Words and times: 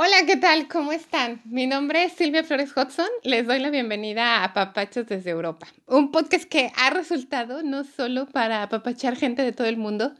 Hola, 0.00 0.26
¿qué 0.26 0.36
tal? 0.36 0.68
¿Cómo 0.68 0.92
están? 0.92 1.42
Mi 1.44 1.66
nombre 1.66 2.04
es 2.04 2.12
Silvia 2.12 2.44
Flores 2.44 2.70
Hudson. 2.70 3.08
Les 3.24 3.48
doy 3.48 3.58
la 3.58 3.68
bienvenida 3.68 4.44
a 4.44 4.54
Papachos 4.54 5.08
desde 5.08 5.30
Europa, 5.30 5.66
un 5.86 6.12
podcast 6.12 6.44
que 6.44 6.70
ha 6.76 6.90
resultado 6.90 7.64
no 7.64 7.82
solo 7.82 8.26
para 8.26 8.62
apapachar 8.62 9.16
gente 9.16 9.42
de 9.42 9.50
todo 9.50 9.66
el 9.66 9.76
mundo, 9.76 10.14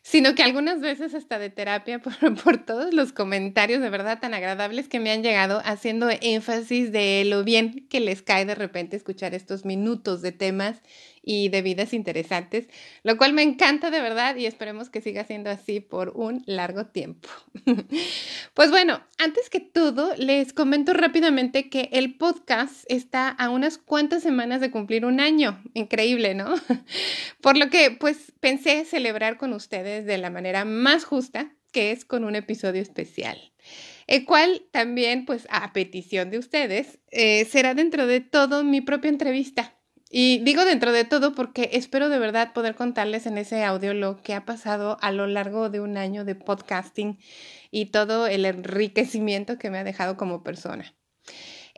sino 0.00 0.34
que 0.34 0.42
algunas 0.42 0.80
veces 0.80 1.12
hasta 1.12 1.38
de 1.38 1.50
terapia 1.50 1.98
por, 2.02 2.42
por, 2.42 2.64
todos 2.64 2.94
los 2.94 3.12
comentarios 3.12 3.82
de 3.82 3.90
verdad 3.90 4.18
tan 4.18 4.32
agradables 4.32 4.88
que 4.88 4.98
me 4.98 5.10
han 5.10 5.22
llegado 5.22 5.60
haciendo 5.62 6.08
énfasis 6.08 6.90
de 6.90 7.24
lo 7.26 7.44
bien 7.44 7.86
que 7.90 8.00
les 8.00 8.22
cae 8.22 8.46
de 8.46 8.54
repente 8.54 8.96
escuchar 8.96 9.34
estos 9.34 9.66
minutos 9.66 10.22
de 10.22 10.32
temas 10.32 10.80
y 11.22 11.48
de 11.48 11.62
vidas 11.62 11.92
interesantes, 11.92 12.68
lo 13.02 13.16
cual 13.16 13.32
me 13.32 13.42
encanta 13.42 13.90
de 13.90 14.00
verdad 14.00 14.36
y 14.36 14.46
esperemos 14.46 14.90
que 14.90 15.00
siga 15.00 15.24
siendo 15.24 15.50
así 15.50 15.80
por 15.80 16.10
un 16.10 16.42
largo 16.46 16.86
tiempo. 16.86 17.28
pues 18.54 18.70
bueno, 18.70 19.02
antes 19.18 19.50
que 19.50 19.60
todo, 19.60 20.14
les 20.16 20.52
comento 20.52 20.92
rápidamente 20.92 21.68
que 21.68 21.88
el 21.92 22.16
podcast 22.16 22.84
está 22.88 23.28
a 23.28 23.50
unas 23.50 23.78
cuantas 23.78 24.22
semanas 24.22 24.60
de 24.60 24.70
cumplir 24.70 25.04
un 25.04 25.20
año. 25.20 25.62
Increíble, 25.74 26.34
¿no? 26.34 26.54
por 27.40 27.56
lo 27.56 27.70
que 27.70 27.90
pues 27.90 28.32
pensé 28.40 28.84
celebrar 28.84 29.36
con 29.36 29.52
ustedes 29.52 30.06
de 30.06 30.18
la 30.18 30.30
manera 30.30 30.64
más 30.64 31.04
justa, 31.04 31.52
que 31.72 31.92
es 31.92 32.04
con 32.04 32.24
un 32.24 32.34
episodio 32.34 32.82
especial 32.82 33.52
el 34.08 34.24
cual 34.24 34.62
también, 34.72 35.26
pues 35.26 35.46
a 35.50 35.72
petición 35.72 36.30
de 36.30 36.38
ustedes, 36.38 36.98
eh, 37.10 37.44
será 37.44 37.74
dentro 37.74 38.06
de 38.06 38.20
todo 38.20 38.64
mi 38.64 38.80
propia 38.80 39.10
entrevista. 39.10 39.77
Y 40.10 40.38
digo 40.38 40.64
dentro 40.64 40.92
de 40.92 41.04
todo 41.04 41.34
porque 41.34 41.70
espero 41.72 42.08
de 42.08 42.18
verdad 42.18 42.52
poder 42.54 42.74
contarles 42.74 43.26
en 43.26 43.36
ese 43.36 43.62
audio 43.64 43.92
lo 43.92 44.22
que 44.22 44.34
ha 44.34 44.46
pasado 44.46 44.96
a 45.02 45.12
lo 45.12 45.26
largo 45.26 45.68
de 45.68 45.80
un 45.80 45.98
año 45.98 46.24
de 46.24 46.34
podcasting 46.34 47.18
y 47.70 47.86
todo 47.86 48.26
el 48.26 48.46
enriquecimiento 48.46 49.58
que 49.58 49.70
me 49.70 49.78
ha 49.78 49.84
dejado 49.84 50.16
como 50.16 50.42
persona. 50.42 50.94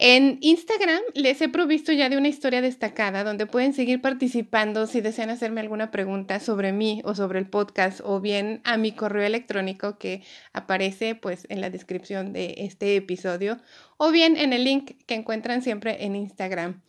En 0.03 0.39
Instagram 0.41 1.01
les 1.12 1.42
he 1.42 1.51
provisto 1.51 1.92
ya 1.92 2.08
de 2.08 2.17
una 2.17 2.28
historia 2.28 2.62
destacada 2.62 3.23
donde 3.23 3.45
pueden 3.45 3.75
seguir 3.75 4.01
participando 4.01 4.86
si 4.86 5.03
desean 5.03 5.28
hacerme 5.28 5.61
alguna 5.61 5.91
pregunta 5.91 6.41
sobre 6.41 6.73
mí 6.73 7.03
o 7.05 7.14
sobre 7.14 7.39
el 7.39 7.51
podcast 7.51 8.01
o 8.03 8.19
bien 8.19 8.62
a 8.64 8.78
mi 8.78 8.92
correo 8.92 9.27
electrónico 9.27 9.98
que 9.98 10.23
aparece 10.55 11.17
pues 11.17 11.47
en 11.51 11.61
la 11.61 11.69
descripción 11.69 12.33
de 12.33 12.55
este 12.58 12.97
episodio 12.97 13.58
o 13.98 14.11
bien 14.11 14.39
en 14.39 14.55
el 14.55 14.64
link 14.64 14.92
que 15.05 15.17
encuentran 15.17 15.61
siempre 15.61 16.03
en 16.06 16.17
Instagram. 16.17 16.81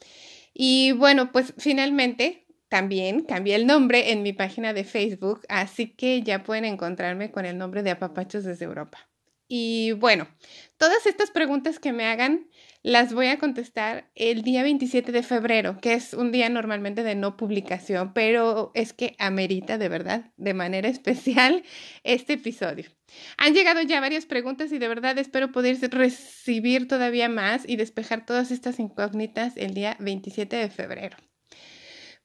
Y 0.54 0.92
bueno, 0.94 1.32
pues 1.32 1.54
finalmente 1.58 2.46
también 2.70 3.22
cambié 3.22 3.56
el 3.56 3.68
nombre 3.68 4.12
en 4.12 4.24
mi 4.24 4.34
página 4.34 4.74
de 4.74 4.84
Facebook, 4.84 5.42
así 5.50 5.94
que 5.94 6.22
ya 6.24 6.44
pueden 6.44 6.66
encontrarme 6.66 7.32
con 7.32 7.46
el 7.46 7.58
nombre 7.58 7.84
de 7.84 7.92
Apapachos 7.92 8.44
desde 8.44 8.66
Europa. 8.66 9.10
Y 9.48 9.92
bueno, 9.92 10.30
todas 10.78 11.06
estas 11.06 11.32
preguntas 11.32 11.80
que 11.80 11.92
me 11.92 12.06
hagan 12.06 12.48
las 12.84 13.14
voy 13.14 13.28
a 13.28 13.38
contestar 13.38 14.10
el 14.16 14.42
día 14.42 14.64
27 14.64 15.12
de 15.12 15.22
febrero, 15.22 15.78
que 15.80 15.94
es 15.94 16.14
un 16.14 16.32
día 16.32 16.50
normalmente 16.50 17.04
de 17.04 17.16
no 17.16 17.38
publicación, 17.38 18.14
pero 18.14 18.72
es 18.74 18.94
que 18.94 19.16
amerita 19.20 19.78
de 19.78 19.90
verdad, 19.90 20.32
de 20.38 20.54
manera 20.54 20.90
especial, 20.90 21.64
este 22.04 22.34
episodio. 22.34 22.90
Han 23.38 23.54
llegado 23.54 23.82
ya 23.82 24.00
varias 24.00 24.26
preguntas 24.26 24.72
y 24.72 24.80
de 24.80 24.88
verdad 24.88 25.18
espero 25.20 25.52
poder 25.52 25.78
recibir 25.92 26.88
todavía 26.88 27.30
más 27.30 27.68
y 27.68 27.76
despejar 27.76 28.26
todas 28.26 28.52
estas 28.52 28.80
incógnitas 28.80 29.58
el 29.58 29.74
día 29.74 29.96
27 30.00 30.56
de 30.56 30.70
febrero. 30.70 31.18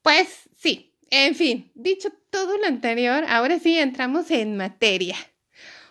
Pues 0.00 0.48
sí, 0.56 0.94
en 1.10 1.34
fin, 1.34 1.70
dicho 1.74 2.08
todo 2.30 2.56
lo 2.56 2.66
anterior, 2.66 3.24
ahora 3.28 3.58
sí 3.58 3.78
entramos 3.78 4.30
en 4.30 4.56
materia. 4.56 5.16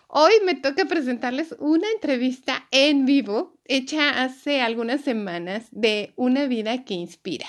Hoy 0.08 0.32
me 0.44 0.54
toca 0.54 0.86
presentarles 0.86 1.54
una 1.58 1.88
entrevista 1.90 2.66
en 2.70 3.04
vivo 3.06 3.55
hecha 3.68 4.22
hace 4.22 4.60
algunas 4.60 5.00
semanas 5.00 5.68
de 5.70 6.12
Una 6.16 6.46
vida 6.46 6.84
que 6.84 6.94
inspira. 6.94 7.46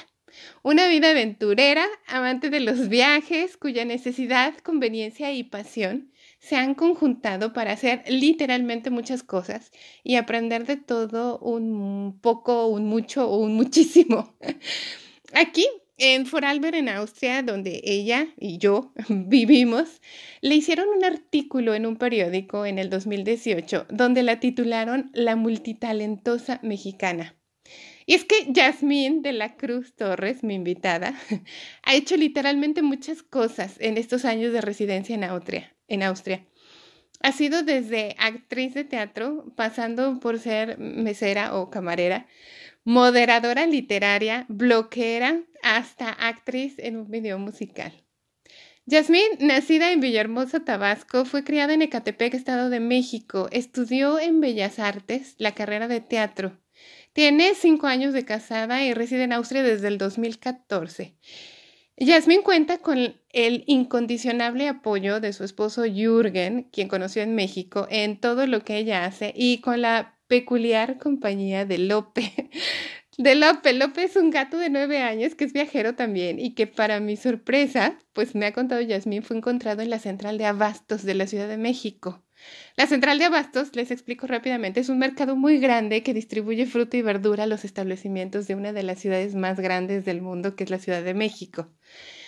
Una 0.63 0.87
vida 0.87 1.11
aventurera, 1.11 1.85
amante 2.07 2.49
de 2.49 2.59
los 2.59 2.89
viajes, 2.89 3.57
cuya 3.57 3.85
necesidad, 3.85 4.55
conveniencia 4.59 5.31
y 5.31 5.43
pasión 5.43 6.11
se 6.39 6.55
han 6.55 6.75
conjuntado 6.75 7.53
para 7.53 7.71
hacer 7.71 8.03
literalmente 8.07 8.89
muchas 8.89 9.23
cosas 9.23 9.71
y 10.03 10.15
aprender 10.15 10.65
de 10.65 10.77
todo 10.77 11.39
un 11.39 12.19
poco, 12.21 12.67
un 12.67 12.85
mucho 12.85 13.27
o 13.29 13.37
un 13.37 13.55
muchísimo. 13.55 14.35
Aquí 15.33 15.65
en 15.97 16.29
Vorarlberg, 16.29 16.75
en 16.75 16.89
Austria, 16.89 17.41
donde 17.41 17.81
ella 17.83 18.27
y 18.39 18.57
yo 18.59 18.93
vivimos, 19.09 20.01
le 20.41 20.55
hicieron 20.55 20.87
un 20.89 21.03
artículo 21.03 21.73
en 21.73 21.85
un 21.85 21.97
periódico 21.97 22.65
en 22.65 22.79
el 22.79 22.89
2018 22.89 23.87
donde 23.89 24.23
la 24.23 24.39
titularon 24.39 25.09
La 25.13 25.35
multitalentosa 25.35 26.59
mexicana. 26.63 27.35
Y 28.05 28.13
es 28.13 28.23
que 28.23 28.47
Yasmín 28.47 29.21
de 29.21 29.33
la 29.33 29.57
Cruz 29.57 29.93
Torres, 29.93 30.41
mi 30.43 30.55
invitada, 30.55 31.13
ha 31.83 31.93
hecho 31.93 32.15
literalmente 32.15 32.81
muchas 32.81 33.21
cosas 33.21 33.75
en 33.79 33.97
estos 33.97 34.23
años 34.23 34.53
de 34.53 34.61
residencia 34.61 35.13
en 35.13 35.25
Austria. 35.25 35.75
En 35.89 36.03
Austria. 36.03 36.45
Ha 37.21 37.31
sido 37.31 37.63
desde 37.63 38.15
actriz 38.19 38.73
de 38.75 38.83
teatro, 38.83 39.51
pasando 39.55 40.19
por 40.19 40.39
ser 40.39 40.77
mesera 40.77 41.57
o 41.57 41.69
camarera, 41.69 42.27
moderadora 42.87 43.67
literaria, 43.67 44.45
bloquera, 44.47 45.41
hasta 45.61 46.09
actriz 46.09 46.75
en 46.79 46.95
un 46.95 47.11
video 47.11 47.37
musical. 47.37 47.91
Yasmín, 48.85 49.27
nacida 49.39 49.91
en 49.91 49.99
Villahermosa, 49.99 50.63
Tabasco, 50.63 51.25
fue 51.25 51.43
criada 51.43 51.73
en 51.73 51.81
Ecatepec, 51.81 52.33
Estado 52.33 52.69
de 52.69 52.79
México. 52.79 53.49
Estudió 53.51 54.19
en 54.19 54.39
Bellas 54.39 54.79
Artes 54.79 55.35
la 55.37 55.51
carrera 55.51 55.89
de 55.89 55.99
teatro. 55.99 56.61
Tiene 57.11 57.55
cinco 57.55 57.87
años 57.87 58.13
de 58.13 58.23
casada 58.23 58.81
y 58.85 58.93
reside 58.93 59.23
en 59.23 59.33
Austria 59.33 59.63
desde 59.63 59.89
el 59.89 59.97
2014. 59.97 61.13
Yasmín 61.97 62.41
cuenta 62.41 62.77
con 62.77 63.19
el 63.33 63.65
incondicionable 63.67 64.69
apoyo 64.69 65.19
de 65.19 65.33
su 65.33 65.43
esposo 65.43 65.83
Jürgen, 65.83 66.69
quien 66.71 66.87
conoció 66.87 67.21
en 67.21 67.35
México, 67.35 67.85
en 67.89 68.17
todo 68.17 68.47
lo 68.47 68.63
que 68.63 68.77
ella 68.77 69.03
hace 69.03 69.33
y 69.35 69.57
con 69.59 69.81
la 69.81 70.16
peculiar 70.27 70.97
compañía 70.97 71.65
de 71.65 71.77
Lope. 71.77 72.49
De 73.17 73.33
Lope. 73.33 73.73
Lope 73.73 74.03
es 74.03 74.15
un 74.15 74.29
gato 74.29 74.59
de 74.59 74.69
nueve 74.69 75.01
años 75.01 75.33
que 75.33 75.45
es 75.45 75.51
viajero 75.51 75.95
también 75.95 76.39
y 76.39 76.53
que 76.53 76.67
para 76.67 76.99
mi 76.99 77.17
sorpresa, 77.17 77.97
pues 78.13 78.35
me 78.35 78.45
ha 78.45 78.53
contado 78.53 78.79
Yasmín, 78.79 79.23
fue 79.23 79.37
encontrado 79.37 79.81
en 79.81 79.89
la 79.89 79.97
central 79.97 80.37
de 80.37 80.45
abastos 80.45 81.01
de 81.01 81.15
la 81.15 81.25
Ciudad 81.25 81.47
de 81.47 81.57
México. 81.57 82.23
La 82.75 82.85
central 82.85 83.17
de 83.17 83.25
abastos, 83.25 83.75
les 83.75 83.89
explico 83.89 84.27
rápidamente, 84.27 84.79
es 84.79 84.89
un 84.89 84.99
mercado 84.99 85.35
muy 85.35 85.57
grande 85.57 86.03
que 86.03 86.13
distribuye 86.13 86.67
fruta 86.67 86.95
y 86.95 87.01
verdura 87.01 87.45
a 87.45 87.47
los 87.47 87.65
establecimientos 87.65 88.45
de 88.45 88.53
una 88.53 88.71
de 88.71 88.83
las 88.83 88.99
ciudades 88.99 89.33
más 89.33 89.59
grandes 89.59 90.05
del 90.05 90.21
mundo, 90.21 90.55
que 90.55 90.63
es 90.65 90.69
la 90.69 90.77
Ciudad 90.77 91.01
de 91.01 91.15
México. 91.15 91.73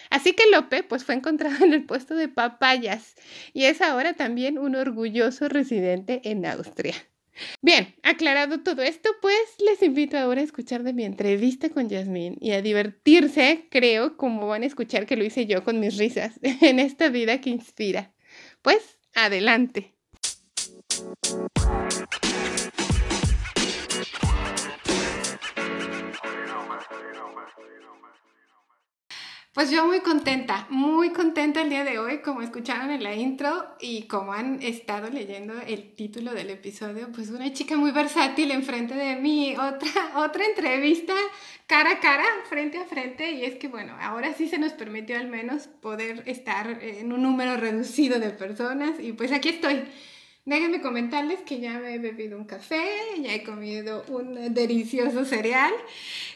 Así 0.09 0.33
que 0.33 0.49
Lope 0.51 0.81
pues 0.83 1.03
fue 1.03 1.15
encontrado 1.15 1.55
en 1.63 1.73
el 1.73 1.85
puesto 1.85 2.15
de 2.15 2.29
papayas 2.29 3.13
y 3.53 3.65
es 3.65 3.81
ahora 3.81 4.13
también 4.13 4.57
un 4.57 4.75
orgulloso 4.75 5.49
residente 5.49 6.21
en 6.23 6.45
Austria. 6.45 6.95
Bien, 7.61 7.95
aclarado 8.03 8.61
todo 8.61 8.81
esto, 8.81 9.09
pues 9.21 9.55
les 9.59 9.81
invito 9.83 10.17
ahora 10.17 10.41
a 10.41 10.43
escuchar 10.43 10.83
de 10.83 10.93
mi 10.93 11.03
entrevista 11.03 11.69
con 11.69 11.89
Yasmín 11.89 12.37
y 12.39 12.51
a 12.51 12.61
divertirse, 12.61 13.67
creo, 13.69 14.17
como 14.17 14.47
van 14.47 14.63
a 14.63 14.65
escuchar 14.65 15.05
que 15.05 15.15
lo 15.15 15.23
hice 15.23 15.45
yo 15.45 15.63
con 15.63 15.79
mis 15.79 15.97
risas, 15.97 16.39
en 16.41 16.79
esta 16.79 17.09
vida 17.09 17.41
que 17.41 17.49
inspira. 17.49 18.13
Pues, 18.61 18.99
adelante. 19.13 19.95
Pues 29.51 29.71
yo 29.71 29.83
muy 29.87 30.01
contenta, 30.01 30.67
muy 30.69 31.09
contenta 31.09 31.61
el 31.63 31.71
día 31.71 31.83
de 31.83 31.97
hoy, 31.97 32.21
como 32.21 32.43
escucharon 32.43 32.91
en 32.91 33.03
la 33.03 33.15
intro 33.15 33.65
y 33.79 34.03
como 34.03 34.31
han 34.31 34.61
estado 34.61 35.09
leyendo 35.09 35.55
el 35.65 35.95
título 35.95 36.33
del 36.35 36.51
episodio, 36.51 37.11
pues 37.11 37.31
una 37.31 37.51
chica 37.51 37.75
muy 37.75 37.89
versátil 37.89 38.51
enfrente 38.51 38.93
de 38.93 39.15
mí, 39.15 39.55
otra, 39.57 39.89
otra 40.17 40.45
entrevista 40.45 41.15
cara 41.65 41.93
a 41.93 41.99
cara, 41.99 42.25
frente 42.47 42.77
a 42.77 42.85
frente, 42.85 43.31
y 43.31 43.43
es 43.43 43.55
que 43.55 43.67
bueno, 43.67 43.95
ahora 43.99 44.33
sí 44.35 44.47
se 44.47 44.59
nos 44.59 44.73
permitió 44.73 45.17
al 45.17 45.27
menos 45.27 45.67
poder 45.67 46.23
estar 46.27 46.83
en 46.83 47.11
un 47.11 47.23
número 47.23 47.57
reducido 47.57 48.19
de 48.19 48.29
personas 48.29 48.99
y 48.99 49.13
pues 49.13 49.31
aquí 49.31 49.49
estoy. 49.49 49.83
Déjenme 50.45 50.81
comentarles 50.81 51.41
que 51.41 51.59
ya 51.59 51.79
me 51.79 51.93
he 51.93 51.99
bebido 51.99 52.37
un 52.37 52.45
café, 52.45 52.81
ya 53.21 53.33
he 53.33 53.43
comido 53.43 54.03
un 54.07 54.53
delicioso 54.53 55.23
cereal 55.25 55.73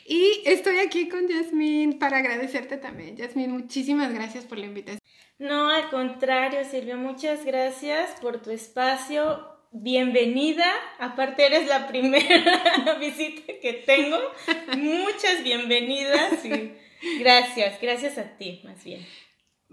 y 0.05 0.43
estoy 0.45 0.77
aquí 0.79 1.09
con 1.09 1.27
Yasmín 1.27 1.97
para 1.97 2.17
agradecerte 2.17 2.77
también. 2.77 3.15
Yasmín, 3.17 3.51
muchísimas 3.51 4.13
gracias 4.13 4.45
por 4.45 4.59
la 4.59 4.65
invitación. 4.65 4.99
No, 5.39 5.69
al 5.69 5.89
contrario, 5.89 6.59
Silvia, 6.63 6.95
muchas 6.95 7.43
gracias 7.43 8.11
por 8.21 8.41
tu 8.41 8.51
espacio. 8.51 9.47
Bienvenida, 9.71 10.71
aparte 10.99 11.47
eres 11.47 11.67
la 11.67 11.87
primera 11.87 12.95
visita 12.99 13.53
que 13.59 13.83
tengo. 13.85 14.17
Muchas 14.77 15.43
bienvenidas 15.43 16.45
y 16.45 16.73
gracias, 17.19 17.81
gracias 17.81 18.19
a 18.19 18.37
ti 18.37 18.61
más 18.63 18.83
bien. 18.83 19.03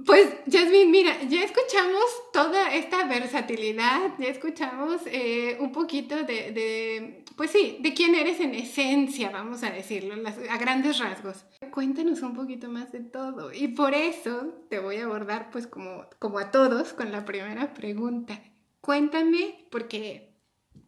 Pues, 0.06 0.28
Jasmine, 0.50 0.90
mira, 0.90 1.22
ya 1.24 1.42
escuchamos 1.42 2.04
toda 2.32 2.74
esta 2.74 3.04
versatilidad, 3.06 4.12
ya 4.18 4.28
escuchamos 4.28 5.02
eh, 5.06 5.56
un 5.60 5.72
poquito 5.72 6.16
de, 6.16 6.52
de, 6.52 7.24
pues 7.36 7.50
sí, 7.50 7.78
de 7.80 7.92
quién 7.92 8.14
eres 8.14 8.40
en 8.40 8.54
esencia, 8.54 9.30
vamos 9.30 9.62
a 9.62 9.70
decirlo, 9.70 10.14
a 10.48 10.58
grandes 10.58 10.98
rasgos. 10.98 11.44
Cuéntanos 11.72 12.22
un 12.22 12.34
poquito 12.34 12.68
más 12.68 12.92
de 12.92 13.00
todo. 13.00 13.52
Y 13.52 13.68
por 13.68 13.94
eso 13.94 14.54
te 14.68 14.78
voy 14.78 14.96
a 14.96 15.04
abordar, 15.04 15.50
pues 15.50 15.66
como, 15.66 16.06
como 16.18 16.38
a 16.38 16.50
todos, 16.50 16.92
con 16.92 17.12
la 17.12 17.24
primera 17.24 17.74
pregunta. 17.74 18.40
Cuéntame, 18.80 19.66
porque 19.70 20.30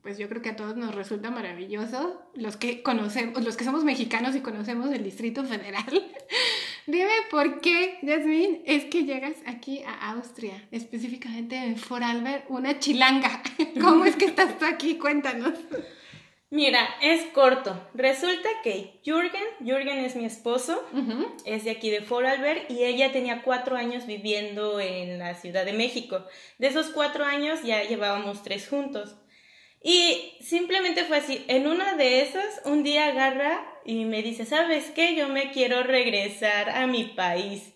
pues 0.02 0.18
yo 0.18 0.28
creo 0.28 0.42
que 0.42 0.50
a 0.50 0.56
todos 0.56 0.76
nos 0.76 0.94
resulta 0.94 1.30
maravilloso, 1.30 2.22
los 2.34 2.56
que 2.56 2.82
conocemos, 2.82 3.42
los 3.44 3.56
que 3.56 3.64
somos 3.64 3.84
mexicanos 3.84 4.34
y 4.34 4.40
conocemos 4.40 4.90
el 4.90 5.04
Distrito 5.04 5.44
Federal. 5.44 6.12
Dime 6.86 7.12
por 7.30 7.60
qué, 7.60 7.98
Yasmin, 8.02 8.62
es 8.66 8.86
que 8.86 9.04
llegas 9.04 9.36
aquí 9.46 9.82
a 9.84 10.10
Austria, 10.12 10.66
específicamente 10.72 11.56
en 11.56 11.76
Vorarlberg, 11.88 12.44
una 12.48 12.80
chilanga. 12.80 13.42
¿Cómo 13.80 14.04
es 14.04 14.16
que 14.16 14.24
estás 14.24 14.58
tú 14.58 14.64
aquí? 14.64 14.98
Cuéntanos. 14.98 15.54
Mira, 16.50 16.86
es 17.00 17.24
corto. 17.26 17.88
Resulta 17.94 18.48
que 18.64 19.00
Jürgen, 19.04 19.44
Jürgen 19.60 19.98
es 19.98 20.16
mi 20.16 20.24
esposo, 20.24 20.86
es 21.46 21.64
de 21.64 21.70
aquí 21.70 21.88
de 21.88 22.00
Vorarlberg 22.00 22.66
y 22.68 22.84
ella 22.84 23.12
tenía 23.12 23.42
cuatro 23.42 23.76
años 23.76 24.04
viviendo 24.06 24.78
en 24.80 25.18
la 25.18 25.34
Ciudad 25.34 25.64
de 25.64 25.72
México. 25.72 26.26
De 26.58 26.66
esos 26.66 26.88
cuatro 26.88 27.24
años 27.24 27.62
ya 27.62 27.84
llevábamos 27.84 28.42
tres 28.42 28.68
juntos. 28.68 29.16
Y 29.82 30.36
simplemente 30.40 31.04
fue 31.04 31.18
así. 31.18 31.44
En 31.48 31.66
una 31.66 31.94
de 31.94 32.22
esas, 32.22 32.60
un 32.64 32.82
día 32.82 33.06
agarra 33.06 33.71
y 33.84 34.04
me 34.04 34.22
dice, 34.22 34.44
¿sabes 34.44 34.90
qué? 34.90 35.14
Yo 35.14 35.28
me 35.28 35.50
quiero 35.50 35.82
regresar 35.82 36.70
a 36.70 36.86
mi 36.86 37.04
país. 37.04 37.74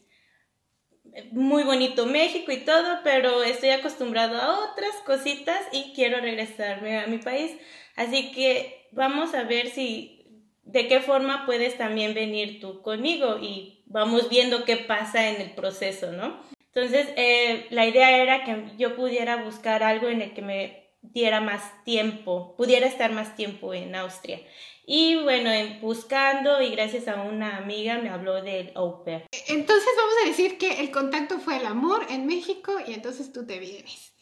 Muy 1.33 1.63
bonito 1.63 2.07
México 2.07 2.53
y 2.53 2.59
todo, 2.59 3.01
pero 3.03 3.43
estoy 3.43 3.71
acostumbrado 3.71 4.41
a 4.41 4.71
otras 4.71 4.95
cositas 5.05 5.61
y 5.73 5.93
quiero 5.95 6.21
regresarme 6.21 6.99
a 6.99 7.07
mi 7.07 7.19
país. 7.19 7.57
Así 7.97 8.33
que 8.33 8.89
vamos 8.93 9.35
a 9.35 9.45
ver 9.45 9.71
si, 9.71 10.27
de 10.65 10.89
qué 10.89 11.01
forma 11.01 11.47
puedes 11.47 11.79
también 11.79 12.13
venir 12.15 12.61
tú 12.61 12.83
conmigo 12.83 13.39
y 13.41 13.83
vamos 13.87 14.29
viendo 14.29 14.65
qué 14.65 14.77
pasa 14.77 15.31
en 15.31 15.41
el 15.41 15.53
proceso, 15.53 16.13
¿no? 16.13 16.41
Entonces, 16.75 17.09
eh, 17.17 17.67
la 17.71 17.87
idea 17.87 18.23
era 18.23 18.45
que 18.45 18.65
yo 18.77 18.97
pudiera 18.97 19.43
buscar 19.43 19.83
algo 19.83 20.09
en 20.09 20.21
el 20.21 20.35
que 20.35 20.43
me 20.43 20.87
diera 21.01 21.41
más 21.41 21.85
tiempo, 21.85 22.55
pudiera 22.57 22.87
estar 22.87 23.13
más 23.13 23.35
tiempo 23.37 23.73
en 23.73 23.95
Austria. 23.95 24.41
Y 24.89 25.17
bueno, 25.17 25.51
buscando 25.81 26.63
y 26.63 26.71
gracias 26.71 27.09
a 27.09 27.21
una 27.23 27.57
amiga 27.57 27.99
me 27.99 28.09
habló 28.09 28.41
del 28.41 28.71
au 28.77 29.03
pair. 29.03 29.27
Entonces 29.49 29.91
vamos 29.97 30.15
a 30.23 30.29
decir 30.29 30.59
que 30.59 30.81
el 30.81 30.93
contacto 30.93 31.41
fue 31.41 31.57
el 31.57 31.67
amor 31.67 32.07
en 32.09 32.25
México 32.25 32.73
y 32.87 32.95
entonces 32.95 33.33
tú 33.33 33.45
te 33.45 33.59
vienes. 33.59 34.13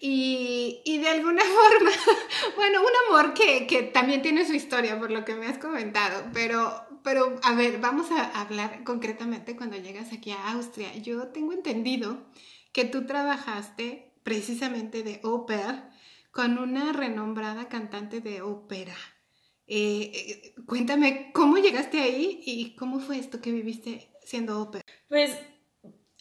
Y, 0.00 0.80
y 0.84 0.98
de 0.98 1.08
alguna 1.08 1.42
forma, 1.42 1.90
bueno, 2.54 2.80
un 2.82 2.92
amor 3.08 3.34
que, 3.34 3.66
que, 3.66 3.82
también 3.82 4.22
tiene 4.22 4.46
su 4.46 4.54
historia 4.54 4.98
por 4.98 5.10
lo 5.10 5.24
que 5.24 5.34
me 5.34 5.46
has 5.46 5.58
comentado, 5.58 6.30
pero, 6.32 6.86
pero 7.02 7.40
a 7.42 7.54
ver, 7.54 7.78
vamos 7.78 8.12
a 8.12 8.40
hablar 8.40 8.84
concretamente 8.84 9.56
cuando 9.56 9.76
llegas 9.76 10.12
aquí 10.12 10.30
a 10.30 10.52
Austria. 10.52 10.94
Yo 10.98 11.28
tengo 11.28 11.52
entendido 11.52 12.18
que 12.72 12.84
tú 12.84 13.06
trabajaste 13.06 14.12
precisamente 14.22 15.02
de 15.02 15.20
pair 15.46 15.90
con 16.30 16.58
una 16.58 16.92
renombrada 16.92 17.68
cantante 17.68 18.20
de 18.20 18.42
ópera. 18.42 18.94
Eh, 19.68 20.12
eh, 20.14 20.54
cuéntame, 20.66 21.30
¿cómo 21.32 21.58
llegaste 21.58 22.00
ahí 22.00 22.40
y 22.44 22.76
cómo 22.76 23.00
fue 23.00 23.18
esto 23.18 23.40
que 23.40 23.50
viviste 23.50 24.08
siendo 24.22 24.60
ópera? 24.60 24.82
Pues 25.08 25.36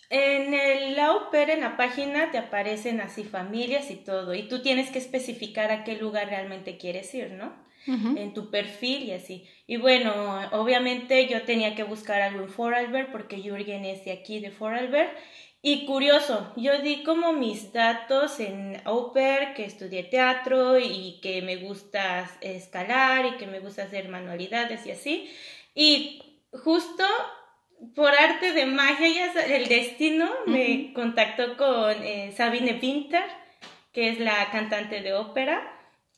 en 0.09 0.53
el, 0.53 0.95
la 0.95 1.13
ópera, 1.13 1.53
en 1.53 1.61
la 1.61 1.77
página, 1.77 2.31
te 2.31 2.37
aparecen 2.37 3.01
así 3.01 3.23
familias 3.23 3.91
y 3.91 3.95
todo, 3.95 4.33
y 4.33 4.47
tú 4.47 4.61
tienes 4.61 4.89
que 4.89 4.99
especificar 4.99 5.71
a 5.71 5.83
qué 5.83 5.97
lugar 5.97 6.29
realmente 6.29 6.77
quieres 6.77 7.13
ir, 7.13 7.31
¿no? 7.31 7.65
En 7.87 8.33
tu 8.33 8.49
perfil 8.49 9.03
y 9.03 9.11
así. 9.11 9.47
Y 9.67 9.77
bueno, 9.77 10.11
obviamente 10.53 11.27
yo 11.27 11.43
tenía 11.43 11.75
que 11.75 11.83
buscar 11.83 12.19
algo 12.19 12.43
en 12.43 12.51
Vorarlberg 12.51 13.11
porque 13.11 13.43
Jürgen 13.43 13.85
es 13.85 14.03
de 14.05 14.11
aquí, 14.11 14.39
de 14.39 14.49
Vorarlberg, 14.49 15.11
y 15.67 15.87
curioso, 15.87 16.53
yo 16.57 16.77
di 16.83 17.01
como 17.01 17.33
mis 17.33 17.73
datos 17.73 18.39
en 18.39 18.79
Oper, 18.85 19.55
que 19.55 19.65
estudié 19.65 20.03
teatro 20.03 20.77
y 20.77 21.19
que 21.23 21.41
me 21.41 21.55
gusta 21.55 22.29
escalar 22.41 23.25
y 23.25 23.37
que 23.37 23.47
me 23.47 23.59
gusta 23.59 23.81
hacer 23.81 24.07
manualidades 24.07 24.85
y 24.85 24.91
así. 24.91 25.27
Y 25.73 26.21
justo 26.51 27.03
por 27.95 28.13
arte 28.13 28.53
de 28.53 28.67
magia, 28.67 29.07
ya 29.09 29.41
el 29.41 29.67
destino 29.67 30.29
me 30.45 30.93
contactó 30.93 31.57
con 31.57 31.95
eh, 32.03 32.31
Sabine 32.37 32.79
Winter, 32.79 33.25
que 33.91 34.09
es 34.09 34.19
la 34.19 34.51
cantante 34.51 35.01
de 35.01 35.13
ópera, 35.13 35.63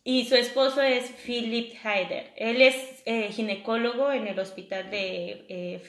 y 0.04 0.26
su 0.26 0.36
esposo 0.36 0.82
es 0.82 1.10
Philip 1.26 1.74
Heider. 1.86 2.34
Él 2.36 2.62
es 2.62 3.02
eh, 3.06 3.30
ginecólogo 3.32 4.12
en 4.12 4.28
el 4.28 4.38
hospital 4.40 4.92
de 4.92 5.46
eh, 5.48 5.82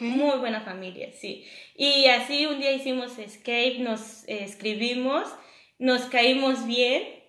muy 0.00 0.38
buena 0.38 0.60
familia, 0.60 1.10
sí. 1.12 1.44
Y 1.74 2.06
así 2.06 2.46
un 2.46 2.60
día 2.60 2.72
hicimos 2.72 3.18
escape, 3.18 3.78
nos 3.80 4.24
escribimos, 4.26 5.28
nos 5.78 6.02
caímos 6.02 6.66
bien 6.66 7.20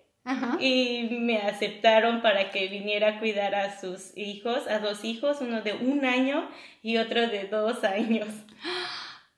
y 0.60 1.08
me 1.10 1.38
aceptaron 1.38 2.22
para 2.22 2.50
que 2.50 2.68
viniera 2.68 3.16
a 3.16 3.18
cuidar 3.18 3.54
a 3.54 3.80
sus 3.80 4.16
hijos, 4.16 4.68
a 4.68 4.78
dos 4.78 5.04
hijos, 5.04 5.38
uno 5.40 5.62
de 5.62 5.72
un 5.72 6.04
año 6.04 6.48
y 6.82 6.98
otro 6.98 7.26
de 7.26 7.44
dos 7.44 7.82
años. 7.84 8.28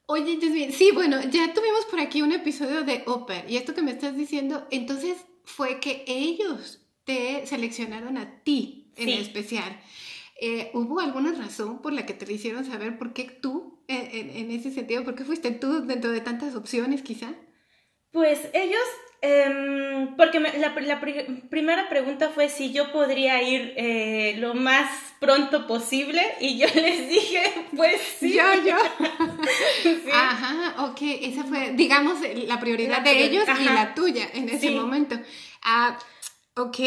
Oye, 0.07 0.39
sí, 0.71 0.91
bueno, 0.93 1.23
ya 1.23 1.55
tuvimos 1.55 1.87
por 1.87 2.01
aquí 2.01 2.21
un 2.21 2.33
episodio 2.33 2.83
de 2.83 3.05
Oper 3.07 3.51
y 3.51 3.57
esto 3.57 3.75
que 3.75 3.81
me 3.81 3.93
estás 3.93 4.17
diciendo, 4.17 4.67
entonces 4.71 5.25
fue 5.45 5.81
que 5.81 6.05
ellos 6.07 6.81
te 7.05 7.47
seleccionaron 7.47 8.19
a 8.19 8.43
ti 8.43 8.93
en 8.97 9.09
especial. 9.09 9.81
Eh, 10.41 10.71
¿Hubo 10.75 11.01
alguna 11.01 11.33
razón 11.33 11.81
por 11.81 11.93
la 11.93 12.07
que 12.07 12.15
te 12.15 12.27
lo 12.27 12.33
hicieron 12.33 12.65
saber 12.65 12.99
por 12.99 13.13
qué 13.13 13.25
tú, 13.25 13.85
en, 13.87 14.51
ese 14.51 14.73
sentido, 14.73 15.05
por 15.05 15.15
qué 15.15 15.25
fuiste 15.25 15.53
tú 15.53 15.87
dentro 15.87 16.11
de 16.11 16.21
tantas 16.21 16.57
opciones 16.57 17.03
quizá? 17.03 17.33
Pues 18.11 18.41
ellos, 18.53 18.83
em, 19.23 20.17
porque 20.17 20.41
la, 20.41 20.75
primera 21.51 21.89
pregunta 21.89 22.31
fue 22.31 22.49
si 22.49 22.73
yo 22.73 22.91
podría 22.93 23.43
ir 23.43 23.75
eh, 23.77 24.35
lo 24.39 24.55
más 24.55 24.91
pronto 25.21 25.69
posible 25.69 26.23
y 26.41 26.59
yo 26.59 26.67
les 26.75 27.09
dije, 27.09 27.43
pues 27.77 28.01
sí. 28.19 28.35
Yo, 28.35 28.43
yo. 28.67 28.77
Ajá, 30.13 30.85
ok, 30.85 30.99
esa 31.23 31.45
fue, 31.45 31.73
digamos, 31.75 32.19
la 32.47 32.59
prioridad 32.59 33.03
de 33.03 33.25
ellos 33.25 33.45
y 33.61 33.65
la 33.65 33.95
tuya 33.95 34.29
en 34.35 34.49
ese 34.49 34.73
momento. 34.73 35.17
Ah, 35.63 35.97
ok, 36.57 36.79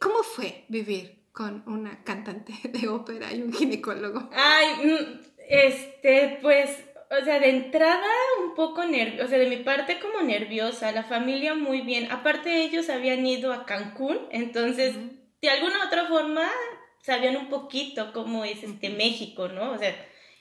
¿cómo 0.00 0.22
fue 0.22 0.64
vivir 0.68 1.15
con 1.36 1.62
una 1.66 2.02
cantante 2.02 2.54
de 2.64 2.88
ópera 2.88 3.30
y 3.32 3.42
un 3.42 3.52
ginecólogo? 3.52 4.30
Ay, 4.32 4.68
mm, 4.86 5.20
este, 5.50 6.38
pues, 6.40 6.70
o 7.10 7.24
sea, 7.24 7.38
de 7.38 7.50
entrada 7.50 8.06
un 8.42 8.54
poco 8.54 8.86
nerviosa, 8.86 9.26
o 9.26 9.28
sea, 9.28 9.38
de 9.38 9.50
mi 9.50 9.58
parte 9.58 10.00
como 10.00 10.22
nerviosa, 10.22 10.92
la 10.92 11.04
familia 11.04 11.54
muy 11.54 11.82
bien. 11.82 12.10
Aparte 12.10 12.64
ellos 12.64 12.88
habían 12.88 13.26
ido 13.26 13.52
a 13.52 13.66
Cancún, 13.66 14.18
entonces, 14.30 14.94
de 15.42 15.50
alguna 15.50 15.86
otra 15.86 16.06
forma, 16.06 16.50
sabían 17.02 17.36
un 17.36 17.50
poquito 17.50 18.14
cómo 18.14 18.46
es 18.46 18.62
este 18.62 18.88
México, 18.88 19.48
¿no? 19.48 19.72
O 19.72 19.78
sea, 19.78 19.94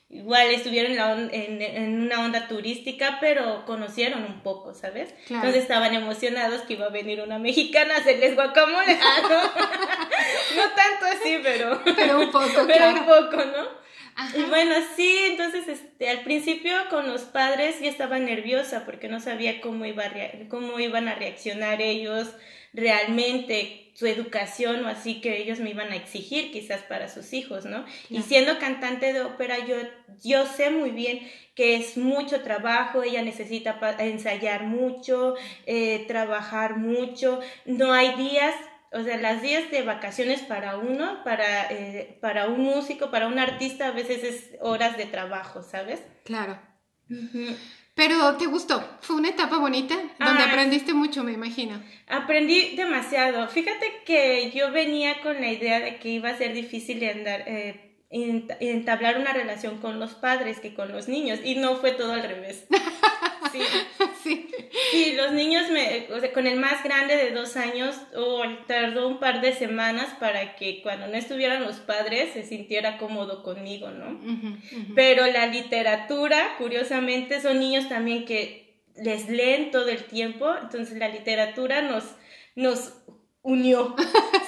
igual 0.10 0.52
estuvieron 0.52 1.30
en, 1.32 2.02
una 2.02 2.24
onda 2.24 2.48
turística, 2.48 3.18
pero 3.20 3.66
conocieron 3.66 4.24
un 4.24 4.42
poco, 4.42 4.74
¿sabes? 4.74 5.14
Entonces 5.30 5.64
estaban 5.64 5.94
emocionados 5.94 6.62
que 6.62 6.74
iba 6.74 6.86
a 6.86 6.90
venir 6.90 7.22
una 7.22 7.40
mexicana 7.40 7.96
a 7.96 7.98
hacerles 8.00 8.36
guacamole. 8.36 8.98
Ah, 9.08 9.22
no. 9.22 10.64
no 10.64 10.70
tanto 10.72 11.06
así, 11.06 11.40
pero... 11.44 11.82
Pero 11.96 12.20
un 12.20 12.32
poco, 12.32 12.50
Pero 12.68 12.90
un 12.90 13.06
poco, 13.06 13.38
¿no? 13.46 13.86
Y 14.34 14.44
bueno, 14.44 14.76
sí, 14.96 15.14
entonces 15.28 15.68
este, 15.68 16.10
al 16.10 16.22
principio 16.22 16.74
con 16.90 17.08
los 17.08 17.24
padres 17.24 17.82
ya 17.82 17.90
estaba 17.90 18.18
nerviosa 18.18 18.86
porque 18.86 19.10
no 19.10 19.20
sabía 19.20 19.60
cómo, 19.60 19.86
iba 19.86 20.06
cómo 20.50 20.80
iban 20.80 21.10
a 21.10 21.16
reaccionar 21.16 21.82
ellos 21.82 22.30
realmente 22.76 23.92
su 23.96 24.06
educación 24.08 24.84
o 24.84 24.90
así 24.90 25.22
que 25.22 25.38
ellos 25.38 25.60
me 25.60 25.70
iban 25.70 25.92
a 25.92 25.96
exigir 25.96 26.52
quizás 26.52 26.82
para 26.82 27.08
sus 27.08 27.32
hijos, 27.32 27.66
¿no? 27.66 27.86
Y 28.10 28.22
siendo 28.24 28.60
cantante 28.60 29.14
de 29.14 29.22
ópera, 29.22 29.66
yo, 29.66 29.78
yo 30.22 30.46
sé 30.46 30.70
muy 30.70 30.92
bien 30.92 31.20
que 31.56 31.78
es 31.78 31.96
mucho 31.96 32.42
trabajo, 32.42 33.04
ella 33.04 33.22
necesita 33.22 33.80
ensayar 34.00 34.64
mucho, 34.64 35.36
eh, 35.66 36.04
trabajar 36.08 36.76
mucho, 36.76 37.40
no 37.66 37.94
hay 37.94 38.16
días 38.16 38.54
o 38.92 39.04
sea, 39.04 39.18
las 39.18 39.42
días 39.42 39.70
de 39.72 39.82
vacaciones 39.82 40.42
para 40.42 40.78
uno, 40.78 41.22
para, 41.26 41.70
eh, 41.70 42.18
para 42.22 42.48
un 42.48 42.62
músico, 42.62 43.12
para 43.12 43.28
un 43.28 43.40
artista, 43.40 43.88
a 43.88 43.92
veces 43.92 44.24
es 44.24 44.52
horas 44.62 44.96
de 44.96 45.06
trabajo, 45.06 45.64
¿sabes? 45.64 46.02
Claro. 46.24 46.58
Pero 47.96 48.36
te 48.36 48.46
gustó, 48.46 48.84
fue 49.00 49.16
una 49.16 49.30
etapa 49.30 49.58
bonita 49.58 49.96
donde 49.96 50.44
ah, 50.44 50.50
aprendiste 50.50 50.94
mucho, 50.94 51.24
me 51.24 51.32
imagino. 51.32 51.82
Aprendí 52.08 52.76
demasiado. 52.76 53.48
Fíjate 53.48 54.02
que 54.06 54.52
yo 54.52 54.72
venía 54.74 55.22
con 55.22 55.40
la 55.40 55.50
idea 55.50 55.80
de 55.80 55.98
que 55.98 56.10
iba 56.10 56.30
a 56.30 56.38
ser 56.38 56.54
difícil 56.54 57.00
de 57.00 57.10
andar, 57.10 57.44
eh, 57.48 57.96
entablar 58.10 59.18
una 59.18 59.32
relación 59.32 59.78
con 59.78 60.02
los 60.02 60.14
padres 60.14 60.60
que 60.60 60.74
con 60.74 60.92
los 60.92 61.08
niños 61.08 61.40
y 61.42 61.56
no 61.56 61.78
fue 61.78 61.92
todo 61.92 62.12
al 62.12 62.24
revés. 62.24 62.66
Sí. 64.24 65.14
los 65.16 65.34
niños, 65.34 65.70
me, 65.72 66.08
o 66.12 66.20
sea, 66.20 66.34
con 66.34 66.48
el 66.48 66.60
más 66.60 66.84
grande 66.84 67.16
de 67.16 67.32
dos 67.32 67.56
años, 67.56 67.96
oh, 68.16 68.44
tardó 68.68 69.08
un 69.08 69.20
par 69.20 69.42
de 69.42 69.54
semanas 69.54 70.08
para 70.20 70.56
que 70.56 70.82
cuando 70.82 71.08
no 71.08 71.16
estuvieran 71.16 71.64
los 71.64 71.78
padres 71.78 72.34
se 72.34 72.44
sintiera 72.44 72.98
cómodo 72.98 73.44
conmigo, 73.44 73.92
¿no? 73.92 74.20
Pero 74.96 75.28
la 75.28 75.48
literatura, 75.48 76.56
curiosamente, 76.58 77.42
son 77.42 77.60
niños 77.60 77.88
también 77.88 78.26
que 78.26 78.66
les 78.96 79.30
leen 79.30 79.72
todo 79.72 79.90
el 79.90 80.06
tiempo, 80.06 80.54
entonces 80.62 80.98
la 80.98 81.10
literatura 81.10 81.82
nos, 81.82 82.04
nos 82.56 82.94
unió. 83.46 83.96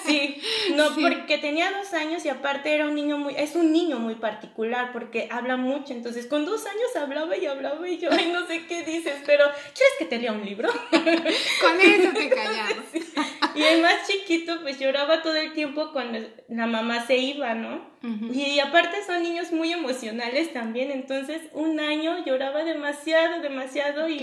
Sí, 0.08 0.42
no, 0.74 0.96
porque 0.96 1.38
tenía 1.38 1.70
dos 1.74 1.94
años 1.94 2.24
y 2.24 2.30
aparte 2.30 2.74
era 2.74 2.86
un 2.86 2.96
niño 2.96 3.18
muy, 3.18 3.36
es 3.36 3.58
un 3.58 3.74
niño 3.74 4.00
muy 4.00 4.16
particular 4.16 4.94
porque 4.94 5.28
habla 5.30 5.58
mucho, 5.58 5.92
entonces 5.92 6.28
con 6.28 6.46
dos 6.46 6.66
años 6.66 6.96
hablaba 6.96 7.36
y 7.36 7.46
hablaba 7.46 7.90
y 7.90 7.98
yo, 7.98 8.08
ay, 8.10 8.32
no 8.32 8.48
sé 8.48 8.66
qué 8.68 8.84
dices, 8.84 9.16
pero 9.26 9.44
¿quieres 9.44 9.94
que 10.00 10.06
te 10.06 10.18
lea 10.18 10.32
un 10.32 10.46
libro? 10.46 10.70
Con 10.92 11.82
eso 11.82 12.14
te 12.14 12.30
callaba. 12.30 12.84
Y 13.56 13.64
el 13.64 13.82
más 13.82 14.08
chiquito 14.08 14.62
pues 14.62 14.80
lloraba 14.80 15.22
todo 15.22 15.36
el 15.36 15.52
tiempo 15.52 15.92
cuando 15.92 16.20
la 16.48 16.68
mamá 16.68 17.06
se 17.06 17.18
iba, 17.18 17.54
¿no? 17.54 17.97
Y 18.02 18.60
aparte 18.60 19.04
son 19.06 19.24
niños 19.24 19.52
muy 19.52 19.74
emocionales 19.74 20.54
también, 20.54 20.92
entonces 20.92 21.42
un 21.54 21.80
año 21.80 22.24
lloraba 22.26 22.64
demasiado, 22.64 23.42
demasiado 23.42 24.08
y 24.08 24.20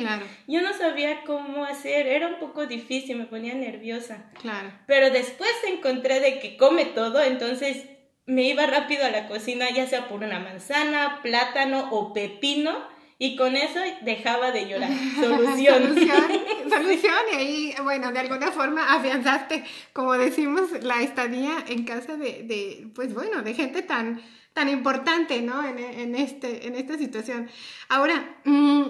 yo 0.47 0.63
no 0.63 0.73
sabía 0.73 1.23
cómo 1.25 1.65
hacer, 1.65 2.07
era 2.07 2.29
un 2.29 2.39
poco 2.39 2.67
difícil, 2.67 3.17
me 3.17 3.27
ponía 3.27 3.55
nerviosa. 3.55 4.31
Claro. 4.41 4.73
Pero 4.87 5.11
después 5.11 5.51
encontré 5.67 6.21
de 6.21 6.39
que 6.39 6.57
come 6.57 6.85
todo, 6.85 7.21
entonces 7.23 7.85
me 8.27 8.45
iba 8.45 8.67
rápido 8.67 9.05
a 9.05 9.11
la 9.11 9.27
cocina, 9.27 9.67
ya 9.71 9.87
sea 9.87 10.09
por 10.09 10.23
una 10.23 10.39
manzana, 10.39 11.21
plátano 11.23 11.89
o 11.91 12.13
pepino 12.13 12.94
y 13.19 13.37
con 13.37 13.57
eso 13.57 13.79
dejaba 14.03 14.51
de 14.51 14.69
llorar. 14.69 14.91
Solución. 15.21 15.83
solución, 15.83 16.25
solución. 16.71 17.15
Y 17.33 17.37
ahí, 17.37 17.75
bueno, 17.83 18.13
de 18.13 18.21
alguna 18.21 18.51
forma 18.51 18.95
afianzaste, 18.95 19.65
como 19.93 20.15
decimos, 20.15 20.71
la 20.83 21.03
estadía 21.03 21.65
en 21.69 21.85
casa 21.85 22.17
de, 22.17 22.43
de 22.43 22.89
pues 22.95 23.15
bueno, 23.15 23.43
de 23.43 23.55
gente 23.55 23.83
tan, 23.83 24.21
tan 24.53 24.69
importante, 24.69 25.41
¿no? 25.43 25.67
En, 25.67 25.79
en, 25.79 26.15
este, 26.15 26.67
en 26.67 26.75
esta 26.75 26.99
situación. 26.99 27.49
Ahora, 27.89 28.39
mm, 28.45 28.83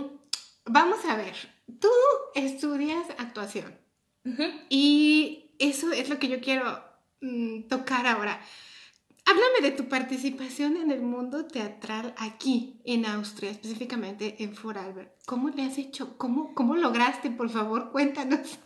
vamos 0.67 1.05
a 1.05 1.17
ver. 1.17 1.35
Tú 1.81 1.91
estudias 2.35 3.09
actuación. 3.19 3.79
Y 4.71 5.51
eso 5.59 5.93
es 5.93 6.09
lo 6.09 6.19
que 6.19 6.29
yo 6.29 6.41
quiero 6.41 6.83
mm, 7.21 7.69
tocar 7.69 8.07
ahora. 8.07 8.41
Háblame 9.27 9.61
de 9.63 9.71
tu 9.71 9.89
participación 9.89 10.77
en 10.77 10.91
el 10.91 11.01
mundo 11.01 11.47
teatral 11.47 12.15
aquí 12.19 12.83
en 12.85 13.07
Austria, 13.07 13.51
específicamente 13.51 14.37
en 14.41 14.55
Vorarlberg. 14.55 15.15
¿Cómo 15.27 15.49
le 15.49 15.63
has 15.63 15.79
hecho? 15.79 16.19
¿Cómo, 16.19 16.55
cómo 16.55 16.77
lograste? 16.77 17.31
Por 17.31 17.49
favor, 17.49 17.91
cuéntanos. 17.91 18.59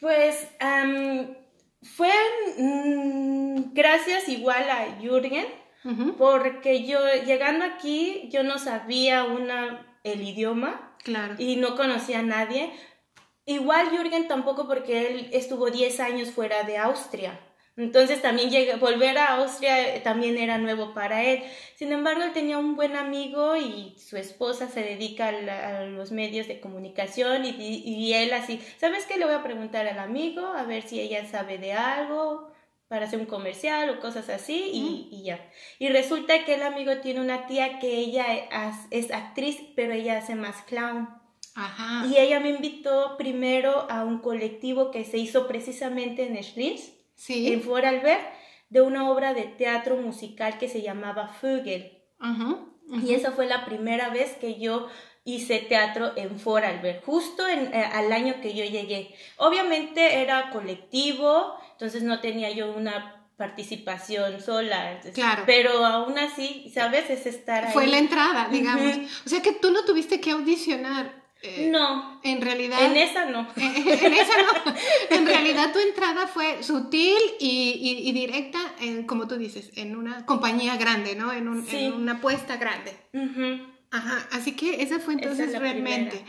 Pues 0.00 0.48
fue 1.82 2.10
mm, 2.58 3.72
gracias 3.72 4.28
igual 4.28 4.68
a 4.70 4.98
Jürgen, 5.00 5.46
porque 6.18 6.86
yo 6.86 6.98
llegando 7.26 7.64
aquí 7.64 8.28
yo 8.32 8.42
no 8.42 8.58
sabía 8.58 9.24
una, 9.24 9.98
el 10.02 10.22
idioma 10.22 10.96
claro. 11.04 11.34
y 11.38 11.56
no 11.56 11.76
conocía 11.76 12.20
a 12.20 12.22
nadie. 12.22 12.72
Igual 13.46 13.90
Jürgen 13.90 14.26
tampoco 14.26 14.66
porque 14.66 15.06
él 15.06 15.30
estuvo 15.32 15.70
10 15.70 16.00
años 16.00 16.30
fuera 16.30 16.62
de 16.64 16.78
Austria. 16.78 17.38
Entonces 17.76 18.20
también 18.20 18.50
volver 18.78 19.16
a 19.16 19.36
Austria 19.36 19.94
eh, 19.94 20.00
también 20.00 20.36
era 20.36 20.58
nuevo 20.58 20.92
para 20.92 21.24
él. 21.24 21.42
Sin 21.76 21.92
embargo, 21.92 22.22
él 22.22 22.32
tenía 22.32 22.58
un 22.58 22.76
buen 22.76 22.96
amigo 22.96 23.56
y 23.56 23.96
su 23.98 24.16
esposa 24.16 24.68
se 24.68 24.82
dedica 24.82 25.28
a, 25.28 25.82
los 25.84 26.12
medios 26.12 26.46
de 26.48 26.60
comunicación 26.60 27.44
y, 27.44 27.50
y, 27.50 28.12
él 28.12 28.32
así, 28.34 28.60
¿sabes 28.78 29.06
qué? 29.06 29.16
Le 29.16 29.24
voy 29.24 29.34
a 29.34 29.42
preguntar 29.42 29.86
al 29.86 29.98
amigo 29.98 30.46
a 30.46 30.64
ver 30.64 30.82
si 30.82 31.00
ella 31.00 31.24
sabe 31.26 31.58
de 31.58 31.72
algo 31.72 32.50
para 32.88 33.06
hacer 33.06 33.20
un 33.20 33.26
comercial 33.26 33.88
o 33.88 34.00
cosas 34.00 34.28
así 34.28 34.70
y, 34.72 35.08
y 35.12 35.22
ya. 35.22 35.40
Y 35.78 35.88
resulta 35.88 36.44
que 36.44 36.54
el 36.54 36.62
amigo 36.62 36.98
tiene 36.98 37.20
una 37.20 37.46
tía 37.46 37.78
que 37.78 37.96
ella 37.96 38.26
es 38.90 39.10
actriz, 39.12 39.58
pero 39.76 39.92
ella 39.92 40.18
hace 40.18 40.34
más 40.34 40.62
clown. 40.62 41.08
Ajá. 41.54 42.06
Y 42.06 42.18
ella 42.18 42.40
me 42.40 42.50
invitó 42.50 43.16
primero 43.16 43.90
a 43.90 44.04
un 44.04 44.18
colectivo 44.18 44.90
que 44.90 45.04
se 45.04 45.18
hizo 45.18 45.46
precisamente 45.46 46.26
en 46.26 46.42
Schlitz 46.42 46.99
en 47.28 47.64
Vorarlberg 47.64 48.20
de 48.68 48.80
una 48.80 49.10
obra 49.10 49.34
de 49.34 49.44
teatro 49.44 49.96
musical 49.96 50.58
que 50.58 50.68
se 50.68 50.82
llamaba 50.82 51.36
Vögel. 51.42 51.98
Y 53.04 53.14
esa 53.14 53.32
fue 53.32 53.46
la 53.46 53.64
primera 53.64 54.10
vez 54.10 54.32
que 54.40 54.58
yo 54.58 54.88
hice 55.24 55.58
teatro 55.60 56.12
en 56.16 56.42
Vorarlberg, 56.42 57.04
justo 57.04 57.46
en, 57.46 57.72
eh, 57.72 57.84
al 57.84 58.12
año 58.12 58.40
que 58.40 58.54
yo 58.54 58.64
llegué. 58.64 59.14
Obviamente 59.36 60.22
era 60.22 60.50
colectivo, 60.50 61.54
entonces 61.72 62.02
no 62.02 62.20
tenía 62.20 62.50
yo 62.50 62.72
una 62.72 63.28
participación 63.36 64.40
sola. 64.40 65.00
claro. 65.14 65.44
Pero 65.46 65.84
aún 65.84 66.18
así, 66.18 66.70
¿sabes? 66.74 67.08
Es 67.10 67.26
estar 67.26 67.64
ahí. 67.64 67.72
Fue 67.72 67.86
la 67.86 67.98
entrada, 67.98 68.48
digamos. 68.50 68.96
O 69.24 69.28
sea 69.28 69.40
que 69.40 69.52
tú 69.52 69.70
no 69.70 69.84
tuviste 69.84 70.20
que 70.20 70.32
audicionar. 70.32 71.19
Eh, 71.42 71.68
no. 71.70 72.20
En 72.22 72.40
realidad. 72.40 72.84
En 72.84 72.96
esa 72.96 73.24
no. 73.26 73.46
En, 73.56 74.12
esa 74.12 74.32
no. 74.42 74.74
En 75.10 75.26
realidad 75.26 75.72
tu 75.72 75.78
entrada 75.78 76.26
fue 76.26 76.62
sutil 76.62 77.18
y, 77.38 78.02
y, 78.04 78.12
directa, 78.12 78.58
en, 78.80 79.06
como 79.06 79.26
tú 79.26 79.36
dices, 79.36 79.70
en 79.76 79.96
una 79.96 80.26
compañía 80.26 80.76
grande, 80.76 81.14
¿no? 81.14 81.32
En, 81.32 81.48
un, 81.48 81.66
en 81.68 81.92
una 81.94 82.12
apuesta 82.14 82.56
grande. 82.56 82.96
Ajá, 83.92 84.28
así 84.30 84.54
que 84.54 84.82
esa 84.82 85.00
fue 85.00 85.14
entonces 85.14 85.58
realmente 85.58 86.24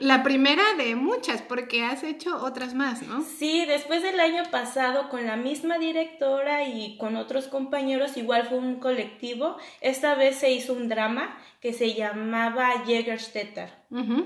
la 0.00 0.24
primera 0.24 0.64
de 0.76 0.96
muchas, 0.96 1.42
porque 1.42 1.84
has 1.84 2.02
hecho 2.02 2.42
otras 2.42 2.74
más, 2.74 3.02
¿no? 3.02 3.22
Sí, 3.22 3.64
después 3.66 4.02
del 4.02 4.18
año 4.18 4.42
pasado 4.50 5.08
con 5.08 5.24
la 5.24 5.36
misma 5.36 5.78
directora 5.78 6.66
y 6.66 6.96
con 6.98 7.16
otros 7.16 7.46
compañeros, 7.46 8.16
igual 8.16 8.48
fue 8.48 8.58
un 8.58 8.80
colectivo, 8.80 9.56
esta 9.80 10.16
vez 10.16 10.38
se 10.38 10.50
hizo 10.50 10.72
un 10.72 10.88
drama 10.88 11.38
que 11.60 11.72
se 11.72 11.94
llamaba 11.94 12.84
Jägerstätter. 12.84 13.70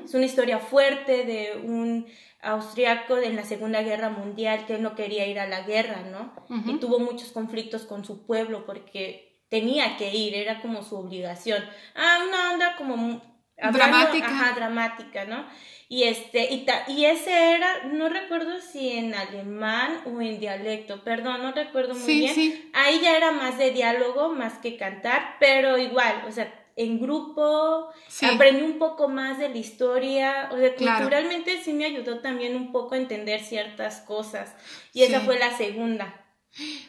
Es 0.04 0.14
una 0.14 0.24
historia 0.24 0.58
fuerte 0.58 1.24
de 1.24 1.60
un 1.62 2.06
austriaco 2.40 3.18
en 3.18 3.36
la 3.36 3.44
Segunda 3.44 3.82
Guerra 3.82 4.08
Mundial 4.08 4.64
que 4.66 4.78
no 4.78 4.94
quería 4.94 5.26
ir 5.26 5.38
a 5.40 5.46
la 5.46 5.60
guerra, 5.60 6.04
¿no? 6.10 6.32
Y 6.64 6.78
tuvo 6.78 7.00
muchos 7.00 7.32
conflictos 7.32 7.82
con 7.82 8.06
su 8.06 8.24
pueblo 8.24 8.64
porque 8.64 9.27
tenía 9.48 9.96
que 9.96 10.14
ir, 10.14 10.34
era 10.34 10.60
como 10.60 10.82
su 10.82 10.96
obligación. 10.96 11.64
Ah, 11.94 12.18
una 12.26 12.52
onda 12.52 12.76
como 12.76 13.22
dramática. 13.56 14.26
Ajá, 14.26 14.52
dramática, 14.54 15.24
¿no? 15.24 15.46
Y 15.90 16.02
este, 16.04 16.52
y, 16.52 16.66
y 16.88 17.06
ese 17.06 17.54
era, 17.54 17.84
no 17.84 18.10
recuerdo 18.10 18.60
si 18.60 18.90
en 18.90 19.14
alemán 19.14 20.02
o 20.04 20.20
en 20.20 20.38
dialecto, 20.38 21.02
perdón, 21.02 21.42
no 21.42 21.52
recuerdo 21.52 21.94
muy 21.94 22.18
bien. 22.18 22.34
Sí. 22.34 22.70
Ahí 22.74 23.00
ya 23.00 23.16
era 23.16 23.32
más 23.32 23.56
de 23.56 23.70
diálogo, 23.70 24.28
más 24.28 24.58
que 24.58 24.76
cantar, 24.76 25.36
pero 25.40 25.78
igual, 25.78 26.24
o 26.28 26.32
sea, 26.32 26.52
en 26.76 27.00
grupo, 27.00 27.88
aprendí 28.22 28.62
un 28.62 28.78
poco 28.78 29.08
más 29.08 29.38
de 29.38 29.48
la 29.48 29.56
historia, 29.56 30.48
o 30.52 30.58
sea, 30.58 30.76
culturalmente 30.76 31.60
sí 31.60 31.72
me 31.72 31.86
ayudó 31.86 32.20
también 32.20 32.54
un 32.54 32.70
poco 32.70 32.94
a 32.94 32.98
entender 32.98 33.40
ciertas 33.40 34.00
cosas. 34.02 34.54
Y 34.92 35.02
esa 35.02 35.20
fue 35.22 35.38
la 35.38 35.56
segunda. 35.56 36.27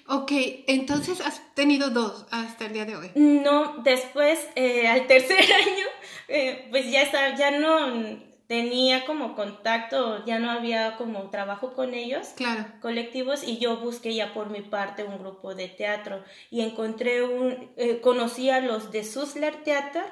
Ok, 0.08 0.32
entonces 0.68 1.22
has 1.22 1.42
tenido 1.54 1.90
dos 1.90 2.26
hasta 2.32 2.66
el 2.66 2.74
día 2.74 2.86
de 2.86 2.96
hoy. 2.96 3.12
No, 3.16 3.78
después, 3.84 4.48
eh, 4.56 4.88
al 4.88 5.08
tercer 5.08 5.38
año, 5.44 5.86
eh, 6.28 6.68
pues 6.72 6.90
ya 6.92 7.04
está, 7.04 7.36
ya 7.36 7.52
no, 7.52 8.20
tenía 8.50 9.06
como 9.06 9.36
contacto, 9.36 10.26
ya 10.26 10.40
no 10.40 10.50
había 10.50 10.98
como 10.98 11.30
trabajo 11.30 11.74
con 11.74 11.94
ellos, 11.94 12.30
claro. 12.36 12.66
colectivos, 12.82 13.44
y 13.48 13.60
yo 13.60 13.78
busqué 13.78 14.16
ya 14.16 14.34
por 14.34 14.50
mi 14.50 14.62
parte 14.62 15.04
un 15.04 15.20
grupo 15.20 15.54
de 15.54 15.68
teatro 15.68 16.24
y 16.50 16.62
encontré 16.62 17.22
un, 17.22 17.70
eh, 17.78 18.02
conocí 18.02 18.50
a 18.50 18.60
los 18.60 18.92
de 18.92 19.04
Susler 19.04 19.64
Theater, 19.64 20.04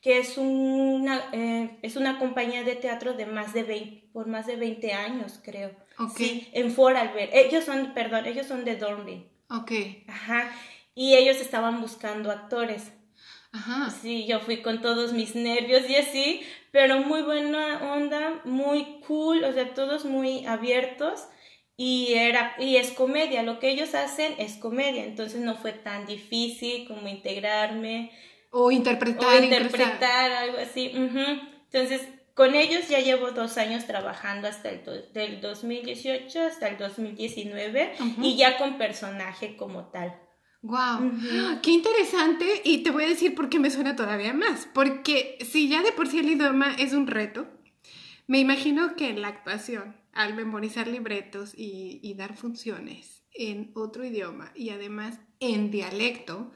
que 0.00 0.18
es 0.18 0.38
una, 0.38 1.22
eh, 1.32 1.78
es 1.82 1.96
una 1.96 2.18
compañía 2.18 2.64
de 2.64 2.76
teatro 2.76 3.12
de 3.12 3.26
más 3.26 3.52
de 3.52 3.62
20, 3.62 4.08
por 4.14 4.26
más 4.26 4.46
de 4.46 4.56
20 4.56 4.94
años, 4.94 5.38
creo. 5.44 5.81
Ok. 5.98 6.16
Sí, 6.16 6.48
en 6.52 6.74
Vorarlberg. 6.74 7.30
Ellos 7.32 7.64
son, 7.64 7.92
perdón, 7.94 8.26
ellos 8.26 8.46
son 8.46 8.64
de 8.64 8.76
Dornbirn. 8.76 9.26
Ok. 9.50 9.72
Ajá. 10.08 10.50
Y 10.94 11.14
ellos 11.14 11.36
estaban 11.38 11.80
buscando 11.80 12.30
actores. 12.30 12.92
Ajá. 13.52 13.90
Sí, 13.90 14.26
yo 14.26 14.40
fui 14.40 14.62
con 14.62 14.80
todos 14.80 15.12
mis 15.12 15.34
nervios 15.34 15.88
y 15.88 15.96
así, 15.96 16.42
pero 16.70 17.00
muy 17.00 17.20
buena 17.22 17.92
onda, 17.94 18.40
muy 18.44 19.00
cool, 19.06 19.44
o 19.44 19.52
sea, 19.52 19.74
todos 19.74 20.06
muy 20.06 20.46
abiertos 20.46 21.24
y 21.76 22.14
era 22.14 22.54
y 22.58 22.76
es 22.76 22.92
comedia, 22.92 23.42
lo 23.42 23.58
que 23.58 23.68
ellos 23.68 23.94
hacen 23.94 24.34
es 24.38 24.54
comedia, 24.56 25.04
entonces 25.04 25.40
no 25.42 25.54
fue 25.56 25.72
tan 25.72 26.06
difícil 26.06 26.86
como 26.88 27.08
integrarme 27.08 28.10
O 28.50 28.70
interpretar. 28.70 29.24
o 29.26 29.44
interpretar 29.44 30.32
algo 30.32 30.56
así. 30.58 30.88
ujú. 30.94 31.40
Entonces, 31.70 32.02
con 32.34 32.54
ellos 32.54 32.88
ya 32.88 33.00
llevo 33.00 33.30
dos 33.32 33.58
años 33.58 33.86
trabajando 33.86 34.48
hasta 34.48 34.70
el 34.70 34.84
do- 34.84 35.06
del 35.12 35.40
2018 35.40 36.40
hasta 36.42 36.68
el 36.68 36.78
2019 36.78 37.94
Ujú. 38.00 38.22
y 38.24 38.36
ya 38.36 38.58
con 38.58 38.78
personaje 38.78 39.56
como 39.56 39.86
tal. 39.90 40.18
Wow, 40.62 41.10
qué 41.60 41.72
interesante 41.72 42.46
y 42.64 42.84
te 42.84 42.90
voy 42.90 43.04
a 43.04 43.08
decir 43.08 43.34
por 43.34 43.48
qué 43.48 43.58
me 43.58 43.68
suena 43.70 43.96
todavía 43.96 44.32
más, 44.32 44.68
porque 44.72 45.36
si 45.40 45.68
ya 45.68 45.82
de 45.82 45.90
por 45.90 46.06
sí 46.06 46.20
el 46.20 46.30
idioma 46.30 46.74
es 46.78 46.92
un 46.92 47.08
reto, 47.08 47.48
me 48.28 48.38
imagino 48.38 48.94
que 48.94 49.12
la 49.12 49.26
actuación, 49.28 49.96
al 50.12 50.34
memorizar 50.34 50.86
libretos 50.86 51.52
y, 51.56 51.98
y 52.02 52.14
dar 52.14 52.36
funciones 52.36 53.24
en 53.34 53.72
otro 53.74 54.04
idioma 54.04 54.52
y 54.54 54.70
además 54.70 55.18
en 55.40 55.72
dialecto, 55.72 56.52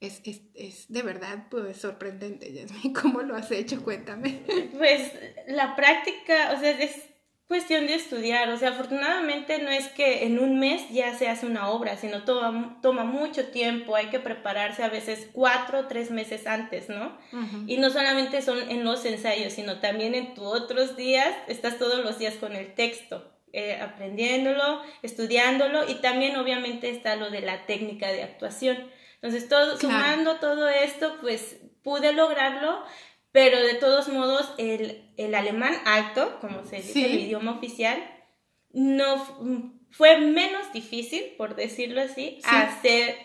es, 0.00 0.20
es, 0.24 0.42
es 0.54 0.92
de 0.92 1.02
verdad 1.02 1.46
pues 1.50 1.78
sorprendente, 1.78 2.52
Yasmin, 2.52 2.92
¿cómo 3.02 3.22
lo 3.22 3.36
has 3.36 3.50
hecho? 3.50 3.82
Cuéntame. 3.82 4.40
Pues 4.76 5.12
la 5.48 5.74
práctica, 5.74 6.52
o 6.54 6.60
sea, 6.60 6.70
es 6.70 7.06
cuestión 7.48 7.86
de 7.86 7.94
estudiar, 7.94 8.48
o 8.50 8.56
sea, 8.56 8.70
afortunadamente 8.70 9.60
no 9.60 9.70
es 9.70 9.86
que 9.88 10.24
en 10.24 10.40
un 10.40 10.58
mes 10.58 10.82
ya 10.90 11.16
se 11.16 11.28
hace 11.28 11.46
una 11.46 11.68
obra, 11.68 11.96
sino 11.96 12.24
toma, 12.24 12.78
toma 12.82 13.04
mucho 13.04 13.46
tiempo, 13.46 13.94
hay 13.94 14.06
que 14.06 14.18
prepararse 14.18 14.82
a 14.82 14.88
veces 14.88 15.28
cuatro 15.32 15.80
o 15.80 15.86
tres 15.86 16.10
meses 16.10 16.46
antes, 16.46 16.88
¿no? 16.88 17.16
Y 17.68 17.76
no 17.76 17.90
solamente 17.90 18.42
son 18.42 18.68
en 18.68 18.84
los 18.84 19.04
ensayos, 19.04 19.52
sino 19.52 19.78
también 19.78 20.16
en 20.16 20.34
tus 20.34 20.44
otros 20.44 20.96
días, 20.96 21.32
estás 21.46 21.78
todos 21.78 22.04
los 22.04 22.18
días 22.18 22.34
con 22.34 22.56
el 22.56 22.74
texto, 22.74 23.32
eh, 23.52 23.78
aprendiéndolo, 23.80 24.82
estudiándolo 25.02 25.88
y 25.88 25.94
también 25.96 26.36
obviamente 26.36 26.90
está 26.90 27.14
lo 27.14 27.30
de 27.30 27.42
la 27.42 27.64
técnica 27.66 28.08
de 28.08 28.24
actuación. 28.24 28.90
Entonces, 29.26 29.48
todo, 29.48 29.76
Claro. 29.78 29.78
sumando 29.80 30.36
todo 30.36 30.68
esto, 30.68 31.16
pues 31.20 31.56
pude 31.82 32.12
lograrlo, 32.12 32.82
pero 33.32 33.60
de 33.60 33.74
todos 33.74 34.08
modos 34.08 34.52
el, 34.58 35.12
el 35.16 35.34
alemán 35.34 35.74
alto, 35.84 36.38
como 36.40 36.64
se 36.64 36.76
dice, 36.76 36.92
Sí. 36.92 37.04
el 37.04 37.14
idioma 37.20 37.52
oficial, 37.56 37.98
no 38.70 39.16
fue 39.90 40.18
menos 40.18 40.72
difícil, 40.72 41.34
por 41.36 41.56
decirlo 41.56 42.00
así, 42.02 42.38
Sí. 42.40 42.48
hacer 42.50 43.16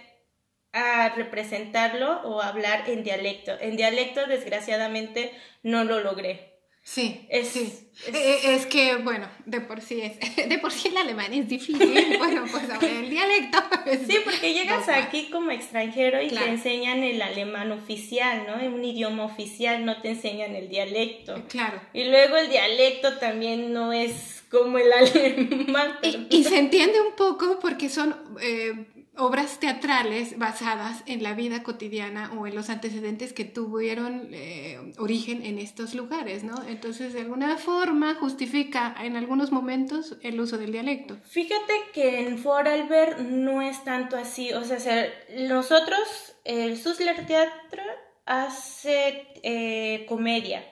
a 0.73 1.09
representarlo 1.09 2.21
o 2.23 2.41
hablar 2.41 2.89
en 2.89 3.03
dialecto. 3.03 3.51
En 3.59 3.75
dialecto, 3.75 4.25
desgraciadamente, 4.27 5.33
no 5.63 5.83
lo 5.83 5.99
logré. 5.99 6.50
Sí, 6.83 7.25
Es- 7.29 7.49
sí. 7.49 7.61
es- 7.61 7.85
Eh, 8.15 8.55
Es, 8.55 8.65
que, 8.65 8.95
bueno, 8.95 9.29
de 9.45 9.61
por 9.61 9.81
sí 9.81 10.01
es, 10.01 10.17
de 10.49 10.57
por 10.57 10.71
sí 10.71 10.87
el 10.87 10.97
alemán 10.97 11.31
es 11.33 11.47
difícil, 11.47 11.77
bueno, 12.17 12.43
pues 12.51 12.69
ahora 12.69 12.87
el 12.89 13.09
dialecto. 13.09 13.59
es- 13.85 14.07
Sí, 14.07 14.17
porque 14.23 14.53
llegas 14.55 14.89
aquí 14.89 15.29
como 15.31 15.51
extranjero 15.51 16.21
y 16.21 16.29
Claro. 16.29 16.47
te 16.47 16.51
enseñan 16.53 17.03
el 17.03 17.21
alemán 17.21 17.71
oficial, 17.71 18.45
¿no? 18.47 18.59
En 18.59 18.73
un 18.73 18.83
idioma 18.83 19.25
oficial, 19.25 19.85
no 19.85 20.01
te 20.01 20.09
enseñan 20.09 20.55
el 20.55 20.69
dialecto. 20.69 21.43
Claro. 21.49 21.79
Y 21.93 22.05
luego 22.05 22.37
el 22.37 22.49
dialecto 22.49 23.17
también 23.19 23.71
no 23.73 23.93
es 23.93 24.41
como 24.49 24.79
el 24.79 24.91
alemán. 24.93 25.97
pero- 26.01 26.19
Y, 26.29 26.37
y 26.37 26.43
se 26.43 26.57
entiende 26.57 26.99
un 26.99 27.15
poco 27.15 27.59
porque 27.61 27.89
son 27.89 28.15
eh, 28.41 28.85
obras 29.21 29.59
teatrales 29.59 30.37
basadas 30.37 31.03
en 31.05 31.21
la 31.23 31.33
vida 31.33 31.63
cotidiana 31.63 32.31
o 32.37 32.47
en 32.47 32.55
los 32.55 32.69
antecedentes 32.69 33.33
que 33.33 33.45
tuvieron 33.45 34.29
eh, 34.33 34.79
origen 34.97 35.45
en 35.45 35.59
estos 35.59 35.93
lugares, 35.95 36.43
¿no? 36.43 36.55
Entonces, 36.67 37.13
de 37.13 37.21
alguna 37.21 37.57
forma 37.57 38.15
justifica 38.15 38.95
en 39.01 39.15
algunos 39.15 39.51
momentos 39.51 40.17
el 40.21 40.39
uso 40.39 40.57
del 40.57 40.71
dialecto. 40.71 41.17
Fíjate 41.23 41.73
que 41.93 42.27
en 42.27 42.41
Vorarlberg 42.41 43.21
no 43.21 43.61
es 43.61 43.83
tanto 43.83 44.17
así, 44.17 44.53
o 44.53 44.63
sea, 44.63 44.79
se- 44.79 45.11
nosotros, 45.47 45.99
el 46.43 46.77
Susler 46.77 47.25
Teatro 47.25 47.83
hace 48.25 49.27
eh, 49.43 50.05
comedia 50.07 50.63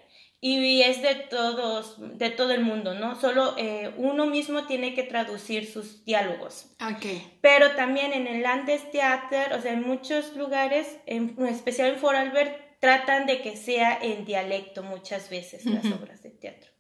y 0.42 0.82
es 0.84 1.02
de 1.02 1.16
todos, 1.16 1.98
de 2.18 2.30
todo 2.30 2.54
el 2.54 2.62
mundo, 2.62 2.94
¿no? 2.94 3.20
Solo 3.20 3.56
eh, 3.58 3.94
uno 3.98 4.26
mismo 4.26 4.66
tiene 4.68 4.94
que 4.94 5.04
traducir 5.04 5.70
sus 5.70 6.06
diálogos. 6.06 6.68
Ok. 6.82 7.06
Pero 7.42 7.72
también 7.76 8.14
en 8.14 8.26
el 8.26 8.44
Landestheater, 8.44 9.54
o 9.54 9.62
sea, 9.62 9.74
en 9.74 9.86
muchos 9.86 10.36
lugares, 10.38 10.98
en, 11.06 11.36
en 11.38 11.48
especial 11.48 11.94
en 11.94 12.02
Vorarlberg, 12.02 12.80
tratan 12.80 13.26
de 13.26 13.42
que 13.42 13.58
sea 13.58 14.00
en 14.02 14.24
dialecto 14.24 14.82
muchas 14.82 15.30
veces 15.30 15.66
las 15.66 15.84
obras 15.86 16.24
de 16.24 16.30
teatro. 16.30 16.72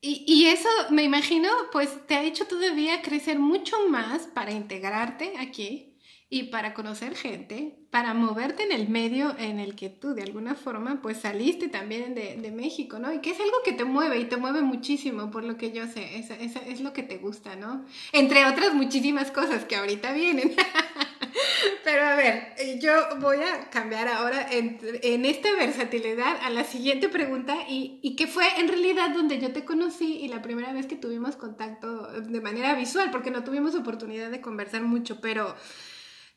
Y, 0.00 0.24
y 0.26 0.46
eso, 0.46 0.68
me 0.90 1.04
imagino, 1.04 1.48
pues 1.72 2.06
te 2.06 2.16
ha 2.16 2.22
hecho 2.22 2.46
todavía 2.46 3.00
crecer 3.00 3.38
mucho 3.38 3.88
más 3.88 4.26
para 4.26 4.52
integrarte 4.52 5.32
aquí 5.38 5.87
y 6.30 6.44
para 6.44 6.74
conocer 6.74 7.16
gente, 7.16 7.78
para 7.90 8.12
moverte 8.12 8.62
en 8.62 8.72
el 8.72 8.88
medio 8.88 9.34
en 9.38 9.58
el 9.58 9.74
que 9.74 9.88
tú 9.88 10.12
de 10.12 10.22
alguna 10.22 10.54
forma 10.54 11.00
pues 11.00 11.18
saliste 11.18 11.68
también 11.68 12.14
de, 12.14 12.36
de 12.36 12.50
México, 12.50 12.98
¿no? 12.98 13.12
Y 13.14 13.20
que 13.20 13.30
es 13.30 13.40
algo 13.40 13.56
que 13.64 13.72
te 13.72 13.84
mueve 13.84 14.18
y 14.18 14.26
te 14.26 14.36
mueve 14.36 14.60
muchísimo 14.60 15.30
por 15.30 15.42
lo 15.44 15.56
que 15.56 15.72
yo 15.72 15.86
sé, 15.86 16.18
es, 16.18 16.30
es, 16.30 16.56
es 16.66 16.80
lo 16.82 16.92
que 16.92 17.02
te 17.02 17.16
gusta, 17.16 17.56
¿no? 17.56 17.86
Entre 18.12 18.44
otras 18.44 18.74
muchísimas 18.74 19.30
cosas 19.30 19.64
que 19.64 19.76
ahorita 19.76 20.12
vienen. 20.12 20.54
Pero 21.84 22.04
a 22.04 22.14
ver, 22.14 22.52
eh, 22.58 22.78
yo 22.78 22.92
voy 23.20 23.38
a 23.38 23.70
cambiar 23.70 24.08
ahora 24.08 24.46
en, 24.50 24.78
en 25.02 25.24
esta 25.24 25.50
versatilidad 25.54 26.36
a 26.42 26.50
la 26.50 26.64
siguiente 26.64 27.08
pregunta 27.08 27.56
y, 27.66 28.00
y 28.02 28.16
que 28.16 28.26
fue 28.26 28.44
en 28.58 28.68
realidad 28.68 29.10
donde 29.14 29.40
yo 29.40 29.52
te 29.52 29.64
conocí 29.64 30.18
y 30.18 30.28
la 30.28 30.42
primera 30.42 30.74
vez 30.74 30.86
que 30.86 30.96
tuvimos 30.96 31.36
contacto 31.36 32.20
de 32.20 32.40
manera 32.42 32.74
visual, 32.74 33.10
porque 33.10 33.30
no 33.30 33.44
tuvimos 33.44 33.74
oportunidad 33.74 34.30
de 34.30 34.42
conversar 34.42 34.82
mucho, 34.82 35.22
pero 35.22 35.56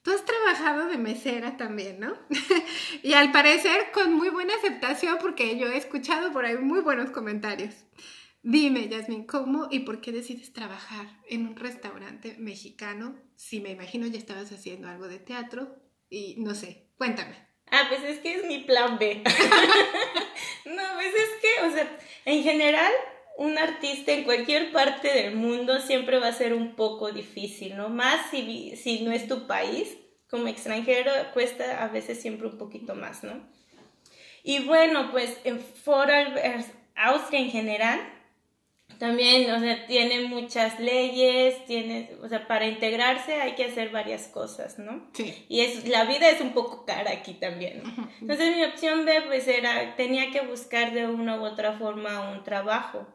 tú 0.04 0.12
has 0.12 0.26
trabajado 0.26 0.88
de 0.88 0.98
mesera 0.98 1.58
también, 1.58 2.00
¿no? 2.00 2.14
y 3.04 3.14
al 3.14 3.32
parecer 3.32 3.92
con 3.94 4.14
muy 4.14 4.30
buena 4.30 4.56
aceptación 4.56 5.18
porque 5.22 5.58
yo 5.58 5.68
he 5.68 5.78
escuchado 5.78 6.32
por 6.32 6.46
ahí 6.46 6.58
muy 6.58 6.82
buenos 6.82 7.12
comentarios. 7.12 7.76
Dime, 8.44 8.88
Yasmin, 8.90 9.26
¿cómo 9.26 9.68
y 9.70 9.80
por 9.80 10.02
qué 10.02 10.12
decides 10.12 10.52
trabajar 10.52 11.08
en 11.30 11.48
un 11.48 11.56
restaurante 11.56 12.36
mexicano? 12.40 13.16
Si 13.36 13.60
me 13.60 13.70
imagino 13.70 14.08
ya 14.08 14.18
estabas 14.18 14.52
haciendo 14.52 14.88
algo 14.88 15.08
de 15.08 15.20
teatro 15.20 15.76
y 16.10 16.36
no 16.40 16.56
sé, 16.56 16.88
cuéntame. 16.98 17.36
Ah, 17.70 17.86
pues 17.88 18.04
es 18.04 18.20
que 18.20 18.36
es 18.36 18.46
mi 18.46 18.60
plan 18.60 18.98
B. 18.98 19.24
no, 20.66 20.84
pues 20.96 21.14
es 21.16 21.30
que, 21.42 21.68
o 21.68 21.72
sea, 21.72 22.00
en 22.26 22.44
general, 22.44 22.92
un 23.42 23.58
artista 23.58 24.12
en 24.12 24.24
cualquier 24.24 24.72
parte 24.72 25.12
del 25.12 25.36
mundo 25.36 25.80
siempre 25.80 26.20
va 26.20 26.28
a 26.28 26.34
ser 26.34 26.54
un 26.54 26.76
poco 26.76 27.12
difícil, 27.12 27.76
¿no? 27.76 27.90
Más 27.90 28.30
si, 28.30 28.76
si 28.76 29.02
no 29.02 29.12
es 29.12 29.28
tu 29.28 29.48
país, 29.48 29.98
como 30.30 30.48
extranjero 30.48 31.12
cuesta 31.34 31.84
a 31.84 31.88
veces 31.88 32.22
siempre 32.22 32.48
un 32.48 32.60
poquito 32.60 32.94
más, 32.94 33.24
¿no? 33.24 33.42
Y 34.44 34.60
bueno, 34.60 35.10
pues 35.12 35.40
en 35.44 35.60
Vorarlberg, 35.84 36.66
Austria 36.96 37.40
en 37.40 37.50
general, 37.50 38.00
también, 39.00 39.50
o 39.50 39.60
sea, 39.60 39.88
tiene 39.88 40.22
muchas 40.28 40.80
leyes, 40.80 41.66
tiene, 41.66 42.12
o 42.22 42.30
sea, 42.30 42.48
para 42.48 42.68
integrarse 42.68 43.42
hay 43.42 43.56
que 43.56 43.66
hacer 43.66 43.90
varias 43.90 44.28
cosas, 44.28 44.78
¿no? 44.78 45.10
Sí. 45.14 45.46
Y 45.50 45.62
es, 45.62 45.88
la 45.88 46.06
vida 46.06 46.30
es 46.30 46.42
un 46.42 46.54
poco 46.54 46.86
cara 46.86 47.10
aquí 47.12 47.34
también. 47.34 47.82
Entonces 48.22 48.56
mi 48.56 48.64
opción 48.64 49.06
B 49.06 49.24
pues 49.26 49.48
era, 49.48 49.96
tenía 49.96 50.30
que 50.30 50.42
buscar 50.42 50.94
de 50.94 51.08
una 51.08 51.42
u 51.42 51.46
otra 51.46 51.74
forma 51.80 52.30
un 52.32 52.44
trabajo. 52.44 53.08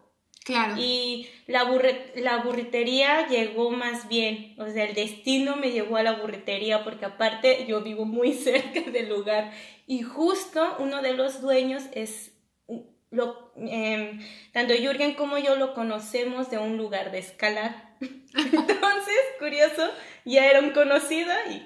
Y 0.78 1.28
la, 1.46 1.64
burre- 1.64 2.12
la 2.16 2.38
burritería 2.38 3.26
llegó 3.28 3.70
más 3.70 4.08
bien, 4.08 4.54
o 4.58 4.66
sea, 4.68 4.84
el 4.84 4.94
destino 4.94 5.56
me 5.56 5.72
llevó 5.72 5.96
a 5.96 6.02
la 6.02 6.12
burritería 6.12 6.84
porque 6.84 7.04
aparte 7.06 7.66
yo 7.66 7.80
vivo 7.82 8.04
muy 8.04 8.32
cerca 8.46 8.80
del 8.82 9.08
lugar 9.08 9.52
y 9.86 10.02
justo 10.02 10.76
uno 10.78 11.02
de 11.02 11.14
los 11.14 11.40
dueños 11.40 11.82
es, 11.92 12.32
lo, 13.10 13.52
em, 13.56 14.20
tanto 14.52 14.74
Jürgen 14.74 15.14
como 15.14 15.38
yo 15.38 15.56
lo 15.56 15.74
conocemos 15.74 16.50
de 16.50 16.58
un 16.58 16.76
lugar 16.76 17.10
de 17.10 17.18
escalar. 17.18 17.96
Entonces, 18.00 19.16
curioso, 19.38 19.90
ya 20.24 20.46
era 20.46 20.60
un 20.60 20.70
conocido 20.70 21.32
y 21.50 21.62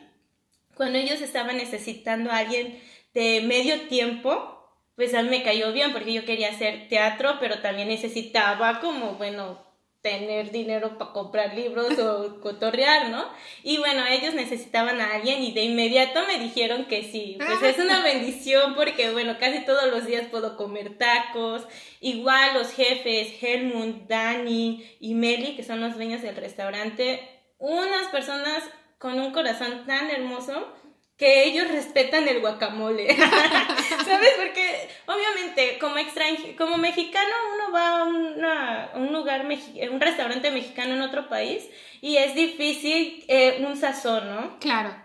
cuando 0.74 0.98
ellos 0.98 1.20
estaban 1.20 1.56
necesitando 1.56 2.30
a 2.30 2.38
alguien 2.38 2.80
de 3.14 3.42
medio 3.42 3.88
tiempo, 3.88 4.59
pues 4.96 5.14
a 5.14 5.22
mí 5.22 5.30
me 5.30 5.42
cayó 5.42 5.72
bien 5.72 5.92
porque 5.92 6.12
yo 6.12 6.24
quería 6.24 6.50
hacer 6.50 6.88
teatro, 6.88 7.36
pero 7.40 7.60
también 7.60 7.88
necesitaba 7.88 8.80
como, 8.80 9.14
bueno, 9.14 9.70
tener 10.02 10.50
dinero 10.50 10.96
para 10.98 11.12
comprar 11.12 11.54
libros 11.54 11.98
o 11.98 12.40
cotorrear, 12.42 13.10
¿no? 13.10 13.28
Y 13.62 13.78
bueno, 13.78 14.04
ellos 14.06 14.34
necesitaban 14.34 15.00
a 15.00 15.14
alguien 15.14 15.42
y 15.42 15.52
de 15.52 15.64
inmediato 15.64 16.20
me 16.26 16.38
dijeron 16.38 16.86
que 16.86 17.02
sí, 17.02 17.36
pues 17.38 17.62
es 17.62 17.78
una 17.78 18.00
bendición 18.04 18.74
porque 18.74 19.10
bueno, 19.10 19.36
casi 19.38 19.64
todos 19.64 19.90
los 19.90 20.06
días 20.06 20.26
puedo 20.30 20.56
comer 20.56 20.96
tacos, 20.96 21.66
igual 22.00 22.54
los 22.54 22.72
jefes, 22.72 23.34
Helmut, 23.42 24.08
Dani 24.08 24.96
y 25.00 25.14
Meli, 25.14 25.54
que 25.54 25.64
son 25.64 25.80
los 25.80 25.96
dueños 25.96 26.22
del 26.22 26.36
restaurante, 26.36 27.20
unas 27.58 28.08
personas 28.08 28.62
con 28.98 29.18
un 29.20 29.32
corazón 29.32 29.84
tan 29.86 30.10
hermoso 30.10 30.72
que 31.20 31.44
ellos 31.44 31.68
respetan 31.68 32.26
el 32.26 32.40
guacamole. 32.40 33.14
¿Sabes? 34.06 34.30
Porque 34.38 34.88
obviamente 35.04 35.78
como 35.78 35.98
extranjero, 35.98 36.56
como 36.56 36.78
mexicano 36.78 37.28
uno 37.54 37.72
va 37.72 37.98
a, 37.98 38.96
un 38.96 39.12
lugar, 39.12 39.46
un 39.46 40.00
restaurante 40.00 40.50
mexicano 40.50 40.94
en 40.94 41.02
otro 41.02 41.28
país 41.28 41.68
y 42.00 42.16
es 42.16 42.34
difícil 42.34 43.22
eh, 43.28 43.62
un 43.66 43.76
sazón, 43.76 44.34
¿no? 44.34 44.58
Claro. 44.60 44.96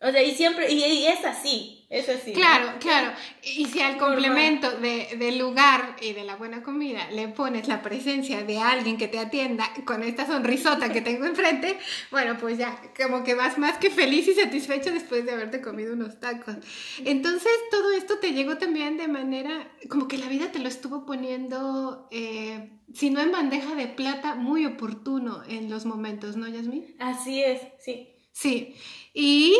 O 0.00 0.12
sea, 0.12 0.22
y 0.22 0.32
siempre, 0.36 0.70
y, 0.70 1.06
es 1.06 1.24
así, 1.24 1.73
es 1.90 2.08
así. 2.08 2.32
Claro, 2.32 2.78
claro. 2.80 3.12
Y 3.42 3.66
si 3.66 3.80
al 3.80 3.98
complemento 3.98 4.70
de, 4.78 5.16
del 5.18 5.38
lugar 5.38 5.96
y 6.00 6.12
de 6.12 6.24
la 6.24 6.36
buena 6.36 6.62
comida 6.62 7.10
le 7.10 7.28
pones 7.28 7.68
la 7.68 7.82
presencia 7.82 8.42
de 8.42 8.58
alguien 8.58 8.96
que 8.96 9.08
te 9.08 9.18
atienda 9.18 9.70
con 9.84 10.02
esta 10.02 10.26
sonrisota 10.26 10.92
que 10.92 11.02
tengo 11.02 11.24
enfrente, 11.24 11.78
bueno, 12.10 12.36
pues 12.38 12.58
ya, 12.58 12.80
como 12.96 13.22
que 13.22 13.34
vas 13.34 13.58
más 13.58 13.78
que 13.78 13.90
feliz 13.90 14.26
y 14.28 14.34
satisfecho 14.34 14.92
después 14.92 15.24
de 15.24 15.32
haberte 15.32 15.60
comido 15.60 15.92
unos 15.92 16.18
tacos. 16.18 16.56
Entonces, 17.04 17.52
todo 17.70 17.92
esto 17.92 18.18
te 18.18 18.32
llegó 18.32 18.58
también 18.58 18.96
de 18.96 19.08
manera, 19.08 19.70
como 19.88 20.08
que 20.08 20.18
la 20.18 20.28
vida 20.28 20.50
te 20.52 20.58
lo 20.58 20.68
estuvo 20.68 21.04
poniendo, 21.06 22.08
eh, 22.10 22.70
si 22.92 23.10
no 23.10 23.20
en 23.20 23.32
bandeja 23.32 23.74
de 23.74 23.88
plata, 23.88 24.34
muy 24.34 24.66
oportuno 24.66 25.42
en 25.48 25.70
los 25.70 25.84
momentos, 25.84 26.36
¿no, 26.36 26.48
Yasmin? 26.48 26.96
Así 26.98 27.42
es, 27.42 27.60
sí. 27.78 28.10
Sí. 28.32 28.74
Y 29.12 29.56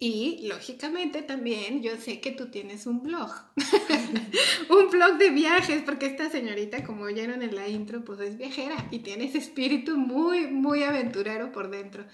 y 0.00 0.46
lógicamente 0.46 1.22
también 1.22 1.82
yo 1.82 1.96
sé 1.96 2.20
que 2.20 2.30
tú 2.30 2.50
tienes 2.50 2.86
un 2.86 3.02
blog, 3.02 3.30
un 4.70 4.90
blog 4.90 5.18
de 5.18 5.30
viajes, 5.30 5.82
porque 5.82 6.06
esta 6.06 6.30
señorita, 6.30 6.84
como 6.84 7.04
oyeron 7.04 7.42
en 7.42 7.56
la 7.56 7.66
intro, 7.66 8.04
pues 8.04 8.20
es 8.20 8.38
viajera 8.38 8.76
y 8.90 9.00
tiene 9.00 9.24
ese 9.24 9.38
espíritu 9.38 9.96
muy, 9.96 10.46
muy 10.46 10.84
aventurero 10.84 11.50
por 11.50 11.70
dentro. 11.70 12.04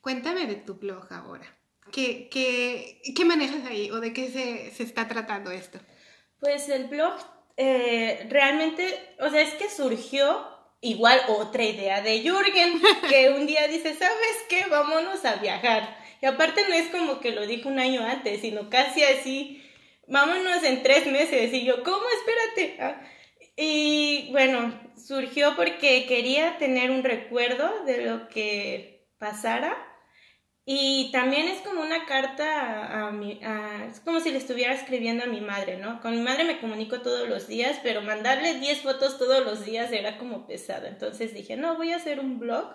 Cuéntame 0.00 0.46
de 0.46 0.56
tu 0.56 0.74
blog 0.74 1.10
ahora. 1.12 1.46
¿Qué, 1.92 2.28
qué, 2.30 3.00
qué 3.16 3.24
manejas 3.24 3.64
ahí 3.66 3.90
o 3.90 4.00
de 4.00 4.12
qué 4.12 4.30
se, 4.30 4.70
se, 4.70 4.82
está 4.82 5.08
tratando 5.08 5.50
esto? 5.50 5.78
Pues 6.38 6.68
el 6.68 6.88
blog 6.88 7.14
eh, 7.56 8.26
realmente, 8.30 9.16
o 9.18 9.30
sea, 9.30 9.40
es 9.40 9.54
que 9.54 9.68
surgió 9.70 10.46
igual 10.80 11.20
otra 11.28 11.64
idea 11.64 12.00
de 12.00 12.20
Jürgen, 12.20 12.80
que 13.08 13.30
un 13.30 13.46
día 13.46 13.66
dice, 13.66 13.94
¿sabes 13.94 14.36
qué? 14.48 14.66
Vámonos 14.70 15.24
a 15.24 15.36
viajar. 15.36 15.99
Y 16.20 16.26
aparte 16.26 16.62
no 16.68 16.74
es 16.74 16.88
como 16.88 17.20
que 17.20 17.32
lo 17.32 17.46
dijo 17.46 17.68
un 17.68 17.78
año 17.78 18.02
antes, 18.04 18.40
sino 18.40 18.68
casi 18.68 19.02
así, 19.02 19.62
vámonos 20.06 20.62
en 20.64 20.82
tres 20.82 21.06
meses. 21.06 21.52
Y 21.52 21.64
yo, 21.64 21.82
¿cómo? 21.82 22.02
Espérate. 22.08 22.82
Ah, 22.82 23.02
y 23.56 24.28
bueno, 24.32 24.72
surgió 24.96 25.56
porque 25.56 26.06
quería 26.06 26.58
tener 26.58 26.90
un 26.90 27.04
recuerdo 27.04 27.84
de 27.84 28.04
lo 28.06 28.28
que 28.28 29.08
pasara. 29.18 29.86
Y 30.64 31.10
también 31.10 31.48
es 31.48 31.60
como 31.62 31.80
una 31.80 32.06
carta 32.06 33.08
a, 33.08 33.10
mi, 33.10 33.40
es 33.88 34.00
como 34.00 34.20
si 34.20 34.30
le 34.30 34.38
estuviera 34.38 34.72
escribiendo 34.72 35.24
a 35.24 35.26
mi 35.26 35.40
madre, 35.40 35.78
¿no? 35.78 36.00
Con 36.00 36.12
mi 36.12 36.20
madre 36.20 36.44
me 36.44 36.60
comunico 36.60 37.00
todos 37.00 37.28
los 37.28 37.48
días, 37.48 37.80
pero 37.82 38.02
mandarle 38.02 38.54
10 38.60 38.82
fotos 38.82 39.18
todos 39.18 39.44
los 39.44 39.64
días 39.64 39.90
era 39.90 40.16
como 40.18 40.46
pesado. 40.46 40.86
Entonces 40.86 41.34
dije, 41.34 41.56
no, 41.56 41.76
voy 41.76 41.92
a 41.92 41.96
hacer 41.96 42.20
un 42.20 42.38
blog 42.38 42.66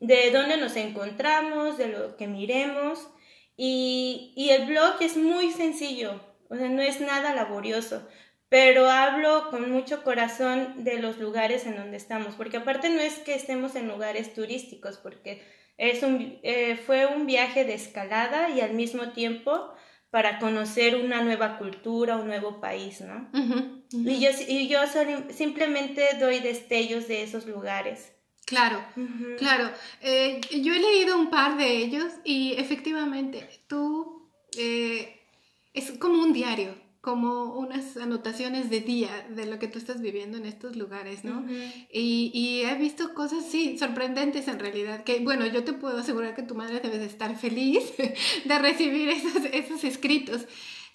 de 0.00 0.30
dónde 0.30 0.56
nos 0.56 0.76
encontramos, 0.76 1.78
de 1.78 1.88
lo 1.88 2.16
que 2.16 2.26
miremos. 2.26 3.08
Y, 3.56 4.32
y 4.36 4.50
el 4.50 4.66
blog 4.66 4.94
es 5.00 5.16
muy 5.16 5.50
sencillo, 5.50 6.20
o 6.48 6.56
sea, 6.56 6.68
no 6.68 6.80
es 6.80 7.00
nada 7.00 7.34
laborioso, 7.34 8.08
pero 8.48 8.90
hablo 8.90 9.50
con 9.50 9.70
mucho 9.70 10.02
corazón 10.02 10.82
de 10.82 10.98
los 10.98 11.18
lugares 11.18 11.66
en 11.66 11.76
donde 11.76 11.98
estamos, 11.98 12.34
porque 12.34 12.56
aparte 12.56 12.88
no 12.88 13.00
es 13.00 13.18
que 13.18 13.34
estemos 13.34 13.76
en 13.76 13.86
lugares 13.86 14.34
turísticos, 14.34 14.96
porque 14.96 15.42
es 15.76 16.02
un, 16.02 16.40
eh, 16.42 16.76
fue 16.76 17.06
un 17.06 17.26
viaje 17.26 17.64
de 17.64 17.74
escalada 17.74 18.50
y 18.50 18.60
al 18.60 18.74
mismo 18.74 19.12
tiempo 19.12 19.72
para 20.10 20.38
conocer 20.38 20.96
una 20.96 21.22
nueva 21.22 21.58
cultura, 21.58 22.16
un 22.16 22.26
nuevo 22.26 22.60
país, 22.60 23.00
¿no? 23.00 23.30
Y 23.92 24.20
yo, 24.20 24.30
y 24.46 24.68
yo 24.68 24.80
simplemente 25.30 26.02
doy 26.18 26.40
destellos 26.40 27.06
de 27.08 27.22
esos 27.22 27.46
lugares. 27.46 28.12
Claro, 28.50 28.84
claro. 29.38 29.70
Eh, 30.02 30.40
yo 30.60 30.74
he 30.74 30.80
leído 30.80 31.16
un 31.16 31.30
par 31.30 31.56
de 31.56 31.76
ellos 31.76 32.12
y 32.24 32.54
efectivamente 32.54 33.48
tú 33.68 34.28
eh, 34.58 35.20
es 35.72 35.92
como 35.92 36.20
un 36.20 36.32
diario, 36.32 36.74
como 37.00 37.56
unas 37.56 37.96
anotaciones 37.96 38.68
de 38.68 38.80
día 38.80 39.24
de 39.30 39.46
lo 39.46 39.60
que 39.60 39.68
tú 39.68 39.78
estás 39.78 40.00
viviendo 40.02 40.36
en 40.36 40.46
estos 40.46 40.74
lugares, 40.74 41.22
¿no? 41.22 41.46
y, 41.92 42.32
y, 42.34 42.62
he 42.62 42.74
visto 42.74 43.14
cosas, 43.14 43.44
sí, 43.48 43.78
sorprendentes 43.78 44.48
en 44.48 44.58
realidad, 44.58 45.04
que 45.04 45.20
bueno, 45.20 45.46
yo 45.46 45.62
te 45.62 45.72
puedo 45.72 45.98
asegurar 45.98 46.34
que 46.34 46.42
tu 46.42 46.56
madre 46.56 46.80
debe 46.80 46.98
de 46.98 47.06
estar 47.06 47.38
feliz 47.38 47.92
de 48.44 48.58
recibir 48.58 49.10
esos, 49.10 49.44
esos 49.52 49.84
escritos. 49.84 50.44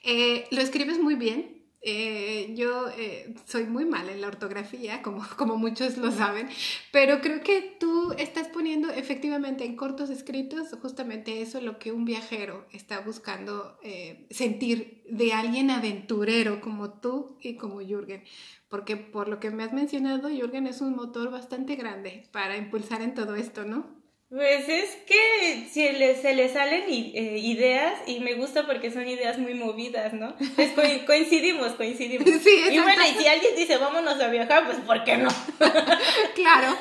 Eh, 0.04 0.46
lo 0.52 0.60
escribes 0.60 1.00
muy 1.00 1.16
bien, 1.16 1.65
eh, 1.88 2.56
yo 2.56 2.90
eh, 2.98 3.36
soy 3.46 3.66
muy 3.66 3.86
mal 3.86 4.10
en 4.10 4.20
la 4.20 4.28
ortografía, 4.28 5.04
como, 5.04 5.24
como 5.38 5.56
muchos 5.56 5.98
lo 5.98 6.12
saben, 6.12 6.50
pero 6.92 7.22
creo 7.22 7.42
que 7.42 7.78
tú 7.80 8.12
estás 8.18 8.48
poniendo 8.48 8.90
efectivamente 8.90 9.66
en 9.66 9.76
cortos 9.76 10.10
escritos 10.10 10.70
justamente 10.82 11.44
eso, 11.44 11.62
lo 11.62 11.78
que 11.78 11.92
un 11.92 12.04
viajero 12.04 12.66
está 12.72 13.02
buscando 13.02 13.78
eh, 13.84 14.26
sentir 14.32 15.04
de 15.08 15.34
alguien 15.34 15.70
aventurero 15.70 16.60
como 16.60 16.90
tú 16.90 17.38
y 17.40 17.56
como 17.56 17.82
Jürgen. 17.82 18.24
Porque 18.68 18.98
por 18.98 19.28
lo 19.28 19.40
que 19.40 19.52
me 19.52 19.64
has 19.64 19.72
mencionado, 19.72 20.30
Jürgen 20.30 20.66
es 20.66 20.82
un 20.82 20.96
motor 20.96 21.30
bastante 21.30 21.76
grande 21.76 22.28
para 22.32 22.58
impulsar 22.58 23.04
en 23.04 23.14
todo 23.14 23.36
esto, 23.36 23.64
¿no? 23.64 24.05
Pues 24.30 24.68
es 24.68 24.90
que 25.06 25.68
se 25.72 25.94
le, 25.94 26.20
se 26.20 26.34
le 26.34 26.52
salen 26.52 26.86
eh, 26.90 27.38
ideas 27.38 27.94
y 28.08 28.20
me 28.22 28.34
gusta 28.34 28.66
porque 28.66 28.90
son 28.90 29.08
ideas 29.08 29.38
muy 29.38 29.54
movidas, 29.54 30.14
¿no? 30.14 30.36
Es 30.58 30.72
coincidimos, 31.06 31.74
coincidimos. 31.74 32.28
Sí, 32.42 32.64
y 32.72 32.80
bueno, 32.80 33.04
y 33.06 33.22
si 33.22 33.28
alguien 33.28 33.56
dice 33.56 33.78
vámonos 33.78 34.20
a 34.20 34.28
viajar, 34.30 34.66
pues 34.66 34.80
¿por 34.80 35.04
qué 35.04 35.18
no? 35.18 35.30
claro. 36.36 36.76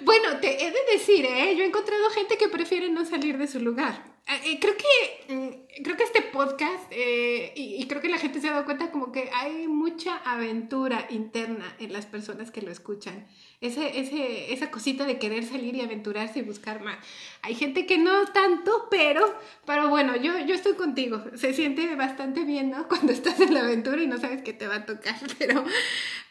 Bueno, 0.00 0.40
te 0.40 0.60
he 0.60 0.72
de 0.72 0.78
decir, 0.90 1.24
¿eh? 1.24 1.54
Yo 1.56 1.62
he 1.62 1.68
encontrado 1.68 2.10
gente 2.10 2.36
que 2.36 2.48
prefiere 2.48 2.90
no 2.90 3.04
salir 3.04 3.38
de 3.38 3.46
su 3.46 3.60
lugar. 3.60 4.04
Eh, 4.26 4.50
eh, 4.50 4.58
creo 4.60 4.74
que 4.76 5.32
mm, 5.32 5.82
creo 5.84 5.96
que 5.96 6.02
este 6.02 6.22
podcast 6.22 6.92
y, 6.92 7.86
creo 7.88 8.02
que 8.02 8.08
la 8.08 8.18
gente 8.18 8.40
se 8.40 8.48
ha 8.48 8.52
dado 8.52 8.64
cuenta 8.64 8.90
como 8.90 9.12
que 9.12 9.30
hay 9.32 9.68
mucha 9.68 10.16
aventura 10.24 11.06
interna 11.10 11.76
en 11.78 11.92
las 11.92 12.06
personas 12.06 12.50
que 12.50 12.60
lo 12.60 12.72
escuchan 12.72 13.28
ese, 13.60 13.98
ese, 13.98 14.52
esa 14.52 14.70
cosita 14.70 15.04
de 15.04 15.18
querer 15.18 15.44
salir 15.44 15.74
y 15.74 15.80
aventurarse 15.80 16.38
y 16.38 16.42
buscar 16.42 16.82
más. 16.82 16.98
Hay 17.42 17.54
gente 17.54 17.86
que 17.86 17.98
no 17.98 18.26
tanto, 18.26 18.88
pero, 18.90 19.34
pero 19.66 19.88
bueno, 19.88 20.16
yo, 20.16 20.38
yo 20.40 20.54
estoy 20.54 20.74
contigo. 20.74 21.24
Se 21.34 21.52
siente 21.54 21.94
bastante 21.96 22.44
bien, 22.44 22.70
¿no? 22.70 22.86
Cuando 22.88 23.12
estás 23.12 23.40
en 23.40 23.54
la 23.54 23.60
aventura 23.60 24.02
y 24.02 24.06
no 24.06 24.18
sabes 24.18 24.42
qué 24.42 24.52
te 24.52 24.68
va 24.68 24.76
a 24.76 24.86
tocar. 24.86 25.16
Pero, 25.38 25.64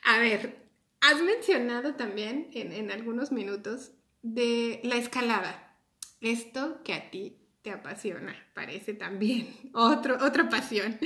a 0.03 0.19
ver, 0.19 0.57
has 1.01 1.21
mencionado 1.21 1.95
también 1.95 2.49
en, 2.53 2.71
en 2.71 2.91
algunos 2.91 3.31
minutos 3.31 3.91
de 4.21 4.79
la 4.83 4.95
escalada. 4.95 5.75
Esto 6.21 6.81
que 6.83 6.93
a 6.93 7.11
ti 7.11 7.37
te 7.67 7.73
apasiona, 7.73 8.33
parece 8.53 8.93
también 8.93 9.47
Otro, 9.73 10.17
otra 10.25 10.47
pasión, 10.49 10.97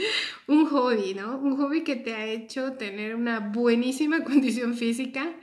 un 0.46 0.68
hobby, 0.68 1.16
¿no? 1.16 1.38
Un 1.40 1.58
hobby 1.58 1.84
que 1.84 1.96
te 1.96 2.14
ha 2.14 2.28
hecho 2.28 2.74
tener 2.74 3.16
una 3.16 3.40
buenísima 3.40 4.24
condición 4.24 4.76
física, 4.76 5.34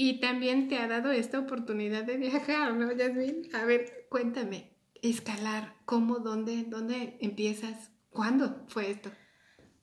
y 0.00 0.20
también 0.20 0.68
te 0.68 0.78
ha 0.78 0.86
dado 0.86 1.10
esta 1.10 1.40
oportunidad 1.40 2.04
de 2.04 2.18
viajar, 2.18 2.72
¿no, 2.74 2.92
Yasmin? 2.92 3.50
A 3.52 3.64
ver, 3.64 4.06
cuéntame, 4.08 4.70
escalar, 5.02 5.74
¿cómo, 5.86 6.20
dónde, 6.20 6.62
dónde 6.68 7.18
empiezas? 7.20 7.90
¿Cuándo 8.08 8.64
fue 8.68 8.92
esto? 8.92 9.10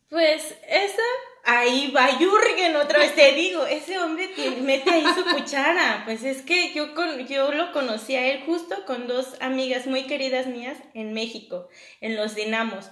Pues 0.09 0.55
esa, 0.69 1.03
ahí 1.43 1.91
va 1.93 2.17
Jürgen 2.17 2.77
otra 2.77 2.99
vez, 2.99 3.13
te 3.13 3.33
digo, 3.33 3.65
ese 3.65 3.99
hombre 3.99 4.29
mete 4.61 4.89
ahí 4.89 5.03
su 5.13 5.25
cuchara. 5.35 6.03
Pues 6.05 6.23
es 6.23 6.43
que 6.43 6.73
yo, 6.73 6.95
con, 6.95 7.27
yo 7.27 7.51
lo 7.51 7.73
conocí 7.73 8.15
a 8.15 8.25
él 8.25 8.43
justo 8.45 8.85
con 8.85 9.07
dos 9.07 9.35
amigas 9.41 9.85
muy 9.85 10.03
queridas 10.03 10.47
mías 10.47 10.77
en 10.93 11.11
México, 11.11 11.67
en 11.99 12.15
los 12.15 12.35
Dinamos. 12.35 12.89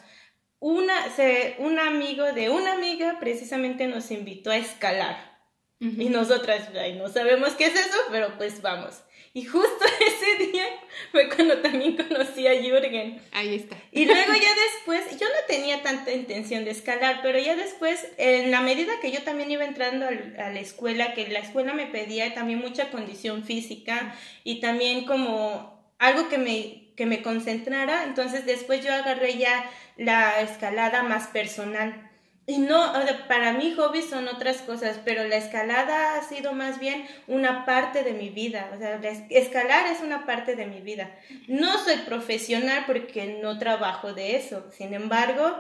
Una, 0.59 1.09
se, 1.15 1.55
un 1.59 1.79
amigo 1.79 2.33
de 2.33 2.49
una 2.49 2.73
amiga 2.73 3.17
precisamente 3.21 3.88
nos 3.88 4.12
invitó 4.12 4.51
a 4.51 4.57
escalar. 4.57 5.33
Y 5.79 6.09
nosotras, 6.09 6.69
no 6.95 7.09
sabemos 7.09 7.53
qué 7.53 7.65
es 7.65 7.75
eso, 7.75 7.97
pero 8.09 8.38
pues 8.38 8.62
vamos. 8.62 9.03
Y 9.36 9.45
justo 9.45 9.86
ese 9.99 10.51
día 10.51 10.65
fue 11.12 11.27
cuando 11.27 11.57
también 11.57 11.97
conocí 11.97 12.45
a 12.45 12.62
Jürgen. 12.62 13.19
Ahí 13.31 13.55
está. 13.55 13.75
Y 13.91 14.05
luego 14.05 14.31
ya 14.31 14.49
después, 14.75 15.19
yo 15.19 15.27
no 15.27 15.47
tenía 15.47 15.81
tanta 15.81 16.12
intención 16.12 16.65
de 16.65 16.71
escalar, 16.71 17.19
pero 17.23 17.39
ya 17.39 17.55
después, 17.55 18.07
en 18.17 18.51
la 18.51 18.62
medida 18.62 18.99
que 19.01 19.12
yo 19.12 19.23
también 19.23 19.49
iba 19.49 19.65
entrando 19.65 20.05
a 20.05 20.49
la 20.49 20.59
escuela, 20.59 21.15
que 21.15 21.27
la 21.29 21.39
escuela 21.39 21.73
me 21.73 21.88
pedía 21.88 22.33
también 22.36 22.59
mucha 22.59 22.91
condición 22.91 23.43
física 23.43 24.15
y 24.43 24.59
también 24.62 25.05
como 25.05 25.83
algo 25.97 26.29
que 26.29 26.38
me, 26.38 26.93
que 26.95 27.07
me 27.07 27.23
concentrara, 27.23 28.03
entonces 28.03 28.45
después 28.45 28.86
yo 28.86 28.93
agarré 28.93 29.38
ya 29.38 29.67
la 29.97 30.41
escalada 30.41 31.01
más 31.01 31.27
personal. 31.27 32.12
Y 32.45 32.58
no, 32.58 32.91
para 33.29 33.53
mí 33.53 33.73
hobbies 33.73 34.10
son 34.10 34.27
otras 34.27 34.62
cosas, 34.63 34.99
pero 35.06 35.25
la 35.25 35.38
escalada 35.38 36.15
ha 36.15 36.23
sido 36.23 36.51
más 36.51 36.77
bien 36.77 37.06
una 37.27 37.65
parte 37.65 38.03
de 38.03 38.12
mi 38.12 38.29
vida. 38.29 38.69
O 38.75 38.77
sea, 38.77 38.99
escalar 39.29 39.88
es 39.88 40.01
una 40.01 40.25
parte 40.25 40.58
de 40.58 40.65
mi 40.65 40.82
vida. 40.82 41.15
No 41.47 41.82
soy 41.82 41.97
profesional 42.06 42.84
porque 42.86 43.39
no 43.41 43.60
trabajo 43.60 44.13
de 44.13 44.36
eso. 44.36 44.65
Sin 44.71 44.93
embargo, 44.93 45.56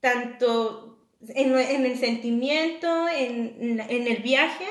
tanto 0.00 0.98
en, 1.28 1.84
el 1.84 1.98
sentimiento, 1.98 3.06
en, 3.08 3.80
el 3.80 4.22
viaje, 4.22 4.66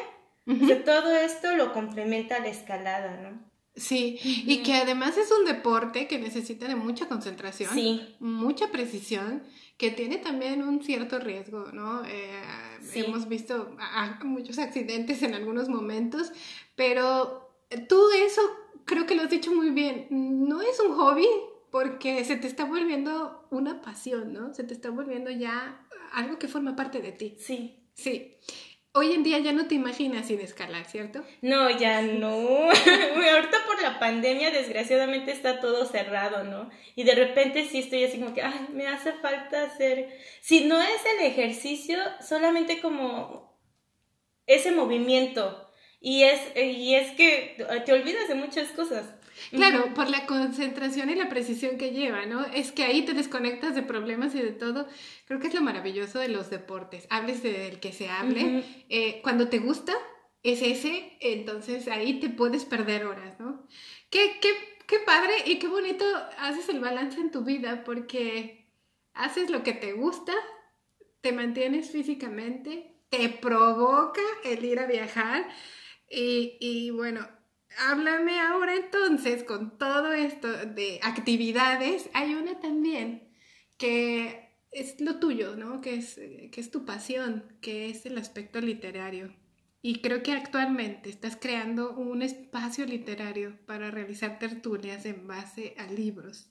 todo 0.86 1.16
esto 1.16 1.56
lo 1.56 1.72
complementa 1.72 2.40
la 2.40 2.48
escalada, 2.48 3.18
¿no? 3.22 3.54
Sí, 3.76 4.20
y 4.24 4.62
que 4.62 4.76
además 4.76 5.18
es 5.18 5.32
un 5.32 5.46
deporte 5.46 6.08
que 6.08 6.20
necesita 6.20 6.68
de 6.68 6.76
mucha 6.76 7.08
concentración, 7.08 7.72
mucha 8.20 8.72
precisión, 8.72 9.42
que 9.78 9.92
tiene 9.92 10.18
también 10.18 10.64
un 10.64 10.84
cierto 10.84 11.20
riesgo, 11.20 11.72
¿no? 11.74 12.06
Eh, 12.06 12.42
hemos 12.94 13.28
visto 13.28 13.76
muchos 14.24 14.60
accidentes 14.60 15.24
en 15.24 15.34
algunos 15.34 15.68
momentos, 15.70 16.32
pero 16.76 17.50
tú 17.88 18.00
eso 18.26 18.42
creo 18.86 19.06
que 19.06 19.16
lo 19.16 19.24
has 19.24 19.30
dicho 19.30 19.54
muy 19.54 19.72
bien, 19.72 20.08
no 20.10 20.62
es 20.62 20.80
un 20.80 20.94
hobby 20.96 21.28
porque 21.72 22.24
se 22.24 22.36
te 22.36 22.48
está 22.48 22.66
volviendo 22.66 23.48
una 23.50 23.82
pasión, 23.82 24.32
¿no? 24.32 24.54
Se 24.54 24.64
te 24.64 24.74
está 24.74 24.92
volviendo 24.92 25.32
ya 25.32 25.88
algo 26.12 26.38
que 26.38 26.48
forma 26.48 26.76
parte 26.76 27.02
de 27.02 27.12
ti. 27.12 27.36
Sí. 27.40 27.80
Sí. 27.96 28.38
Hoy 28.96 29.12
en 29.12 29.24
día 29.24 29.40
ya 29.40 29.54
no 29.54 29.68
te 29.68 29.74
imaginas 29.74 30.28
sin 30.28 30.40
escalar, 30.40 30.86
¿cierto? 30.86 31.26
No, 31.42 31.68
ya 31.72 32.04
no. 32.04 32.30
Ahorita 32.70 33.66
por 33.66 33.82
la 33.82 33.98
pandemia, 33.98 34.52
desgraciadamente, 34.52 35.32
está 35.32 35.60
todo 35.60 35.88
cerrado, 35.88 36.44
¿no? 36.44 36.70
Y 36.96 37.04
de 37.04 37.16
repente 37.16 37.68
sí 37.68 37.80
estoy 37.80 38.04
así 38.04 38.20
como 38.20 38.36
que, 38.36 38.44
ay, 38.44 38.68
me 38.72 38.86
hace 38.86 39.14
falta 39.14 39.64
hacer. 39.64 40.16
Si 40.42 40.66
no 40.66 40.80
es 40.80 41.02
el 41.18 41.26
ejercicio, 41.26 41.98
solamente 42.22 42.82
como 42.82 43.60
ese 44.46 44.72
movimiento. 44.72 45.72
Y 46.00 46.24
es, 46.26 46.56
y 46.56 46.94
es 46.94 47.14
que 47.14 47.66
te 47.86 47.94
olvidas 47.94 48.28
de 48.28 48.36
muchas 48.36 48.68
cosas. 48.74 49.06
Claro, 49.52 49.94
por 49.94 50.10
la 50.10 50.26
concentración 50.26 51.10
y 51.10 51.16
la 51.16 51.30
precisión 51.30 51.78
que 51.78 51.92
lleva, 51.92 52.26
¿no? 52.26 52.46
Es 52.46 52.72
que 52.72 52.84
ahí 52.84 53.04
te 53.04 53.14
desconectas 53.14 53.76
de 53.76 53.84
problemas 53.84 54.36
y 54.36 54.42
de 54.42 54.52
todo. 54.52 54.88
Creo 55.26 55.40
que 55.40 55.48
es 55.48 55.54
lo 55.54 55.62
maravilloso 55.62 56.20
de 56.20 56.30
los 56.30 56.50
deportes. 56.50 57.08
Hables 57.10 57.44
del 57.44 57.80
que 57.80 57.92
se 57.92 58.10
hable. 58.10 58.64
Eh, 58.90 59.20
cuando 59.24 59.50
te 59.50 59.60
gusta, 59.60 59.94
es 60.44 60.62
ese, 60.62 61.18
entonces 61.22 61.88
ahí 61.88 62.20
te 62.20 62.30
puedes 62.30 62.66
perder 62.66 63.06
horas, 63.06 63.40
¿no? 63.40 63.66
Qué, 64.10 64.38
qué, 64.42 64.50
qué 64.88 65.00
padre 65.00 65.34
y 65.46 65.58
qué 65.58 65.68
bonito 65.68 66.06
haces 66.38 66.68
el 66.70 66.82
balance 66.82 67.20
en 67.20 67.32
tu 67.32 67.44
vida 67.44 67.84
porque 67.86 68.68
haces 69.14 69.50
lo 69.50 69.64
que 69.64 69.74
te 69.74 69.94
gusta, 69.94 70.34
te 71.22 71.32
mantienes 71.32 71.92
físicamente, 71.92 72.98
te 73.10 73.30
provoca 73.30 74.22
el 74.44 74.66
ir 74.66 74.80
a 74.80 74.86
viajar 74.86 75.48
y, 76.10 76.58
y 76.60 76.90
bueno, 76.90 77.26
háblame 77.78 78.40
ahora 78.40 78.76
entonces 78.76 79.44
con 79.44 79.78
todo 79.78 80.14
esto 80.14 80.48
de 80.50 81.00
actividades. 81.04 82.10
Hay 82.14 82.36
una 82.36 82.60
también 82.60 83.30
que 83.78 84.58
es 84.72 85.00
lo 85.00 85.20
tuyo, 85.20 85.56
¿no? 85.56 85.82
Que 85.82 85.96
es, 85.96 86.16
que 86.16 86.62
es 86.62 86.72
tu 86.72 86.86
pasión, 86.86 87.44
que 87.62 87.90
es 87.90 88.06
el 88.06 88.18
aspecto 88.18 88.62
literario. 88.62 89.34
Y 89.82 90.00
creo 90.00 90.24
que 90.24 90.32
actualmente 90.32 91.10
estás 91.10 91.36
creando 91.36 91.94
un 91.94 92.22
espacio 92.22 92.86
literario 92.86 93.58
para 93.66 93.92
realizar 93.92 94.40
tertulias 94.40 95.06
en 95.06 95.28
base 95.28 95.76
a 95.78 95.88
libros. 95.88 96.50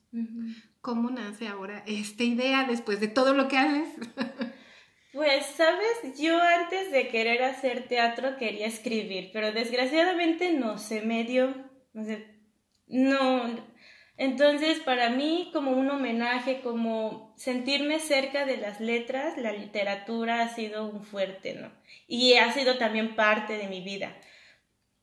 ¿Cómo 0.82 1.10
nace 1.10 1.48
ahora 1.48 1.82
esta 1.86 2.24
idea 2.24 2.64
después 2.64 3.00
de 3.00 3.08
todo 3.08 3.32
lo 3.32 3.48
que 3.48 3.56
haces? 3.56 3.88
Pues, 5.12 5.44
sabes, 5.44 6.18
yo 6.18 6.40
antes 6.40 6.90
de 6.90 7.08
querer 7.08 7.42
hacer 7.42 7.86
teatro 7.86 8.36
quería 8.38 8.66
escribir, 8.66 9.30
pero 9.32 9.52
desgraciadamente 9.52 10.52
no 10.52 10.78
se 10.78 11.02
me 11.02 11.24
dio. 11.24 11.54
no. 12.86 13.72
Entonces, 14.16 14.80
para 14.80 15.10
mí, 15.10 15.50
como 15.52 15.72
un 15.72 15.90
homenaje, 15.90 16.60
como 16.62 17.34
sentirme 17.36 17.98
cerca 17.98 18.46
de 18.46 18.56
las 18.56 18.80
letras, 18.80 19.36
la 19.36 19.52
literatura 19.52 20.42
ha 20.42 20.48
sido 20.48 20.86
un 20.86 21.02
fuerte, 21.02 21.54
¿no? 21.54 21.72
Y 22.06 22.34
ha 22.34 22.52
sido 22.52 22.78
también 22.78 23.16
parte 23.16 23.58
de 23.58 23.68
mi 23.68 23.82
vida. 23.82 24.16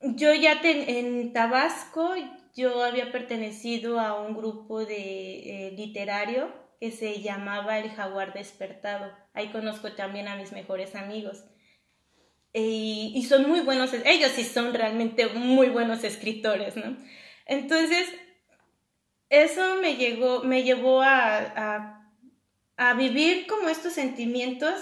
Yo 0.01 0.33
ya 0.33 0.59
en 0.63 1.33
Tabasco, 1.33 2.13
yo 2.55 2.83
había 2.83 3.11
pertenecido 3.11 3.99
a 3.99 4.19
un 4.21 4.35
grupo 4.35 4.85
de 4.85 5.67
eh, 5.67 5.71
literario 5.71 6.68
que 6.79 6.91
se 6.91 7.21
llamaba 7.21 7.79
El 7.79 7.91
Jaguar 7.91 8.33
Despertado. 8.33 9.11
Ahí 9.33 9.49
conozco 9.49 9.91
también 9.93 10.27
a 10.27 10.37
mis 10.37 10.51
mejores 10.51 10.95
amigos. 10.95 11.43
Y, 12.53 13.23
son 13.29 13.47
muy 13.47 13.59
buenos, 13.59 13.91
ellos 14.05 14.31
sí 14.31 14.43
son 14.43 14.73
realmente 14.73 15.27
muy 15.27 15.69
buenos 15.69 16.03
escritores, 16.03 16.75
¿no? 16.75 16.97
Entonces, 17.45 18.07
eso 19.29 19.75
me, 19.81 19.97
llegó, 19.97 20.41
me 20.43 20.63
llevó 20.63 21.03
a, 21.03 22.01
a, 22.75 22.93
vivir 22.95 23.45
como 23.45 23.69
estos 23.69 23.93
sentimientos, 23.93 24.73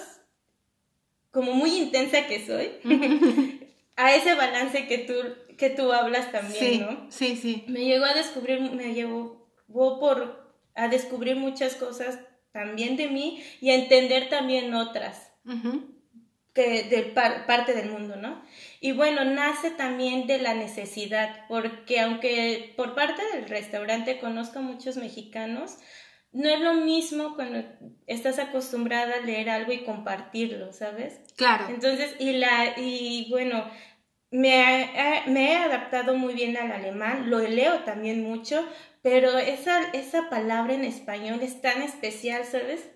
como 1.32 1.54
muy 1.54 1.76
intensa 1.76 2.26
que 2.26 2.46
soy, 2.46 2.72
a 3.98 4.16
ese 4.16 4.36
balance 4.36 4.88
que 4.88 5.00
tú, 5.00 5.14
que 5.58 5.70
tú 5.70 5.92
hablas 5.92 6.32
también, 6.32 6.82
¿no? 6.82 7.12
Sí, 7.12 7.36
sí. 7.36 7.66
Me 7.68 7.84
llegó 7.84 8.06
a 8.06 8.14
descubrir, 8.14 8.62
me 8.62 8.94
llevó 8.94 9.46
por 9.68 10.47
a 10.78 10.88
descubrir 10.88 11.36
muchas 11.36 11.76
cosas 11.76 12.20
también 12.52 12.96
de 12.96 13.08
mí 13.08 13.44
y 13.60 13.72
a 13.72 13.76
entender 13.76 14.30
también 14.30 14.74
otras 14.74 15.32
que 16.54 16.84
de 16.84 17.04
parte 17.04 17.74
del 17.74 17.92
mundo, 17.92 18.16
¿no? 18.16 18.42
Y 18.80 18.92
bueno, 18.92 19.24
nace 19.26 19.70
también 19.72 20.26
de 20.26 20.40
la 20.40 20.56
necesidad, 20.56 21.46
porque 21.48 22.00
aunque 22.00 22.74
por 22.76 22.96
parte 22.96 23.22
del 23.34 23.48
restaurante 23.48 24.20
conozco 24.20 24.60
a 24.60 24.64
muchos 24.64 24.98
mexicanos, 24.98 25.78
no 26.32 26.50
es 26.50 26.60
lo 26.60 26.74
mismo 26.74 27.36
cuando 27.36 27.64
estás 28.08 28.40
acostumbrada 28.40 29.16
a 29.16 29.26
leer 29.26 29.50
algo 29.50 29.72
y 29.72 29.84
compartirlo, 29.84 30.74
¿sabes? 30.74 31.22
Claro. 31.36 31.68
Entonces, 31.70 32.16
y 32.20 32.34
la, 32.34 32.74
y 32.78 33.28
bueno, 33.30 33.70
me, 34.32 34.90
me 35.28 35.52
he 35.52 35.56
adaptado 35.56 36.16
muy 36.16 36.34
bien 36.34 36.58
al 36.58 36.72
alemán, 36.72 37.30
lo 37.30 37.40
leo 37.40 37.80
también 37.80 38.24
mucho, 38.24 38.68
pero 39.02 39.38
esa, 39.38 39.90
esa 39.92 40.30
palabra 40.30 40.74
en 40.74 40.84
español 40.84 41.40
es 41.42 41.62
tan 41.62 41.82
especial, 41.82 42.44
¿sabes? 42.46 42.90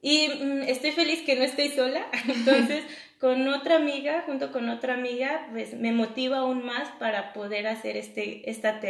Y 0.00 0.28
mm, 0.28 0.62
estoy 0.62 0.92
feliz 0.92 1.22
que 1.22 1.36
no 1.36 1.42
estoy 1.42 1.68
sola, 1.68 2.06
entonces 2.28 2.84
con 3.20 3.46
otra 3.48 3.76
amiga, 3.76 4.22
junto 4.26 4.52
con 4.52 4.68
otra 4.68 4.94
amiga, 4.94 5.48
pues 5.52 5.74
me 5.74 5.92
motiva 5.92 6.38
aún 6.38 6.64
más 6.64 6.88
para 6.98 7.32
poder 7.32 7.66
hacer 7.66 7.96
este, 7.96 8.48
esta 8.48 8.80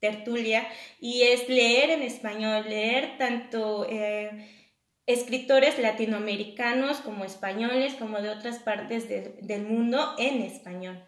tertulia 0.00 0.66
y 1.00 1.22
es 1.22 1.48
leer 1.48 1.90
en 1.90 2.02
español, 2.02 2.64
leer 2.68 3.18
tanto 3.18 3.86
eh, 3.88 4.55
escritores 5.06 5.78
latinoamericanos 5.78 6.98
como 6.98 7.24
españoles, 7.24 7.94
como 7.94 8.20
de 8.20 8.30
otras 8.30 8.58
partes 8.58 9.08
del 9.08 9.62
mundo 9.62 10.14
en 10.18 10.42
español. 10.42 11.02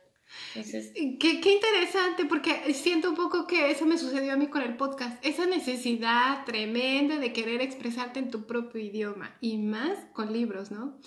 Qué, 0.55 1.41
qué, 1.41 1.53
interesante, 1.53 2.27
porque 2.27 2.75
siento 2.75 3.09
un 3.11 3.17
poco 3.17 3.47
que 3.47 3.71
eso 3.71 3.87
me 3.87 3.97
sucedió 3.97 4.35
a 4.35 4.37
mí 4.37 4.49
con 4.49 4.63
el 4.63 4.77
podcast. 4.77 5.25
Esa 5.25 5.47
necesidad 5.47 6.45
tremenda 6.45 7.17
de 7.17 7.33
querer 7.33 7.63
expresarte 7.63 8.19
en 8.19 8.31
tu 8.31 8.47
propio 8.47 8.81
idioma 8.81 9.37
y 9.41 9.57
más 9.59 9.99
con 10.13 10.33
libros, 10.33 10.71
¿no? 10.71 10.99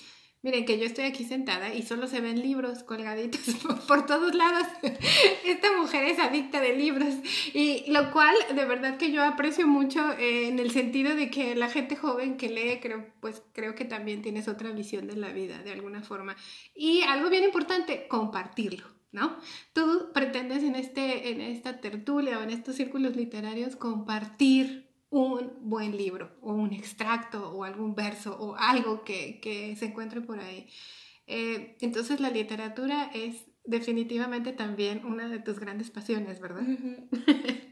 Miren 0.43 0.65
que 0.65 0.80
yo 0.80 0.86
estoy 0.86 1.06
aquí 1.06 1.23
sentada 1.23 1.71
y 1.71 1.84
solo 1.84 2.08
se 2.08 2.19
ven 2.19 2.41
libros 2.41 2.82
colgaditos 2.84 3.56
por, 3.88 4.08
todos 4.08 4.34
lados. 4.34 4.65
Esta 5.45 5.77
mujer 5.77 6.06
es 6.06 6.17
adicta 6.17 6.60
de 6.60 6.75
libros 6.75 7.13
y 7.54 7.91
lo 7.91 8.12
cual 8.12 8.36
de 8.56 8.65
verdad 8.65 8.97
que 8.97 9.12
yo 9.12 9.23
aprecio 9.23 9.67
mucho 9.67 10.13
eh, 10.13 10.47
en 10.47 10.58
el 10.58 10.71
sentido 10.71 11.15
de 11.15 11.30
que 11.30 11.56
la 11.56 11.69
gente 11.69 11.95
joven 11.95 12.38
que 12.38 12.49
lee, 12.49 12.80
creo, 12.82 13.06
pues 13.19 13.43
creo 13.54 13.75
que 13.75 13.86
también 13.86 14.23
tienes 14.23 14.47
otra 14.47 14.71
visión 14.71 15.06
de 15.06 15.15
la 15.15 15.30
vida 15.30 15.60
de 15.60 15.73
alguna 15.73 16.01
forma. 16.01 16.36
Y 16.73 17.04
algo 17.04 17.30
bien 17.30 17.43
importante, 17.43 18.08
compartirlo. 18.08 18.88
¿no? 19.12 19.38
Tú 19.73 20.10
pretendes 20.13 20.63
en, 20.63 20.75
este, 20.75 21.32
en 21.32 21.41
esta 21.41 21.82
tertulia 21.82 22.39
o 22.39 22.43
en 22.43 22.49
estos 22.49 22.75
círculos 22.77 23.15
literarios 23.15 23.75
compartir 23.75 24.90
un 25.12 25.52
buen 25.62 25.95
libro 25.95 26.32
o 26.41 26.54
un 26.54 26.74
extracto 26.74 27.52
o 27.52 27.63
algún 27.63 27.93
verso 27.93 28.36
o 28.39 28.56
algo 28.56 29.04
que, 29.04 29.76
se 29.78 29.86
encuentre 29.86 30.21
por 30.21 30.39
ahí. 30.39 30.67
Eh, 31.28 31.78
entonces 31.82 32.19
la 32.19 32.30
literatura 32.30 33.12
es 33.13 33.45
definitivamente 33.65 34.54
también 34.54 35.06
una 35.06 35.28
de 35.28 35.39
tus 35.39 35.60
grandes 35.60 35.91
pasiones, 35.91 36.39
¿verdad? 36.39 36.63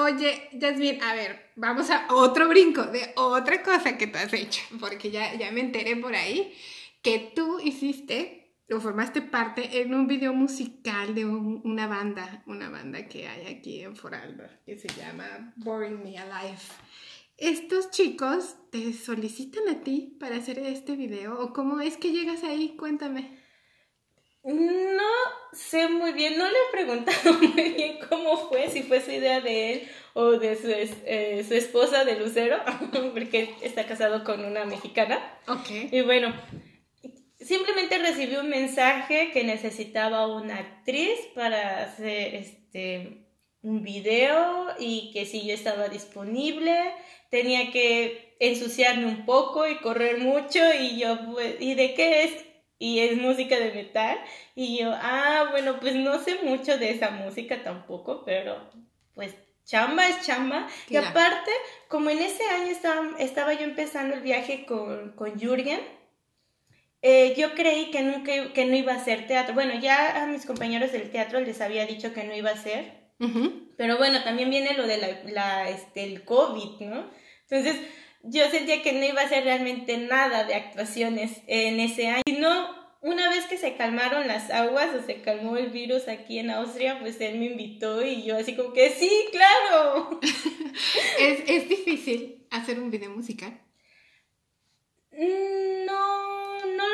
Oye, 0.00 0.48
Jasmine, 0.60 1.00
a 1.00 1.14
ver, 1.14 1.52
vamos 1.54 1.88
a 1.90 2.08
otro 2.10 2.48
brinco 2.48 2.82
de 2.82 3.12
otra 3.16 3.62
cosa 3.62 3.96
que 3.96 4.08
tú 4.08 4.18
has 4.18 4.32
hecho, 4.32 4.62
porque 4.80 5.12
ya, 5.12 5.34
ya 5.34 5.52
me 5.52 5.60
enteré 5.60 5.94
por 5.96 6.14
ahí 6.14 6.52
que 7.02 7.32
tú 7.34 7.60
hiciste 7.60 8.41
o 8.72 8.80
formaste 8.80 9.22
parte 9.22 9.80
en 9.80 9.94
un 9.94 10.06
video 10.06 10.32
musical 10.32 11.14
de 11.14 11.24
una 11.24 11.86
banda, 11.86 12.42
una 12.46 12.68
banda 12.70 13.06
que 13.06 13.28
hay 13.28 13.46
aquí 13.46 13.82
en 13.82 13.96
Foralba, 13.96 14.48
que 14.64 14.78
se 14.78 14.88
llama 14.88 15.52
Boring 15.56 16.02
Me 16.02 16.18
Alive. 16.18 16.58
¿Estos 17.36 17.90
chicos 17.90 18.56
te 18.70 18.92
solicitan 18.92 19.68
a 19.68 19.82
ti 19.82 20.16
para 20.20 20.36
hacer 20.36 20.58
este 20.58 20.96
video 20.96 21.40
o 21.40 21.52
cómo 21.52 21.80
es 21.80 21.96
que 21.96 22.12
llegas 22.12 22.44
ahí? 22.44 22.76
Cuéntame. 22.76 23.38
No 24.44 25.12
sé 25.52 25.88
muy 25.88 26.12
bien, 26.12 26.36
no 26.36 26.44
le 26.44 26.50
he 26.50 26.72
preguntado 26.72 27.32
muy 27.38 27.70
bien 27.70 27.98
cómo 28.08 28.36
fue, 28.48 28.68
si 28.70 28.82
fue 28.82 29.00
su 29.00 29.12
idea 29.12 29.40
de 29.40 29.72
él 29.72 29.88
o 30.14 30.32
de 30.32 30.56
su, 30.56 30.68
eh, 30.68 31.44
su 31.46 31.54
esposa 31.54 32.04
de 32.04 32.18
Lucero, 32.18 32.58
porque 33.12 33.54
está 33.62 33.86
casado 33.86 34.24
con 34.24 34.44
una 34.44 34.64
mexicana. 34.64 35.18
Ok. 35.46 35.92
Y 35.92 36.00
bueno, 36.02 36.34
simplemente 37.52 37.98
recibí 37.98 38.36
un 38.36 38.48
mensaje 38.48 39.30
que 39.30 39.44
necesitaba 39.44 40.26
una 40.26 40.56
actriz 40.56 41.18
para 41.34 41.82
hacer 41.82 42.34
este 42.34 43.18
un 43.62 43.82
video 43.82 44.68
y 44.78 45.12
que 45.12 45.24
si 45.26 45.46
yo 45.46 45.54
estaba 45.54 45.88
disponible, 45.88 46.74
tenía 47.30 47.70
que 47.70 48.34
ensuciarme 48.40 49.06
un 49.06 49.24
poco 49.24 49.68
y 49.68 49.76
correr 49.76 50.18
mucho 50.18 50.58
y 50.80 50.98
yo 50.98 51.16
pues, 51.30 51.56
¿y 51.60 51.74
de 51.74 51.94
qué 51.94 52.24
es? 52.24 52.44
Y 52.78 52.98
es 53.00 53.16
música 53.16 53.56
de 53.60 53.70
metal 53.72 54.18
y 54.56 54.78
yo, 54.78 54.90
ah, 54.94 55.48
bueno, 55.52 55.78
pues 55.78 55.94
no 55.94 56.18
sé 56.18 56.40
mucho 56.42 56.78
de 56.78 56.90
esa 56.90 57.10
música 57.10 57.62
tampoco, 57.62 58.24
pero 58.24 58.70
pues 59.14 59.34
chamba 59.64 60.08
es 60.08 60.26
chamba. 60.26 60.66
Y 60.88 60.96
aparte, 60.96 61.50
como 61.88 62.10
en 62.10 62.18
ese 62.18 62.44
año 62.44 62.72
estaba, 62.72 63.10
estaba 63.18 63.52
yo 63.52 63.62
empezando 63.62 64.14
el 64.14 64.22
viaje 64.22 64.64
con, 64.66 65.12
con 65.12 65.38
Jürgen, 65.38 65.80
eh, 67.02 67.34
yo 67.36 67.54
creí 67.54 67.90
que, 67.90 68.02
nunca, 68.02 68.52
que 68.52 68.64
no 68.64 68.76
iba 68.76 68.92
a 68.92 68.96
hacer 68.96 69.26
teatro. 69.26 69.54
Bueno, 69.54 69.74
ya 69.80 70.22
a 70.22 70.26
mis 70.26 70.46
compañeros 70.46 70.92
del 70.92 71.10
teatro 71.10 71.40
les 71.40 71.60
había 71.60 71.84
dicho 71.84 72.14
que 72.14 72.22
no 72.24 72.34
iba 72.34 72.50
a 72.50 72.56
ser. 72.56 73.02
Pero 73.76 73.98
bueno, 73.98 74.24
también 74.24 74.50
viene 74.50 74.74
lo 74.74 74.84
de 74.84 75.20
la, 75.32 75.68
este, 75.68 76.02
el 76.02 76.24
COVID, 76.24 76.80
¿no? 76.80 77.08
Entonces, 77.48 77.76
yo 78.24 78.48
sentía 78.50 78.82
que 78.82 78.92
no 78.92 79.04
iba 79.04 79.20
a 79.20 79.26
hacer 79.26 79.44
realmente 79.44 79.96
nada 79.96 80.42
de 80.42 80.54
actuaciones 80.54 81.40
en 81.46 81.78
ese 81.78 82.08
año. 82.08 82.22
Y 82.24 82.32
no, 82.32 82.68
una 83.00 83.30
vez 83.30 83.46
que 83.46 83.58
se 83.58 83.76
calmaron 83.76 84.26
las 84.26 84.50
aguas 84.50 84.94
o 84.94 85.06
se 85.06 85.22
calmó 85.22 85.56
el 85.56 85.70
virus 85.70 86.08
aquí 86.08 86.38
en 86.38 86.50
Austria, 86.50 86.98
pues 87.00 87.20
él 87.20 87.38
me 87.38 87.46
invitó 87.46 88.04
y 88.04 88.24
yo 88.24 88.36
así 88.36 88.56
como 88.56 88.72
que 88.72 88.90
sí, 88.90 89.10
claro. 89.30 90.20
¿Es, 91.20 91.42
¿Es 91.48 91.68
difícil 91.68 92.44
hacer 92.50 92.80
un 92.80 92.90
video 92.90 93.10
musical? 93.10 93.60
No, 95.12 95.86
no 95.86 96.11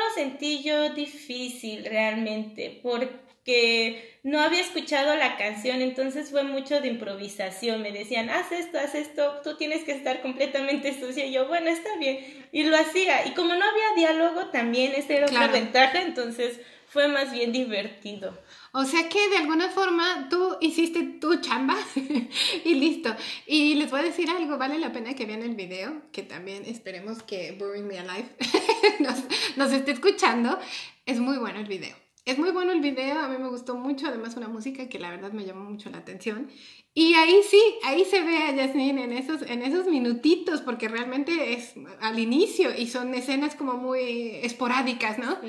lo 0.09 0.15
sentí 0.15 0.63
yo 0.63 0.89
difícil 0.93 1.85
realmente, 1.85 2.79
porque 2.81 4.19
no 4.23 4.41
había 4.41 4.61
escuchado 4.61 5.15
la 5.15 5.37
canción, 5.37 5.81
entonces 5.81 6.29
fue 6.29 6.43
mucho 6.43 6.81
de 6.81 6.89
improvisación. 6.89 7.81
Me 7.81 7.91
decían, 7.91 8.29
haz 8.29 8.51
esto, 8.51 8.79
haz 8.79 8.95
esto, 8.95 9.41
tú 9.43 9.55
tienes 9.57 9.83
que 9.83 9.91
estar 9.91 10.21
completamente 10.21 10.99
sucia. 10.99 11.25
Y 11.25 11.33
yo, 11.33 11.47
bueno, 11.47 11.69
está 11.69 11.95
bien. 11.97 12.47
Y 12.51 12.63
lo 12.63 12.77
hacía. 12.77 13.25
Y 13.25 13.31
como 13.31 13.53
no 13.53 13.65
había 13.65 13.95
diálogo, 13.95 14.47
también 14.47 14.93
esa 14.95 15.13
era 15.13 15.25
otra 15.25 15.47
ventaja, 15.47 16.01
entonces 16.01 16.59
fue 16.89 17.07
más 17.07 17.31
bien 17.31 17.51
divertido. 17.51 18.37
O 18.71 18.83
sea 18.83 19.09
que 19.09 19.29
de 19.29 19.37
alguna 19.37 19.69
forma 19.69 20.27
tú 20.29 20.57
hiciste 20.59 21.03
tu 21.19 21.39
chamba 21.39 21.77
y 22.65 22.75
listo. 22.75 23.15
Y 23.45 23.75
les 23.75 23.89
voy 23.89 24.01
a 24.01 24.03
decir 24.03 24.29
algo, 24.29 24.57
vale 24.57 24.79
la 24.79 24.91
pena 24.91 25.15
que 25.15 25.25
vean 25.25 25.43
el 25.43 25.55
video, 25.55 26.01
que 26.11 26.23
también 26.23 26.65
esperemos 26.65 27.23
que 27.23 27.51
Boring 27.53 27.87
Me 27.87 27.99
Alive 27.99 28.29
nos, 28.99 29.23
nos 29.55 29.71
esté 29.71 29.91
escuchando. 29.91 30.57
Es 31.05 31.19
muy 31.19 31.37
bueno 31.37 31.59
el 31.59 31.67
video. 31.67 31.95
Es 32.25 32.37
muy 32.37 32.51
bueno 32.51 32.71
el 32.71 32.81
video, 32.81 33.17
a 33.19 33.27
mí 33.27 33.37
me 33.39 33.47
gustó 33.47 33.75
mucho, 33.75 34.07
además 34.07 34.35
una 34.37 34.47
música 34.47 34.87
que 34.87 34.99
la 34.99 35.09
verdad 35.09 35.31
me 35.31 35.45
llamó 35.45 35.67
mucho 35.67 35.89
la 35.89 35.97
atención. 35.97 36.47
Y 36.93 37.13
ahí 37.13 37.41
sí, 37.49 37.59
ahí 37.85 38.05
se 38.05 38.21
ve 38.21 38.37
a 38.37 38.55
Jasmine 38.55 39.03
en 39.03 39.13
esos, 39.13 39.41
en 39.43 39.63
esos 39.63 39.87
minutitos, 39.87 40.61
porque 40.61 40.87
realmente 40.87 41.53
es 41.53 41.73
al 42.01 42.19
inicio 42.19 42.69
y 42.77 42.87
son 42.87 43.15
escenas 43.15 43.55
como 43.55 43.77
muy 43.77 44.35
esporádicas, 44.43 45.17
¿no? 45.17 45.39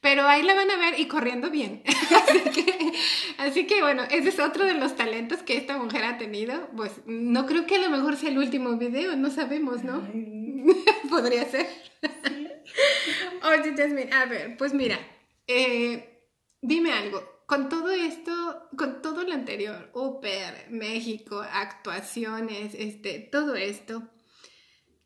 Pero 0.00 0.26
ahí 0.26 0.42
la 0.42 0.54
van 0.54 0.70
a 0.70 0.76
ver 0.76 0.98
y 0.98 1.08
corriendo 1.08 1.50
bien. 1.50 1.82
así, 3.38 3.66
que, 3.66 3.82
bueno, 3.82 4.04
ese 4.04 4.30
es 4.30 4.38
otro 4.40 4.64
de 4.64 4.74
los 4.74 4.96
talentos 4.96 5.42
que 5.42 5.56
esta 5.56 5.76
mujer 5.76 6.04
ha 6.04 6.16
tenido. 6.16 6.70
Pues 6.76 6.92
no 7.06 7.44
creo 7.44 7.66
que 7.66 7.76
a 7.76 7.80
lo 7.80 7.90
mejor 7.90 8.16
sea 8.16 8.30
el 8.30 8.38
último 8.38 8.78
video, 8.78 9.16
no 9.16 9.30
sabemos, 9.30 9.82
¿no? 9.84 10.02
Podría 11.10 11.44
ser. 11.44 11.66
Oye, 13.42 13.74
Jasmine, 13.76 14.12
a 14.12 14.26
ver, 14.26 14.56
pues 14.56 14.74
mira, 14.74 14.98
eh, 15.46 16.10
Dime 16.62 16.92
algo, 16.92 17.22
con 17.46 17.70
todo 17.70 17.90
esto, 17.90 18.68
con 18.76 19.00
todo 19.00 19.24
lo 19.24 19.32
anterior, 19.32 19.90
Uper, 19.94 20.68
México, 20.68 21.40
actuaciones, 21.40 22.74
este, 22.74 23.18
todo 23.18 23.54
esto, 23.54 24.10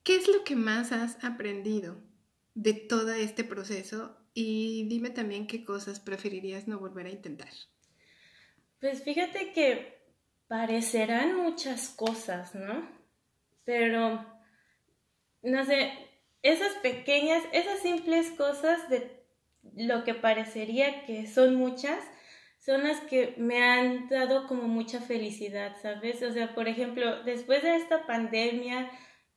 ¿qué 0.02 0.16
es 0.16 0.26
lo 0.26 0.42
que 0.42 0.56
más 0.56 0.90
has 0.90 1.22
aprendido 1.22 2.02
de 2.54 2.74
todo 2.74 3.12
este 3.12 3.44
proceso? 3.44 4.18
Y 4.34 4.88
dime 4.88 5.10
también 5.10 5.46
qué 5.46 5.64
cosas 5.64 6.00
preferirías 6.00 6.66
no 6.66 6.80
volver 6.80 7.06
a 7.06 7.10
intentar. 7.10 7.50
Pues 8.80 9.04
fíjate 9.04 9.52
que 9.52 10.02
parecerán 10.48 11.36
muchas 11.36 11.90
cosas, 11.90 12.52
¿no? 12.56 12.88
Pero, 13.64 14.26
no 15.42 15.64
sé, 15.64 15.92
esas 16.44 16.74
pequeñas, 16.74 17.42
esas 17.52 17.80
simples 17.80 18.30
cosas 18.30 18.88
de 18.90 19.10
lo 19.76 20.04
que 20.04 20.14
parecería 20.14 21.04
que 21.06 21.26
son 21.26 21.54
muchas, 21.56 21.98
son 22.58 22.84
las 22.84 23.00
que 23.00 23.34
me 23.38 23.62
han 23.62 24.08
dado 24.08 24.46
como 24.46 24.68
mucha 24.68 25.00
felicidad, 25.00 25.74
¿sabes? 25.82 26.22
O 26.22 26.32
sea, 26.32 26.54
por 26.54 26.68
ejemplo, 26.68 27.22
después 27.24 27.62
de 27.62 27.76
esta 27.76 28.06
pandemia, 28.06 28.90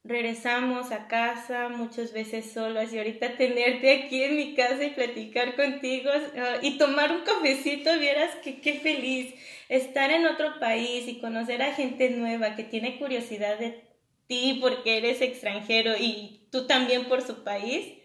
regresamos 0.03 0.91
a 0.91 1.07
casa 1.07 1.69
muchas 1.69 2.11
veces 2.11 2.51
solas 2.51 2.91
y 2.91 2.97
ahorita 2.97 3.35
tenerte 3.37 4.03
aquí 4.03 4.23
en 4.23 4.35
mi 4.35 4.53
casa 4.53 4.83
y 4.83 4.89
platicar 4.89 5.55
contigo 5.55 6.09
ah, 6.37 6.57
y 6.61 6.77
tomar 6.77 7.11
un 7.13 7.21
cafecito, 7.21 7.97
vieras 7.99 8.35
que 8.43 8.59
qué 8.59 8.79
feliz 8.79 9.33
estar 9.69 10.11
en 10.11 10.25
otro 10.25 10.59
país 10.59 11.07
y 11.07 11.19
conocer 11.19 11.61
a 11.61 11.73
gente 11.73 12.09
nueva 12.09 12.57
que 12.57 12.63
tiene 12.63 12.99
curiosidad 12.99 13.57
de 13.59 13.81
ti 14.27 14.59
porque 14.61 14.97
eres 14.97 15.21
extranjero 15.21 15.95
y 15.97 16.36
tú 16.51 16.67
también 16.67 17.05
por 17.05 17.21
su 17.21 17.43
país 17.43 17.97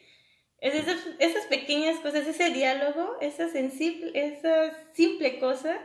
esas, 0.62 0.96
esas 1.18 1.44
pequeñas 1.46 1.98
cosas, 1.98 2.24
ese 2.24 2.50
diálogo, 2.50 3.16
esa, 3.20 3.48
sensible, 3.48 4.12
esa 4.14 4.72
simple 4.92 5.40
cosa, 5.40 5.76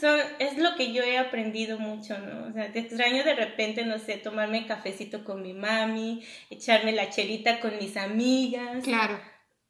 son, 0.00 0.18
es 0.40 0.58
lo 0.58 0.74
que 0.74 0.92
yo 0.92 1.04
he 1.04 1.18
aprendido 1.18 1.78
mucho, 1.78 2.18
¿no? 2.18 2.48
O 2.48 2.52
sea, 2.52 2.72
te 2.72 2.80
extraño 2.80 3.22
de 3.22 3.36
repente, 3.36 3.84
no 3.84 4.00
sé, 4.00 4.16
tomarme 4.16 4.66
cafecito 4.66 5.22
con 5.22 5.40
mi 5.40 5.52
mami, 5.52 6.24
echarme 6.50 6.90
la 6.90 7.10
cherita 7.10 7.60
con 7.60 7.78
mis 7.78 7.96
amigas. 7.96 8.82
Claro, 8.82 9.20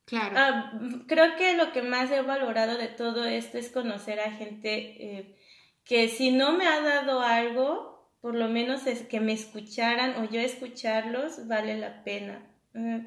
claro. 0.07 0.35
Ah, 0.35 0.73
creo 1.09 1.37
que 1.37 1.59
lo 1.59 1.73
que 1.73 1.83
más 1.83 2.11
he 2.11 2.23
valorado 2.23 2.79
de 2.79 2.89
todo 2.89 3.27
esto 3.27 3.59
es 3.59 3.69
conocer 3.69 4.19
a 4.19 4.33
gente 4.33 4.73
eh, 4.73 5.37
que 5.85 6.09
si 6.09 6.31
no 6.31 6.53
me 6.53 6.67
ha 6.67 6.81
dado 6.81 7.21
algo, 7.21 7.94
por 8.25 8.35
lo 8.35 8.49
menos 8.49 8.87
es 8.87 9.03
que 9.03 9.21
me 9.21 9.35
escucharan 9.35 10.17
o 10.17 10.25
yo 10.25 10.41
escucharlos, 10.41 11.47
vale 11.47 11.77
la 11.77 12.03
pena. 12.05 12.41
Eh, 12.73 13.07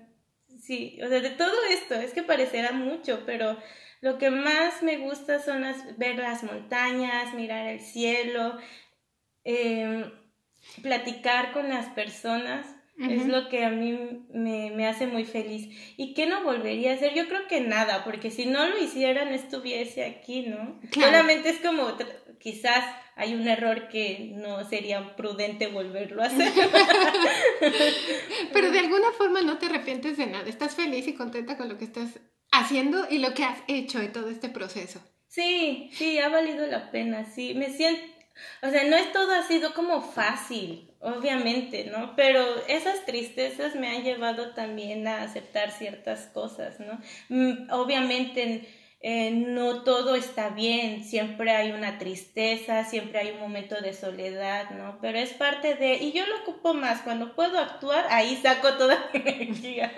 sí, 0.62 1.00
o 1.04 1.08
sea, 1.08 1.22
de 1.22 1.32
todo 1.32 1.56
esto, 1.72 1.96
es 1.96 2.14
que 2.14 2.22
parecerá 2.22 2.72
mucho, 2.72 3.24
pero 3.26 3.58
lo 4.02 4.20
que 4.20 4.30
más 4.30 4.84
me 4.84 4.98
gusta 4.98 5.40
son 5.40 5.62
las, 5.62 5.98
ver 5.98 6.20
las 6.20 6.44
montañas, 6.44 7.34
mirar 7.34 7.66
el 7.66 7.80
cielo, 7.80 8.60
em, 9.44 10.06
platicar 10.84 11.52
con 11.52 11.68
las 11.68 11.88
personas. 11.88 12.68
Es 13.00 13.28
lo 13.28 13.48
que 13.48 13.64
a 13.64 13.70
mí 13.70 14.26
me, 14.34 14.88
hace 14.88 15.06
muy 15.06 15.24
feliz. 15.24 15.70
¿Y 15.98 16.16
qué 16.16 16.26
no 16.26 16.44
volvería 16.44 16.92
a 16.92 16.96
hacer? 16.96 17.14
Yo 17.14 17.28
creo 17.28 17.48
que 17.48 17.62
nada, 17.62 18.04
porque 18.04 18.32
si 18.32 18.48
no 18.48 18.68
lo 18.68 18.82
hiciera 18.82 19.26
no 19.26 19.32
estuviese 19.32 20.04
aquí, 20.04 20.48
¿no? 20.48 20.80
Solamente 20.92 21.50
es 21.50 21.60
como 21.60 21.96
quizás 22.40 22.84
hay 23.16 23.36
un 23.36 23.48
error 23.48 23.88
que 23.90 24.32
no 24.36 24.68
sería 24.68 25.16
prudente 25.16 25.68
volverlo 25.68 26.24
a 26.24 26.26
hacer. 26.26 26.52
Pero 28.54 28.72
de 28.72 28.80
alguna 28.80 29.12
forma 29.12 29.42
no 29.42 29.58
te 29.58 29.68
arrepientes 29.68 30.18
de 30.18 30.28
nada, 30.28 30.48
estás 30.48 30.76
feliz 30.76 31.08
y 31.08 31.14
contenta 31.14 31.58
con 31.58 31.70
lo 31.70 31.78
que 31.78 31.86
estás 31.86 32.20
haciendo 32.52 33.08
y 33.10 33.20
lo 33.20 33.34
que 33.34 33.44
has 33.44 33.60
hecho 33.68 34.00
en 34.00 34.12
todo 34.12 34.30
este 34.30 34.50
proceso. 34.50 35.02
Sí, 35.28 35.90
sí, 35.94 36.20
ha 36.20 36.30
valido 36.30 36.66
la 36.68 36.90
pena, 36.90 37.26
sí, 37.26 37.54
me 37.54 37.70
siento, 37.70 38.02
o 38.62 38.70
sea, 38.70 38.86
no 38.86 38.96
es 38.96 39.12
todo 39.12 39.34
ha 39.34 39.44
sido 39.44 39.74
como 39.74 40.02
fácil, 40.02 40.87
obviamente, 41.00 41.90
¿no? 41.92 42.16
Pero 42.16 42.44
esas 42.68 43.06
tristezas 43.06 43.76
me 43.76 43.88
han 43.90 44.04
llevado 44.04 44.52
también 44.52 45.08
a 45.08 45.24
aceptar 45.24 45.72
ciertas 45.72 46.28
cosas, 46.28 46.80
¿no? 46.80 47.00
Mm, 47.30 47.72
obviamente 47.72 48.68
eh, 49.00 49.30
no 49.30 49.84
todo 49.84 50.16
está 50.16 50.50
bien, 50.50 51.04
siempre 51.04 51.52
hay 51.52 51.72
una 51.72 52.00
tristeza, 52.00 52.84
siempre 52.84 53.20
hay 53.20 53.30
un 53.30 53.40
momento 53.40 53.76
de 53.80 53.94
soledad, 53.94 54.72
¿no? 54.72 54.98
Pero 55.02 55.20
es 55.20 55.34
parte 55.34 55.76
de, 55.76 55.98
y 55.98 56.14
yo 56.14 56.26
lo 56.26 56.38
ocupo 56.42 56.74
más, 56.74 57.02
cuando 57.02 57.36
puedo 57.36 57.60
actuar, 57.60 58.08
ahí 58.10 58.40
saco 58.42 58.74
toda 58.74 59.10
mi 59.14 59.22
energía, 59.24 59.94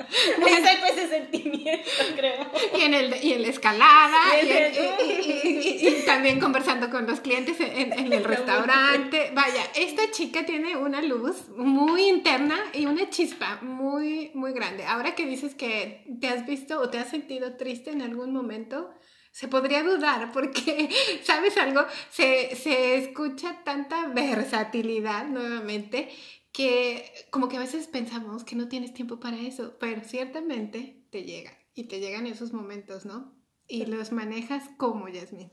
ahí 0.45 0.63
saco 0.63 0.85
ese 0.91 1.07
sentimiento, 1.07 1.89
creo. 2.17 2.51
Y 2.77 2.81
en, 2.81 2.93
el, 2.93 3.23
y 3.23 3.33
en 3.33 3.41
la 3.43 3.47
escalada, 3.47 4.17
y, 4.41 6.03
también 6.05 6.39
conversando 6.41 6.89
con 6.89 7.07
los 7.07 7.21
clientes 7.21 7.57
en, 7.61 7.93
en 7.93 8.11
el 8.11 8.23
restaurante. 8.23 9.31
Vaya, 9.33 9.61
esta 9.75 10.11
chica 10.11 10.45
tiene 10.45 10.75
una 10.75 11.01
luz 11.01 11.47
muy 11.55 12.09
interna 12.09 12.57
y 12.73 12.85
una 12.85 13.09
chispa 13.09 13.59
muy, 13.61 14.31
muy 14.33 14.51
grande. 14.51 14.85
Ahora 14.85 15.15
que 15.15 15.25
dices 15.25 15.55
que 15.55 16.03
te 16.19 16.27
has 16.27 16.45
visto 16.45 16.79
o 16.81 16.89
te 16.89 16.97
has 16.97 17.09
sentido 17.09 17.55
triste 17.55 17.91
en 17.91 18.01
algún 18.01 18.33
momento, 18.33 18.88
se 19.31 19.47
podría 19.47 19.83
dudar 19.83 20.31
porque, 20.31 20.89
¿sabes 21.23 21.57
algo? 21.57 21.81
Se, 22.11 22.55
se 22.55 22.97
escucha 22.97 23.63
tanta 23.63 24.07
versatilidad 24.07 25.27
nuevamente 25.27 26.09
que 26.51 27.11
como 27.29 27.47
que 27.47 27.57
a 27.57 27.61
veces 27.61 27.87
pensamos 27.87 28.43
que 28.43 28.55
no 28.55 28.67
tienes 28.67 28.93
tiempo 28.93 29.19
para 29.19 29.37
eso, 29.37 29.77
pero 29.79 30.01
ciertamente 30.03 31.05
te 31.11 31.23
llegan 31.23 31.53
y 31.73 31.85
te 31.85 31.99
llegan 31.99 32.27
esos 32.27 32.53
momentos, 32.53 33.05
¿no? 33.05 33.33
Y 33.67 33.85
los 33.85 34.11
manejas 34.11 34.63
como, 34.77 35.07
Yasmin. 35.07 35.51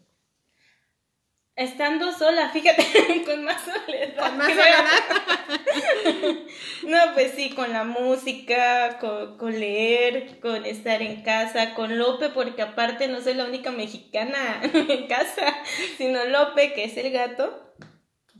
Estando 1.57 2.13
sola, 2.13 2.51
fíjate, 2.51 2.85
con 3.25 3.43
más 3.43 3.63
soledad. 3.63 4.29
Con 4.29 4.37
más 4.37 4.49
soledad. 4.49 6.45
no, 6.87 6.99
pues 7.15 7.33
sí, 7.35 7.49
con 7.49 7.73
la 7.73 7.85
música, 7.85 8.99
con, 8.99 9.59
leer, 9.59 10.39
con 10.41 10.67
estar 10.67 11.01
en 11.01 11.23
casa, 11.23 11.73
con 11.73 11.97
Lope, 11.97 12.29
porque 12.29 12.61
aparte 12.61 13.09
no 13.09 13.23
soy 13.23 13.33
la 13.35 13.47
única 13.47 13.71
mexicana 13.71 14.61
en 14.75 15.07
casa, 15.07 15.57
sino 15.97 16.27
Lope, 16.27 16.75
que 16.75 16.85
es 16.85 16.97
el 16.99 17.11
gato, 17.11 17.75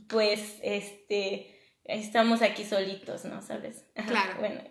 pues 0.07 0.59
este, 0.61 1.59
estamos 1.85 2.43
aquí 2.43 2.65
solitos, 2.65 3.25
¿no? 3.25 3.41
¿Sabes? 3.41 3.83
Claro. 4.05 4.35
Bueno. 4.39 4.61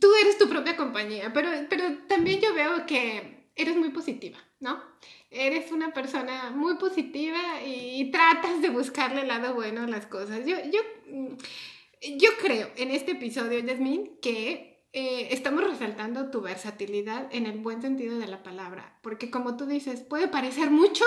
Tú 0.00 0.12
eres 0.20 0.36
tu 0.36 0.48
propia 0.48 0.76
compañía, 0.76 1.30
pero, 1.32 1.48
pero 1.70 1.84
también 2.08 2.40
yo 2.40 2.52
veo 2.54 2.86
que 2.86 3.43
eres 3.56 3.76
muy 3.76 3.90
positiva, 3.90 4.38
¿no? 4.60 4.82
eres 5.34 5.72
una 5.72 5.92
persona 5.92 6.50
muy 6.50 6.76
positiva 6.76 7.62
y, 7.66 8.10
tratas 8.10 8.62
de 8.62 8.70
buscarle 8.70 9.22
el 9.22 9.28
lado 9.28 9.54
bueno 9.54 9.82
a 9.82 9.86
las 9.88 10.06
cosas. 10.06 10.46
Yo, 10.46 10.56
yo, 10.70 10.80
mm, 11.08 11.34
yo 12.18 12.30
creo 12.40 12.70
en 12.76 12.90
este 12.90 13.12
episodio, 13.12 13.60
Jasmine, 13.66 14.12
que 14.22 14.86
eh, 14.92 15.28
estamos 15.32 15.64
resaltando 15.64 16.30
tu 16.30 16.40
versatilidad 16.40 17.28
en 17.32 17.46
el 17.46 17.58
buen 17.58 17.82
sentido 17.82 18.18
de 18.18 18.28
la 18.28 18.44
palabra, 18.44 18.98
porque 19.02 19.30
como 19.30 19.56
tú 19.56 19.66
dices, 19.66 20.02
puede 20.02 20.28
parecer 20.28 20.70
mucho, 20.70 21.04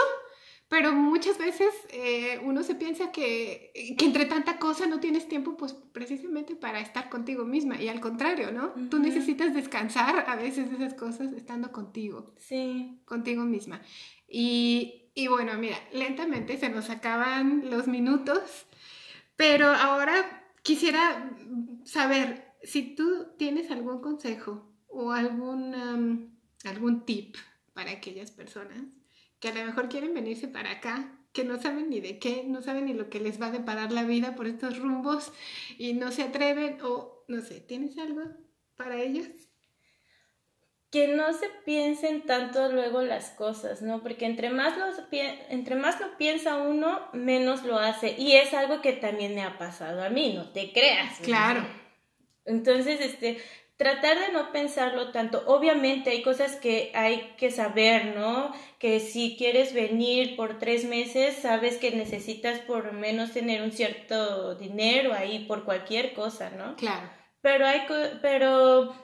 pero 0.70 0.92
muchas 0.92 1.38
veces 1.38 1.74
eh, 1.90 2.42
uno 2.44 2.62
se 2.62 2.76
piensa 2.76 3.12
que, 3.12 3.72
que, 3.98 4.06
entre 4.06 4.26
tanta 4.26 4.60
cosa 4.60 4.86
no 4.86 5.00
tienes 5.00 5.30
tiempo, 5.30 5.56
pues 5.56 5.74
precisamente 5.74 6.56
para 6.56 6.82
estar 6.82 7.10
contigo 7.10 7.46
misma. 7.46 7.82
Y 7.82 7.88
al 7.88 8.02
contrario, 8.02 8.52
¿no? 8.52 8.74
Tú 8.90 9.00
necesitas 9.00 9.54
descansar 9.54 10.26
a 10.28 10.36
veces 10.36 10.70
de 10.70 10.76
esas 10.76 10.94
cosas 10.94 11.32
estando 11.34 11.72
contigo. 11.72 12.34
Sí. 12.38 13.00
Contigo 13.06 13.44
misma. 13.44 13.82
Y, 14.28 15.10
y 15.14 15.28
bueno, 15.28 15.54
mira, 15.58 15.78
lentamente 15.94 16.58
se 16.58 16.68
nos 16.68 16.90
acaban 16.90 17.70
los 17.70 17.88
minutos, 17.88 18.68
pero 19.38 19.68
ahora 19.68 20.44
quisiera 20.64 21.32
saber 21.86 22.54
si 22.62 22.94
tú 22.94 23.28
tienes 23.38 23.72
algún 23.72 24.02
consejo 24.02 24.70
o 24.90 25.14
algún, 25.14 26.38
algún 26.66 27.06
tip 27.06 27.38
para 27.74 27.92
aquellas 27.92 28.32
personas 28.32 28.84
que 29.40 29.50
a 29.50 29.54
lo 29.54 29.66
mejor 29.66 29.90
quieren 29.90 30.14
venirse 30.14 30.48
para 30.48 30.72
acá, 30.72 31.14
que 31.34 31.44
no 31.44 31.62
saben 31.62 31.90
ni 31.90 32.00
de 32.00 32.20
qué, 32.20 32.44
no 32.46 32.62
saben 32.62 32.86
ni 32.86 32.94
lo 32.94 33.10
que 33.10 33.20
les 33.20 33.42
va 33.42 33.48
a 33.48 33.52
deparar 33.52 33.92
la 33.92 34.04
vida 34.04 34.36
por 34.36 34.48
estos 34.48 34.80
rumbos 34.80 35.32
y 35.78 35.94
no 35.94 36.12
se 36.12 36.24
atreven 36.24 36.80
o 36.84 37.24
no 37.28 37.42
sé, 37.42 37.60
¿tienes 37.60 37.98
algo 37.98 38.24
para 38.76 39.02
ellos? 39.02 39.28
que 40.92 41.10
no 41.10 41.34
se 41.34 41.50
piensen 41.66 42.26
tanto 42.26 42.72
luego 42.72 43.02
las 43.02 43.32
cosas, 43.32 43.82
¿no? 43.82 44.02
Porque 44.02 44.26
entre 44.26 44.50
más, 44.50 44.78
lo, 44.78 44.86
entre 45.50 45.76
más 45.76 46.00
lo 46.00 46.18
piensa 46.18 46.58
uno, 46.58 47.10
menos 47.12 47.64
lo 47.64 47.78
hace. 47.78 48.16
Y 48.18 48.34
es 48.34 48.54
algo 48.54 48.82
que 48.82 48.94
también 48.94 49.36
me 49.36 49.44
ha 49.44 49.58
pasado 49.58 50.02
a 50.02 50.10
mí, 50.10 50.34
no 50.34 50.50
te 50.52 50.72
creas. 50.72 51.20
Claro. 51.20 51.66
Entonces, 52.46 53.02
este, 53.02 53.38
tratar 53.78 54.20
de 54.20 54.34
no 54.34 54.52
pensarlo 54.52 55.12
tanto. 55.12 55.44
Obviamente 55.46 56.10
hay 56.10 56.24
cosas 56.24 56.56
que 56.56 56.92
hay 56.96 57.36
que 57.38 57.52
saber, 57.52 58.16
¿no? 58.16 58.52
Que 58.80 59.00
si 59.00 59.38
quieres 59.38 59.74
venir 59.74 60.36
por 60.36 60.60
tres 60.60 60.86
meses, 60.86 61.36
sabes 61.36 61.78
que 61.78 61.92
necesitas 61.92 62.60
por 62.60 62.86
lo 62.86 62.94
menos 62.94 63.32
tener 63.32 63.62
un 63.62 63.72
cierto 63.72 64.56
dinero 64.56 65.14
ahí 65.14 65.46
por 65.46 65.64
cualquier 65.64 66.14
cosa, 66.14 66.50
¿no? 66.50 66.76
Claro. 66.76 67.10
Pero 67.42 67.68
hay, 67.68 67.84
pero 68.22 68.96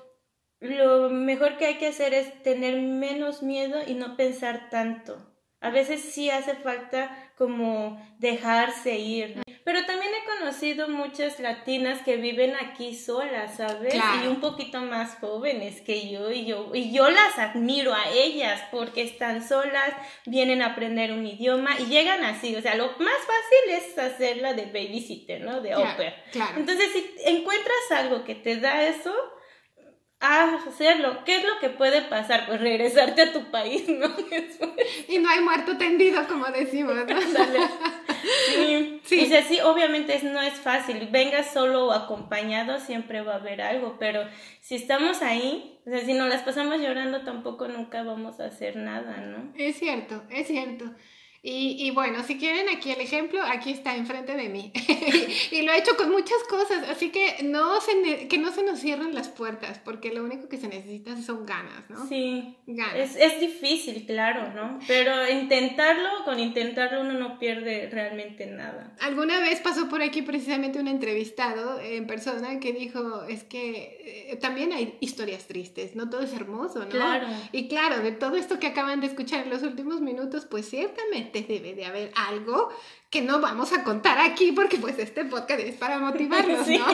lo 0.60 1.10
mejor 1.10 1.58
que 1.58 1.68
hay 1.68 1.78
que 1.78 1.88
hacer 1.88 2.14
es 2.16 2.42
tener 2.42 2.82
menos 2.82 3.44
miedo 3.44 3.80
y 3.86 3.94
no 3.94 4.18
pensar 4.18 4.70
tanto. 4.72 5.34
A 5.62 5.70
veces 5.70 6.02
sí 6.02 6.30
hace 6.30 6.56
falta 6.56 7.23
como 7.38 8.02
dejarse 8.20 8.98
ir. 8.98 9.42
Pero 9.64 9.86
también 9.86 10.12
he 10.14 10.40
conocido 10.40 10.90
muchas 10.90 11.40
latinas 11.40 12.02
que 12.02 12.18
viven 12.18 12.54
aquí 12.56 12.94
solas, 12.94 13.56
¿sabes? 13.58 13.96
Y 14.22 14.28
un 14.28 14.42
poquito 14.42 14.82
más 14.82 15.16
jóvenes 15.16 15.80
que 15.82 16.10
yo 16.12 16.32
y 16.32 16.46
yo 16.46 16.72
y 16.74 16.92
yo 16.92 17.10
las 17.10 17.40
admiro 17.40 17.94
a 17.94 18.10
ellas 18.10 18.62
porque 18.72 19.04
están 19.04 19.48
solas, 19.48 19.94
vienen 20.26 20.62
a 20.62 20.68
aprender 20.68 21.14
un 21.14 21.26
idioma 21.26 21.80
y 21.80 21.86
llegan 21.86 22.26
así, 22.26 22.56
o 22.56 22.62
sea, 22.62 22.76
lo 22.76 22.88
más 22.88 22.98
fácil 22.98 23.70
es 23.70 23.98
hacerla 23.98 24.54
de 24.54 24.66
babysitter, 24.66 25.42
¿no? 25.42 25.62
De 25.62 25.74
claro, 26.32 26.58
Entonces, 26.58 26.92
si 26.92 27.14
encuentras 27.26 27.92
algo 27.92 28.26
que 28.26 28.36
te 28.36 28.58
da 28.58 28.84
eso, 28.84 29.14
a 30.24 30.56
hacerlo. 30.56 31.20
¿Qué 31.26 31.36
es 31.36 31.44
lo 31.44 31.60
que 31.60 31.70
puede 31.70 32.02
pasar? 32.02 32.46
Pues 32.48 32.62
regresarte 32.62 33.22
a 33.22 33.34
tu 33.34 33.52
país, 33.52 33.84
¿no? 33.90 34.08
y 35.10 35.20
no 35.20 35.30
hay 35.30 35.42
muerto 35.42 35.78
tendido, 35.78 36.26
como 36.28 36.46
decimos, 36.48 36.96
¿no? 36.96 37.22
sí. 38.48 39.02
sí. 39.04 39.30
sí, 39.48 39.60
obviamente 39.62 40.18
no 40.24 40.42
es 40.42 40.54
fácil. 40.54 41.10
Venga 41.12 41.44
solo 41.44 41.88
o 41.88 41.92
acompañado, 41.92 42.80
siempre 42.80 43.22
va 43.22 43.34
a 43.34 43.38
haber 43.38 43.62
algo, 43.62 43.98
pero 44.00 44.24
si 44.62 44.76
estamos 44.76 45.22
ahí, 45.22 45.78
o 45.86 45.90
sea, 45.90 46.00
si 46.00 46.14
nos 46.14 46.30
las 46.30 46.44
pasamos 46.44 46.80
llorando, 46.80 47.22
tampoco 47.22 47.68
nunca 47.68 48.04
vamos 48.04 48.40
a 48.40 48.46
hacer 48.46 48.78
nada, 48.78 49.18
¿no? 49.18 49.52
Es 49.58 49.78
cierto, 49.78 50.24
es 50.30 50.48
cierto. 50.48 50.86
Y, 51.46 51.92
bueno, 51.92 52.24
si 52.24 52.38
quieren 52.38 52.70
aquí 52.70 52.92
el 52.92 53.02
ejemplo, 53.02 53.42
aquí 53.44 53.72
está 53.72 53.98
enfrente 53.98 54.34
de 54.38 54.48
mí. 54.48 54.72
y, 55.52 55.62
lo 55.64 55.74
he 55.74 55.78
hecho 55.78 55.98
con 55.98 56.10
muchas 56.10 56.42
cosas, 56.50 56.88
así 56.90 57.10
que 57.10 57.44
no, 57.44 57.82
se 57.82 58.30
que 58.30 58.38
no 58.38 58.50
se 58.54 58.64
nos 58.64 58.80
cierren 58.80 59.14
las 59.14 59.28
puertas, 59.28 59.78
porque 59.84 60.14
lo 60.14 60.24
único 60.24 60.48
que 60.48 60.56
se 60.56 60.70
necesita 60.70 61.22
son 61.22 61.46
ganas, 61.46 61.90
¿no? 61.90 62.08
Sí, 62.08 62.56
ganas. 62.66 62.96
Es, 62.96 63.16
es 63.18 63.42
difícil, 63.42 64.06
claro, 64.06 64.54
¿no? 64.54 64.80
Pero 64.88 65.30
intentarlo, 65.30 66.10
con 66.24 66.40
intentarlo 66.40 67.02
uno 67.02 67.12
no 67.20 67.38
pierde 67.40 67.90
realmente 67.92 68.46
nada. 68.46 68.96
Alguna 69.02 69.42
vez 69.42 69.60
pasó 69.60 69.90
por 69.90 70.02
aquí 70.02 70.22
precisamente 70.22 70.80
un 70.80 70.88
entrevistado 70.88 71.78
en 71.82 72.08
persona 72.08 72.62
que 72.62 72.72
dijo, 72.72 73.26
es 73.26 73.44
que 73.44 74.30
eh, 74.32 74.38
también 74.38 74.72
hay 74.72 74.96
historias 75.02 75.46
tristes, 75.46 75.94
no 75.94 76.10
todo 76.10 76.22
es 76.22 76.32
hermoso, 76.32 76.80
¿no? 76.80 76.90
Claro. 76.90 77.28
Y 77.52 77.68
claro, 77.68 78.02
de 78.02 78.14
todo 78.14 78.38
esto 78.38 78.60
que 78.60 78.68
acaban 78.68 79.02
de 79.02 79.08
escuchar 79.08 79.44
en 79.44 79.50
los 79.50 79.64
últimos 79.64 80.00
minutos, 80.00 80.46
pues 80.46 80.70
ciertamente 80.70 81.33
debe 81.42 81.74
de 81.74 81.86
haber 81.86 82.12
algo 82.16 82.70
que 83.10 83.22
no 83.22 83.40
vamos 83.40 83.74
a 83.74 83.84
contar 83.84 84.20
aquí 84.20 84.52
porque 84.52 84.78
pues 84.78 84.98
este 84.98 85.26
podcast 85.26 85.60
es 85.60 85.76
para 85.76 86.00
motivarnos, 86.00 86.68
¿no? 86.68 86.86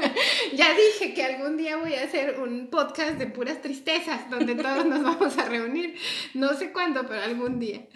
ya 0.54 0.74
dije 0.74 1.14
que 1.14 1.24
algún 1.24 1.56
día 1.56 1.76
voy 1.76 1.94
a 1.94 2.04
hacer 2.04 2.40
un 2.40 2.68
podcast 2.68 3.18
de 3.18 3.26
puras 3.26 3.60
tristezas 3.60 4.30
donde 4.30 4.54
todos 4.54 4.86
nos 4.86 5.02
vamos 5.02 5.36
a 5.38 5.44
reunir. 5.44 5.96
No 6.34 6.54
sé 6.54 6.72
cuándo, 6.72 7.06
pero 7.06 7.22
algún 7.22 7.58
día. 7.58 7.86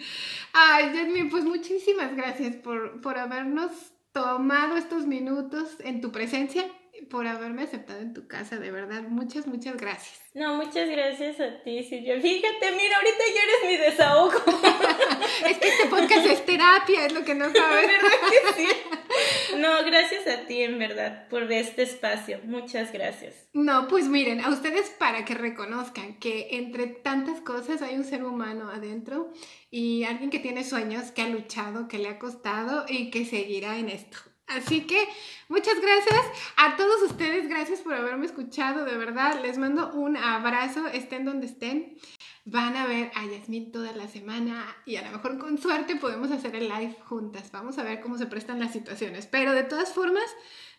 Ay, 0.53 0.91
Jasmine, 0.93 1.29
pues 1.29 1.45
muchísimas 1.45 2.15
gracias 2.15 2.55
por, 2.57 3.01
por 3.01 3.17
habernos 3.17 3.71
tomado 4.11 4.77
estos 4.77 5.07
minutos 5.07 5.77
en 5.79 6.01
tu 6.01 6.11
presencia 6.11 6.65
por 7.09 7.27
haberme 7.27 7.63
aceptado 7.63 7.99
en 7.99 8.13
tu 8.13 8.27
casa, 8.27 8.57
de 8.57 8.71
verdad. 8.71 9.03
Muchas, 9.03 9.47
muchas 9.47 9.77
gracias. 9.77 10.19
No, 10.33 10.55
muchas 10.55 10.89
gracias 10.89 11.39
a 11.39 11.61
ti, 11.63 11.83
Silvia. 11.83 12.19
Fíjate, 12.19 12.71
mira, 12.71 12.97
ahorita 12.97 13.23
ya 13.35 13.43
eres 13.43 13.79
mi 13.79 13.85
desahogo. 13.85 14.31
es 15.49 15.57
que 15.59 15.67
este 15.67 15.87
podcast 15.87 16.25
es 16.25 16.45
terapia, 16.45 17.05
es 17.05 17.13
lo 17.13 17.23
que 17.23 17.35
no 17.35 17.45
sabes. 17.53 17.87
¿Verdad 17.87 18.09
que 18.29 18.63
sí? 18.63 19.57
No, 19.57 19.83
gracias 19.85 20.27
a 20.27 20.47
ti, 20.47 20.63
en 20.63 20.79
verdad, 20.79 21.27
por 21.29 21.51
este 21.51 21.83
espacio. 21.83 22.39
Muchas 22.45 22.91
gracias. 22.91 23.47
No, 23.53 23.87
pues 23.87 24.07
miren, 24.07 24.41
a 24.41 24.49
ustedes 24.49 24.89
para 24.89 25.25
que 25.25 25.35
reconozcan 25.35 26.17
que 26.19 26.47
entre 26.51 26.87
tantas 26.87 27.41
cosas 27.41 27.81
hay 27.81 27.95
un 27.95 28.03
ser 28.03 28.23
humano 28.23 28.71
adentro 28.71 29.31
y 29.69 30.03
alguien 30.03 30.29
que 30.31 30.39
tiene 30.39 30.63
sueños, 30.63 31.11
que 31.11 31.21
ha 31.21 31.29
luchado, 31.29 31.87
que 31.87 31.99
le 31.99 32.09
ha 32.09 32.17
costado 32.17 32.85
y 32.87 33.11
que 33.11 33.25
seguirá 33.25 33.77
en 33.77 33.89
esto 33.89 34.17
Así 34.47 34.81
que 34.81 35.07
muchas 35.47 35.79
gracias 35.79 36.21
a 36.57 36.75
todos 36.75 37.01
ustedes, 37.03 37.47
gracias 37.47 37.79
por 37.79 37.93
haberme 37.93 38.25
escuchado, 38.25 38.85
de 38.85 38.97
verdad, 38.97 39.41
les 39.41 39.57
mando 39.57 39.91
un 39.93 40.17
abrazo, 40.17 40.87
estén 40.87 41.25
donde 41.25 41.47
estén. 41.47 41.97
Van 42.45 42.75
a 42.75 42.85
ver 42.85 43.09
a 43.15 43.25
Yasmín 43.25 43.71
toda 43.71 43.93
la 43.93 44.09
semana 44.09 44.65
y 44.85 44.97
a 44.97 45.01
lo 45.01 45.11
mejor 45.11 45.37
con 45.37 45.57
suerte 45.57 45.95
podemos 45.95 46.29
hacer 46.29 46.55
el 46.57 46.67
live 46.67 46.97
juntas. 47.05 47.51
Vamos 47.51 47.77
a 47.77 47.83
ver 47.83 48.01
cómo 48.01 48.17
se 48.17 48.25
prestan 48.25 48.59
las 48.59 48.73
situaciones. 48.73 49.27
Pero 49.27 49.53
de 49.53 49.63
todas 49.63 49.93
formas, 49.93 50.25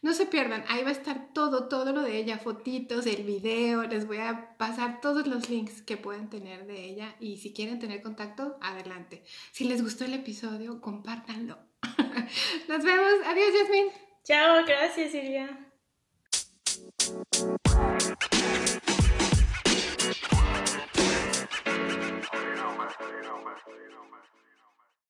no 0.02 0.12
se 0.12 0.26
pierdan, 0.26 0.62
ahí 0.68 0.82
va 0.82 0.90
a 0.90 0.92
estar 0.92 1.32
todo, 1.32 1.66
todo 1.66 1.94
lo 1.94 2.02
de 2.02 2.18
ella, 2.18 2.36
fotitos, 2.38 3.06
el 3.06 3.24
video, 3.24 3.84
les 3.84 4.06
voy 4.06 4.18
a 4.18 4.54
pasar 4.58 5.00
todos 5.00 5.26
los 5.26 5.48
links 5.48 5.80
que 5.80 5.96
puedan 5.96 6.28
tener 6.28 6.66
de 6.66 6.84
ella 6.84 7.16
y 7.18 7.38
si 7.38 7.54
quieren 7.54 7.78
tener 7.78 8.02
contacto, 8.02 8.58
adelante. 8.60 9.24
Si 9.50 9.64
les 9.64 9.82
gustó 9.82 10.04
el 10.04 10.12
episodio, 10.12 10.82
compártanlo. 10.82 11.56
Nos 12.68 12.84
vemos. 12.84 13.26
Adiós, 13.26 13.54
Yasmin. 13.54 13.90
Chao, 14.24 14.64
gracias, 14.64 15.10
Silvia. 15.12 15.48